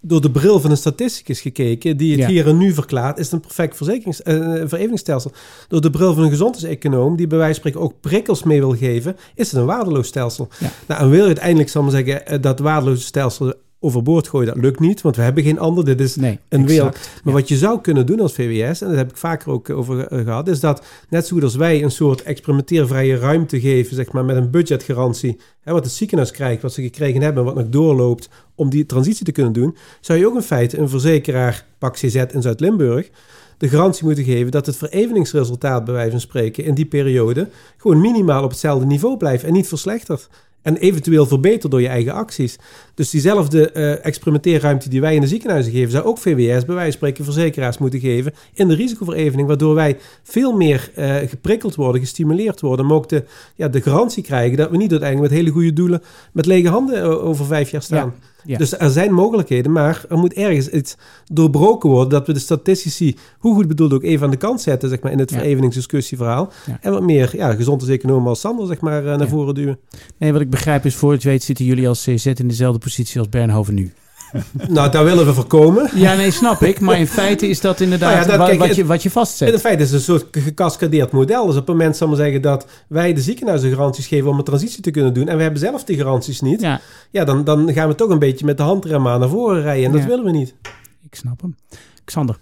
Door 0.04 0.20
de 0.20 0.30
bril 0.30 0.60
van 0.60 0.70
een 0.70 0.76
statisticus 0.76 1.40
gekeken, 1.40 1.96
die 1.96 2.10
het 2.10 2.20
Ja. 2.20 2.26
hier 2.28 2.46
en 2.48 2.56
nu 2.58 2.72
verklaart, 2.72 3.18
is 3.18 3.24
het 3.24 3.32
een 3.34 3.40
perfect 3.40 3.76
verzekerings, 3.76 4.22
eh, 4.22 4.34
vereveningsstelsel. 4.64 5.32
Door 5.68 5.80
de 5.80 5.90
bril 5.90 6.14
van 6.14 6.22
een 6.22 6.30
gezondheidseconoom, 6.30 7.16
die 7.16 7.26
bij 7.26 7.38
wijze 7.38 7.60
van 7.60 7.70
spreken 7.70 7.88
ook 7.90 8.00
prikkels 8.00 8.42
mee 8.42 8.60
wil 8.60 8.76
geven, 8.76 9.16
is 9.34 9.50
het 9.50 9.60
een 9.60 9.66
waardeloos 9.66 10.06
stelsel. 10.06 10.48
Ja. 10.60 10.70
Nou, 10.88 11.00
en 11.02 11.10
wil 11.10 11.20
je 11.20 11.26
uiteindelijk, 11.26 11.68
zal 11.68 11.82
ik 11.86 11.92
maar 11.92 12.04
zeggen, 12.04 12.26
eh, 12.26 12.42
dat 12.42 12.58
waardeloze 12.58 13.02
stelsel 13.02 13.54
overboord 13.82 14.28
gooien, 14.28 14.46
dat 14.54 14.62
lukt 14.62 14.80
niet, 14.80 15.00
want 15.00 15.16
we 15.16 15.22
hebben 15.22 15.42
geen 15.44 15.58
ander. 15.58 15.84
Dit 15.84 16.00
is 16.00 16.16
Nee, 16.16 16.38
een 16.48 16.66
wereld. 16.66 16.92
Maar 16.92 17.34
Ja. 17.34 17.40
wat 17.40 17.48
je 17.48 17.56
zou 17.56 17.80
kunnen 17.80 18.06
doen 18.06 18.20
als 18.20 18.32
VWS, 18.32 18.80
en 18.80 18.88
daar 18.88 18.96
heb 18.96 19.10
ik 19.10 19.16
vaker 19.16 19.50
ook 19.52 19.70
over 19.70 20.06
eh, 20.06 20.24
gehad, 20.24 20.48
is 20.48 20.60
dat 20.60 20.84
net 21.08 21.26
zo 21.26 21.34
goed 21.34 21.44
als 21.44 21.54
wij 21.54 21.82
een 21.82 21.90
soort 21.90 22.22
experimenteervrije 22.22 23.16
ruimte 23.16 23.60
geven, 23.60 23.96
zeg 23.96 24.12
maar 24.12 24.24
met 24.24 24.36
een 24.36 24.50
budgetgarantie, 24.50 25.36
hè, 25.60 25.72
wat 25.72 25.84
het 25.84 25.92
ziekenhuis 25.92 26.30
krijgt, 26.30 26.62
wat 26.62 26.72
ze 26.72 26.82
gekregen 26.82 27.22
hebben, 27.22 27.44
wat 27.44 27.54
nog 27.54 27.68
doorloopt 27.68 28.28
om 28.54 28.70
die 28.70 28.86
transitie 28.86 29.24
te 29.24 29.32
kunnen 29.32 29.52
doen, 29.52 29.76
zou 30.00 30.18
je 30.18 30.26
ook 30.26 30.34
in 30.34 30.42
feite 30.42 30.78
een 30.78 30.88
verzekeraar, 30.88 31.64
pak 31.78 31.94
CZ 31.94 32.14
in 32.30 32.42
Zuid-Limburg, 32.42 33.10
de 33.58 33.68
garantie 33.68 34.04
moeten 34.04 34.24
geven 34.24 34.50
dat 34.50 34.66
het 34.66 34.76
vereveningsresultaat, 34.76 35.84
bij 35.84 35.94
wijze 35.94 36.10
van 36.10 36.20
spreken, 36.20 36.64
in 36.64 36.74
die 36.74 36.84
periode 36.86 37.48
gewoon 37.76 38.00
minimaal 38.00 38.44
op 38.44 38.50
hetzelfde 38.50 38.86
niveau 38.86 39.16
blijft 39.16 39.44
en 39.44 39.52
niet 39.52 39.68
verslechtert. 39.68 40.28
En 40.62 40.76
eventueel 40.76 41.26
verbeterd 41.26 41.70
door 41.70 41.80
je 41.80 41.88
eigen 41.88 42.12
acties. 42.12 42.58
Dus 42.94 43.10
diezelfde 43.10 43.70
eh, 43.70 44.04
experimenteerruimte 44.04 44.88
die 44.88 45.00
wij 45.00 45.14
in 45.14 45.20
de 45.20 45.26
ziekenhuizen 45.26 45.72
geven, 45.72 45.90
zou 45.90 46.04
ook 46.04 46.18
VWS 46.18 46.64
bij 46.64 46.74
wijze 46.74 46.96
spreken 46.96 47.24
verzekeraars 47.24 47.78
moeten 47.78 48.00
geven 48.00 48.32
in 48.54 48.68
de 48.68 48.74
risicoverevening, 48.74 49.48
waardoor 49.48 49.74
wij 49.74 49.98
veel 50.22 50.52
meer 50.52 50.90
eh, 50.94 51.16
geprikkeld 51.16 51.74
worden, 51.74 52.00
gestimuleerd 52.00 52.60
worden, 52.60 52.86
maar 52.86 52.96
ook 52.96 53.08
de, 53.08 53.24
ja, 53.54 53.68
de 53.68 53.82
garantie 53.82 54.22
krijgen 54.22 54.56
dat 54.56 54.70
we 54.70 54.76
niet 54.76 54.90
uiteindelijk 54.90 55.30
met 55.30 55.40
hele 55.40 55.52
goede 55.52 55.72
doelen 55.72 56.02
met 56.32 56.46
lege 56.46 56.68
handen 56.68 57.02
eh, 57.02 57.24
over 57.24 57.44
vijf 57.44 57.70
jaar 57.70 57.82
staan. 57.82 58.14
Dus 58.44 58.78
er 58.78 58.90
zijn 58.90 59.12
mogelijkheden, 59.12 59.72
maar 59.72 60.04
er 60.08 60.18
moet 60.18 60.32
ergens 60.32 60.68
iets 60.68 60.96
doorbroken 61.32 61.90
worden 61.90 62.08
dat 62.10 62.26
we 62.26 62.32
de 62.32 62.38
statistici, 62.38 63.16
hoe 63.38 63.54
goed 63.54 63.68
bedoeld 63.68 63.92
ook, 63.92 64.02
even 64.02 64.24
aan 64.24 64.30
de 64.30 64.36
kant 64.36 64.60
zetten, 64.60 64.88
zeg 64.88 65.00
maar, 65.00 65.12
in 65.12 65.18
het 65.18 65.30
Ja. 65.30 65.36
vereveningsdiscussieverhaal. 65.38 66.52
Ja. 66.66 66.78
En 66.80 66.92
wat 66.92 67.02
meer 67.02 67.36
ja, 67.36 67.54
gezondheidseconomen 67.54 68.28
als 68.28 68.40
Sander, 68.40 68.66
zeg 68.66 68.80
maar, 68.80 68.98
eh, 68.98 69.04
naar 69.04 69.20
Ja. 69.20 69.26
voren 69.28 69.54
duwen. 69.54 69.78
Nee, 70.18 70.32
wat 70.32 70.40
ik 70.40 70.50
begrijp 70.50 70.84
is, 70.84 70.94
voor 70.94 71.12
het 71.12 71.22
weet 71.22 71.42
zitten 71.42 71.64
jullie 71.64 71.88
als 71.88 72.02
CZ 72.02 72.26
in 72.26 72.48
dezelfde 72.48 72.78
positie 72.78 73.18
als 73.18 73.28
Bernhoven 73.28 73.74
nu. 73.74 73.92
nou, 74.68 74.90
daar 74.90 75.04
willen 75.04 75.26
we 75.26 75.34
voorkomen. 75.34 75.90
Ja, 75.94 76.14
nee, 76.14 76.30
snap 76.30 76.62
ik. 76.62 76.80
Maar 76.80 76.98
in 76.98 77.06
feite 77.22 77.48
is 77.48 77.60
dat 77.60 77.80
inderdaad 77.80 78.10
Nou 78.14 78.22
ja, 78.22 78.28
dat- 78.28 78.38
wa- 78.38 78.46
kijk, 78.46 78.58
wat, 78.58 78.68
het- 78.68 78.76
je, 78.76 78.84
wat 78.84 79.02
je 79.02 79.10
vastzet. 79.10 79.52
in 79.52 79.58
feite 79.58 79.82
is 79.82 79.88
het 79.90 79.98
een 79.98 80.04
soort 80.04 80.26
gecascadeerd 80.30 81.10
model. 81.12 81.46
Dus 81.46 81.54
op 81.56 81.66
het 81.66 81.76
moment 81.76 81.96
zal 81.96 82.08
maar 82.08 82.16
zeggen 82.16 82.42
dat 82.42 82.66
wij 82.88 83.12
de 83.14 83.20
ziekenhuizen 83.20 83.70
garanties 83.70 84.06
geven 84.06 84.30
om 84.30 84.38
een 84.38 84.44
transitie 84.44 84.82
te 84.82 84.90
kunnen 84.90 85.14
doen. 85.14 85.28
En 85.28 85.36
we 85.36 85.42
hebben 85.42 85.60
zelf 85.60 85.84
die 85.84 85.96
garanties 85.96 86.40
niet. 86.40 86.60
Ja, 86.60 86.80
Ja, 87.10 87.24
dan, 87.24 87.44
dan 87.44 87.72
gaan 87.72 87.88
we 87.88 87.94
toch 87.94 88.10
een 88.10 88.18
beetje 88.18 88.44
met 88.44 88.56
de 88.56 88.62
handrem 88.62 89.08
aan 89.08 89.20
naar 89.20 89.28
voren 89.28 89.62
rijden. 89.62 89.84
En 89.84 89.92
dat 89.92 90.00
Ja. 90.00 90.06
willen 90.06 90.24
we 90.24 90.30
niet. 90.30 90.54
ik 91.02 91.14
snap 91.14 91.40
hem. 91.40 91.56
Xander. 92.04 92.38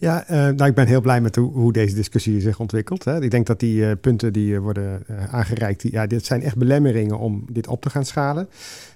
Ja, 0.00 0.24
eh, 0.26 0.36
nou, 0.38 0.64
ik 0.64 0.74
ben 0.74 0.86
heel 0.86 1.00
blij 1.00 1.20
met 1.20 1.36
hoe, 1.36 1.52
hoe 1.52 1.72
deze 1.72 1.94
discussie 1.94 2.40
zich 2.40 2.60
ontwikkelt. 2.60 3.04
Hè. 3.04 3.22
Ik 3.22 3.30
denk 3.30 3.46
dat 3.46 3.60
die 3.60 3.86
eh, 3.86 3.92
punten 4.00 4.32
die 4.32 4.54
eh, 4.54 4.60
worden 4.60 5.02
aangereikt, 5.30 5.80
die, 5.82 5.92
ja, 5.92 6.06
dit 6.06 6.26
zijn 6.26 6.42
echt 6.42 6.56
belemmeringen 6.56 7.18
om 7.18 7.44
dit 7.50 7.66
op 7.66 7.82
te 7.82 7.90
gaan 7.90 8.04
schalen. 8.04 8.48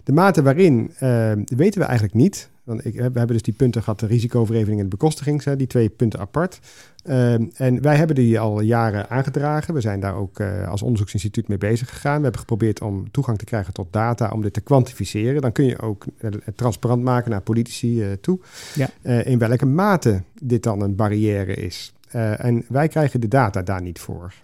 De 0.05 0.13
mate 0.13 0.43
waarin 0.43 0.93
eh, 0.99 1.33
weten 1.45 1.81
we 1.81 1.87
eigenlijk 1.87 2.15
niet. 2.15 2.51
Want 2.65 2.85
ik, 2.85 2.95
we 2.95 3.03
hebben 3.03 3.27
dus 3.27 3.43
die 3.43 3.55
punten 3.55 3.83
gehad, 3.83 4.01
de 4.01 4.07
risicoverevening 4.07 4.79
en 4.79 4.85
de 4.85 4.97
bekostiging, 4.97 5.45
hè, 5.45 5.57
die 5.57 5.67
twee 5.67 5.89
punten 5.89 6.21
apart. 6.21 6.61
Eh, 7.03 7.61
en 7.61 7.83
wij 7.83 7.97
hebben 7.97 8.17
die 8.17 8.41
al 8.41 8.61
jaren 8.61 9.11
aangedragen. 9.11 9.75
We 9.75 9.81
zijn 9.81 10.01
daar 10.01 10.15
ook 10.15 10.39
eh, 10.39 10.69
als 10.69 10.83
onderzoeksinstituut 10.83 11.49
mee 11.49 11.59
bezig 11.59 11.89
gegaan. 11.89 12.17
We 12.17 12.23
hebben 12.23 12.41
geprobeerd 12.41 12.81
om 12.81 13.11
toegang 13.11 13.39
te 13.39 13.45
krijgen 13.45 13.73
tot 13.73 13.93
data, 13.93 14.31
om 14.31 14.43
dit 14.43 14.53
te 14.53 14.61
kwantificeren. 14.61 15.43
Dan 15.43 15.53
kun 15.53 15.65
je 15.65 15.79
ook 15.79 16.05
eh, 16.19 16.31
transparant 16.55 17.03
maken 17.03 17.31
naar 17.31 17.41
politici 17.41 18.03
eh, 18.03 18.13
toe. 18.21 18.41
Ja. 18.75 18.89
In 19.23 19.39
welke 19.39 19.67
mate 19.67 20.23
dit 20.41 20.63
dan 20.63 20.81
een 20.81 20.97
barrière 20.97 21.55
is. 21.55 21.93
En 22.37 22.65
wij 22.69 22.89
krijgen 22.89 23.21
de 23.21 23.29
data 23.29 23.63
daar 23.63 23.83
niet 23.83 24.01
voor. 24.01 24.35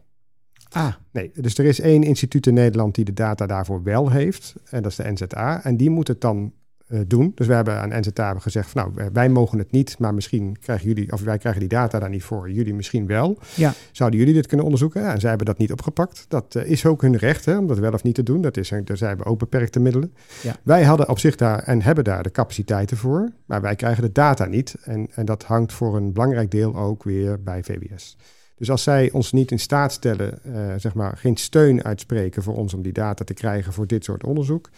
Ah, 0.71 0.95
Nee, 1.13 1.31
dus 1.35 1.59
er 1.59 1.65
is 1.65 1.81
één 1.81 2.03
instituut 2.03 2.47
in 2.47 2.55
Nederland 2.55 2.95
die 2.95 3.05
de 3.05 3.13
data 3.13 3.47
daarvoor 3.47 3.83
wel 3.83 4.11
heeft. 4.11 4.55
En 4.71 4.83
dat 4.83 4.91
is 4.91 4.97
de 4.97 5.11
NZA. 5.11 5.65
En 5.65 5.77
die 5.77 5.91
moet 5.91 6.09
het 6.09 6.21
dan 6.21 6.53
eh, 6.89 7.01
doen. 7.07 7.33
Dus 7.35 7.47
we 7.47 7.53
hebben 7.53 7.81
aan 7.81 8.01
NZA 8.01 8.39
gezegd: 8.39 8.71
van, 8.71 8.93
Nou, 8.95 9.11
wij 9.13 9.29
mogen 9.29 9.59
het 9.59 9.71
niet, 9.71 9.99
maar 9.99 10.15
misschien 10.15 10.57
krijgen 10.61 10.87
jullie, 10.89 11.13
of 11.13 11.21
wij 11.21 11.39
krijgen 11.39 11.61
die 11.61 11.69
data 11.69 11.99
daar 11.99 12.09
niet 12.09 12.23
voor. 12.23 12.51
Jullie 12.51 12.75
misschien 12.75 13.07
wel. 13.07 13.39
Ja. 13.55 13.73
Zouden 13.93 14.19
jullie 14.19 14.35
dit 14.35 14.47
kunnen 14.47 14.65
onderzoeken? 14.65 15.03
Ja, 15.03 15.13
en 15.13 15.21
zij 15.21 15.29
hebben 15.29 15.47
dat 15.47 15.59
niet 15.59 15.73
opgepakt. 15.73 16.25
Dat 16.29 16.55
eh, 16.55 16.71
is 16.71 16.87
ook 16.87 17.03
hun 17.03 17.17
recht 17.17 17.45
hè, 17.45 17.59
om 17.59 17.67
dat 17.67 17.79
wel 17.79 17.93
of 17.93 18.03
niet 18.03 18.15
te 18.15 18.23
doen. 18.23 18.41
Dat 18.41 18.57
is, 18.57 18.73
dus 18.85 18.99
zij 18.99 19.09
hebben 19.09 19.27
ook 19.27 19.39
beperkte 19.39 19.81
middelen. 19.81 20.15
Ja. 20.43 20.57
Wij 20.63 20.85
hadden 20.85 21.09
op 21.09 21.19
zich 21.19 21.37
daar 21.37 21.63
en 21.63 21.83
hebben 21.83 22.05
daar 22.05 22.23
de 22.23 22.31
capaciteiten 22.31 22.97
voor, 22.97 23.33
maar 23.47 23.61
wij 23.61 23.77
krijgen 23.77 24.03
de 24.03 24.13
data 24.13 24.45
niet. 24.45 24.75
En, 24.83 25.09
en 25.15 25.25
dat 25.25 25.43
hangt 25.45 25.73
voor 25.73 25.97
een 25.97 26.13
belangrijk 26.13 26.51
deel 26.51 26.77
ook 26.77 27.05
weer 27.05 27.43
bij 27.43 27.63
VWS. 27.63 28.17
Dus 28.59 28.71
als 28.71 28.83
zij 28.83 29.11
ons 29.11 29.33
niet 29.33 29.51
in 29.51 29.59
staat 29.59 29.93
stellen, 29.93 30.39
uh, 30.47 30.75
zeg 30.77 30.95
maar, 30.95 31.17
geen 31.17 31.37
steun 31.37 31.85
uitspreken 31.85 32.43
voor 32.43 32.57
ons 32.57 32.75
om 32.75 32.83
die 32.83 32.93
data 32.93 33.25
te 33.25 33.35
krijgen 33.35 33.73
voor 33.73 33.87
dit 33.87 34.05
soort 34.05 34.25
onderzoek, 34.25 34.71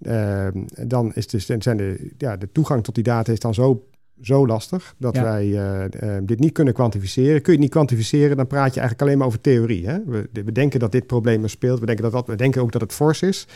uh, 0.00 0.46
dan 0.86 1.14
is 1.14 1.26
dus, 1.26 1.46
zijn 1.46 1.76
de, 1.76 2.10
ja, 2.18 2.36
de 2.36 2.48
toegang 2.52 2.84
tot 2.84 2.94
die 2.94 3.04
data 3.04 3.32
is 3.32 3.38
dan 3.38 3.54
zo, 3.54 3.86
zo 4.20 4.46
lastig 4.46 4.94
dat 4.98 5.14
ja. 5.16 5.22
wij 5.22 5.46
uh, 5.46 6.16
dit 6.22 6.38
niet 6.38 6.52
kunnen 6.52 6.74
kwantificeren. 6.74 7.42
Kun 7.42 7.52
je 7.52 7.58
het 7.58 7.60
niet 7.60 7.70
kwantificeren, 7.70 8.36
dan 8.36 8.46
praat 8.46 8.74
je 8.74 8.80
eigenlijk 8.80 9.02
alleen 9.02 9.18
maar 9.18 9.26
over 9.26 9.40
theorie. 9.40 9.86
Hè? 9.86 10.04
We, 10.04 10.28
we 10.32 10.52
denken 10.52 10.80
dat 10.80 10.92
dit 10.92 11.06
probleem 11.06 11.42
er 11.42 11.50
speelt, 11.50 11.80
we 11.80 11.86
denken, 11.86 12.04
dat 12.04 12.12
dat, 12.12 12.26
we 12.26 12.34
denken 12.34 12.62
ook 12.62 12.72
dat 12.72 12.80
het 12.80 12.92
fors 12.92 13.22
is, 13.22 13.46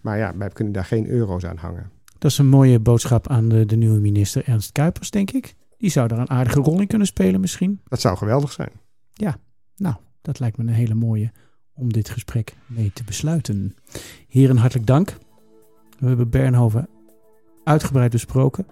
maar 0.00 0.18
ja, 0.18 0.34
wij 0.36 0.48
kunnen 0.48 0.72
daar 0.72 0.84
geen 0.84 1.08
euro's 1.08 1.44
aan 1.44 1.56
hangen. 1.56 1.90
Dat 2.18 2.30
is 2.30 2.38
een 2.38 2.48
mooie 2.48 2.80
boodschap 2.80 3.28
aan 3.28 3.48
de, 3.48 3.66
de 3.66 3.76
nieuwe 3.76 4.00
minister 4.00 4.42
Ernst 4.44 4.72
Kuipers, 4.72 5.10
denk 5.10 5.30
ik. 5.30 5.54
Die 5.76 5.90
zou 5.90 6.08
daar 6.08 6.18
een 6.18 6.30
aardige 6.30 6.60
rol 6.60 6.80
in 6.80 6.86
kunnen 6.86 7.06
spelen 7.06 7.40
misschien. 7.40 7.80
Dat 7.88 8.00
zou 8.00 8.16
geweldig 8.16 8.52
zijn. 8.52 8.70
Ja, 9.18 9.38
nou, 9.76 9.94
dat 10.22 10.38
lijkt 10.38 10.56
me 10.56 10.64
een 10.64 10.70
hele 10.70 10.94
mooie 10.94 11.32
om 11.74 11.92
dit 11.92 12.08
gesprek 12.08 12.56
mee 12.66 12.90
te 12.92 13.04
besluiten. 13.04 13.74
Heren, 14.28 14.56
hartelijk 14.56 14.86
dank. 14.86 15.18
We 15.98 16.06
hebben 16.06 16.30
Bernhoven 16.30 16.88
uitgebreid 17.64 18.10
besproken. 18.10 18.66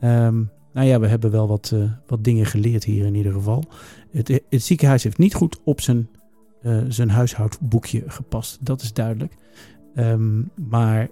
Um, 0.00 0.50
nou 0.72 0.86
ja, 0.86 1.00
we 1.00 1.06
hebben 1.06 1.30
wel 1.30 1.48
wat, 1.48 1.70
uh, 1.74 1.90
wat 2.06 2.24
dingen 2.24 2.46
geleerd 2.46 2.84
hier 2.84 3.06
in 3.06 3.14
ieder 3.14 3.32
geval. 3.32 3.64
Het, 4.10 4.42
het 4.48 4.62
ziekenhuis 4.62 5.02
heeft 5.02 5.18
niet 5.18 5.34
goed 5.34 5.60
op 5.64 5.80
zijn, 5.80 6.08
uh, 6.62 6.82
zijn 6.88 7.10
huishoudboekje 7.10 8.02
gepast. 8.06 8.58
Dat 8.60 8.82
is 8.82 8.92
duidelijk. 8.92 9.34
Um, 9.94 10.50
maar 10.68 11.08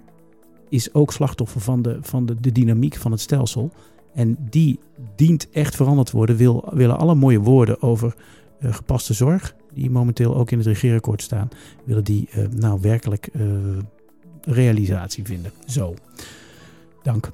is 0.68 0.95
ook 0.95 1.12
slachtoffer 1.12 1.61
van, 1.61 1.82
de, 1.82 1.99
van 2.01 2.26
de, 2.26 2.41
de 2.41 2.53
dynamiek 2.53 2.97
van 2.97 3.11
het 3.11 3.20
stelsel. 3.20 3.72
En 4.14 4.37
die 4.51 4.78
dient 5.16 5.51
echt 5.51 5.76
veranderd 5.76 6.11
worden. 6.11 6.37
Wil, 6.37 6.68
willen 6.72 6.99
alle 6.99 7.14
mooie 7.14 7.41
woorden 7.41 7.82
over 7.82 8.14
gepaste 8.61 9.14
zorg, 9.14 9.54
die 9.72 9.90
momenteel 9.90 10.36
ook 10.36 10.50
in 10.50 10.59
het 10.59 10.66
regeerakkoord 10.66 11.22
staan, 11.22 11.48
willen 11.84 12.04
die 12.04 12.28
uh, 12.36 12.46
nou 12.48 12.80
werkelijk 12.80 13.28
uh, 13.32 13.78
realisatie 14.40 15.24
vinden. 15.24 15.52
Zo, 15.66 15.94
dank. 17.02 17.30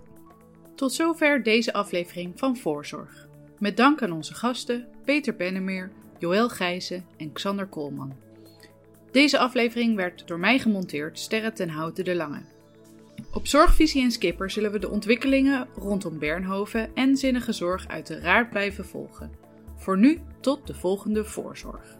Tot 0.75 0.93
zover 0.93 1.43
deze 1.43 1.73
aflevering 1.73 2.33
van 2.37 2.57
Voorzorg. 2.57 3.29
Met 3.59 3.77
dank 3.77 4.03
aan 4.03 4.13
onze 4.13 4.35
gasten 4.35 4.87
Peter 5.05 5.37
Bennemeer, 5.37 5.91
Joël 6.19 6.49
Gijzen 6.49 7.05
en 7.17 7.33
Xander 7.33 7.67
Koolman. 7.67 8.13
Deze 9.11 9.39
aflevering 9.39 9.97
werd 9.97 10.23
door 10.27 10.39
mij 10.39 10.59
gemonteerd 10.59 11.19
Sterre 11.19 11.53
ten 11.53 11.69
Houten 11.69 12.05
de 12.05 12.15
Lange. 12.15 12.43
Op 13.33 13.47
Zorgvisie 13.47 14.03
en 14.03 14.11
Skipper 14.11 14.51
zullen 14.51 14.73
we 14.73 14.79
de 14.79 14.91
ontwikkelingen 14.91 15.67
rondom 15.77 16.19
Bernhoven 16.19 16.95
en 16.95 17.17
zinnige 17.17 17.53
zorg 17.53 17.89
uiteraard 17.89 18.51
blijven 18.51 18.85
volgen. 18.85 19.42
Voor 19.83 19.99
nu 19.99 20.21
tot 20.41 20.67
de 20.67 20.75
volgende 20.75 21.25
voorzorg. 21.25 21.97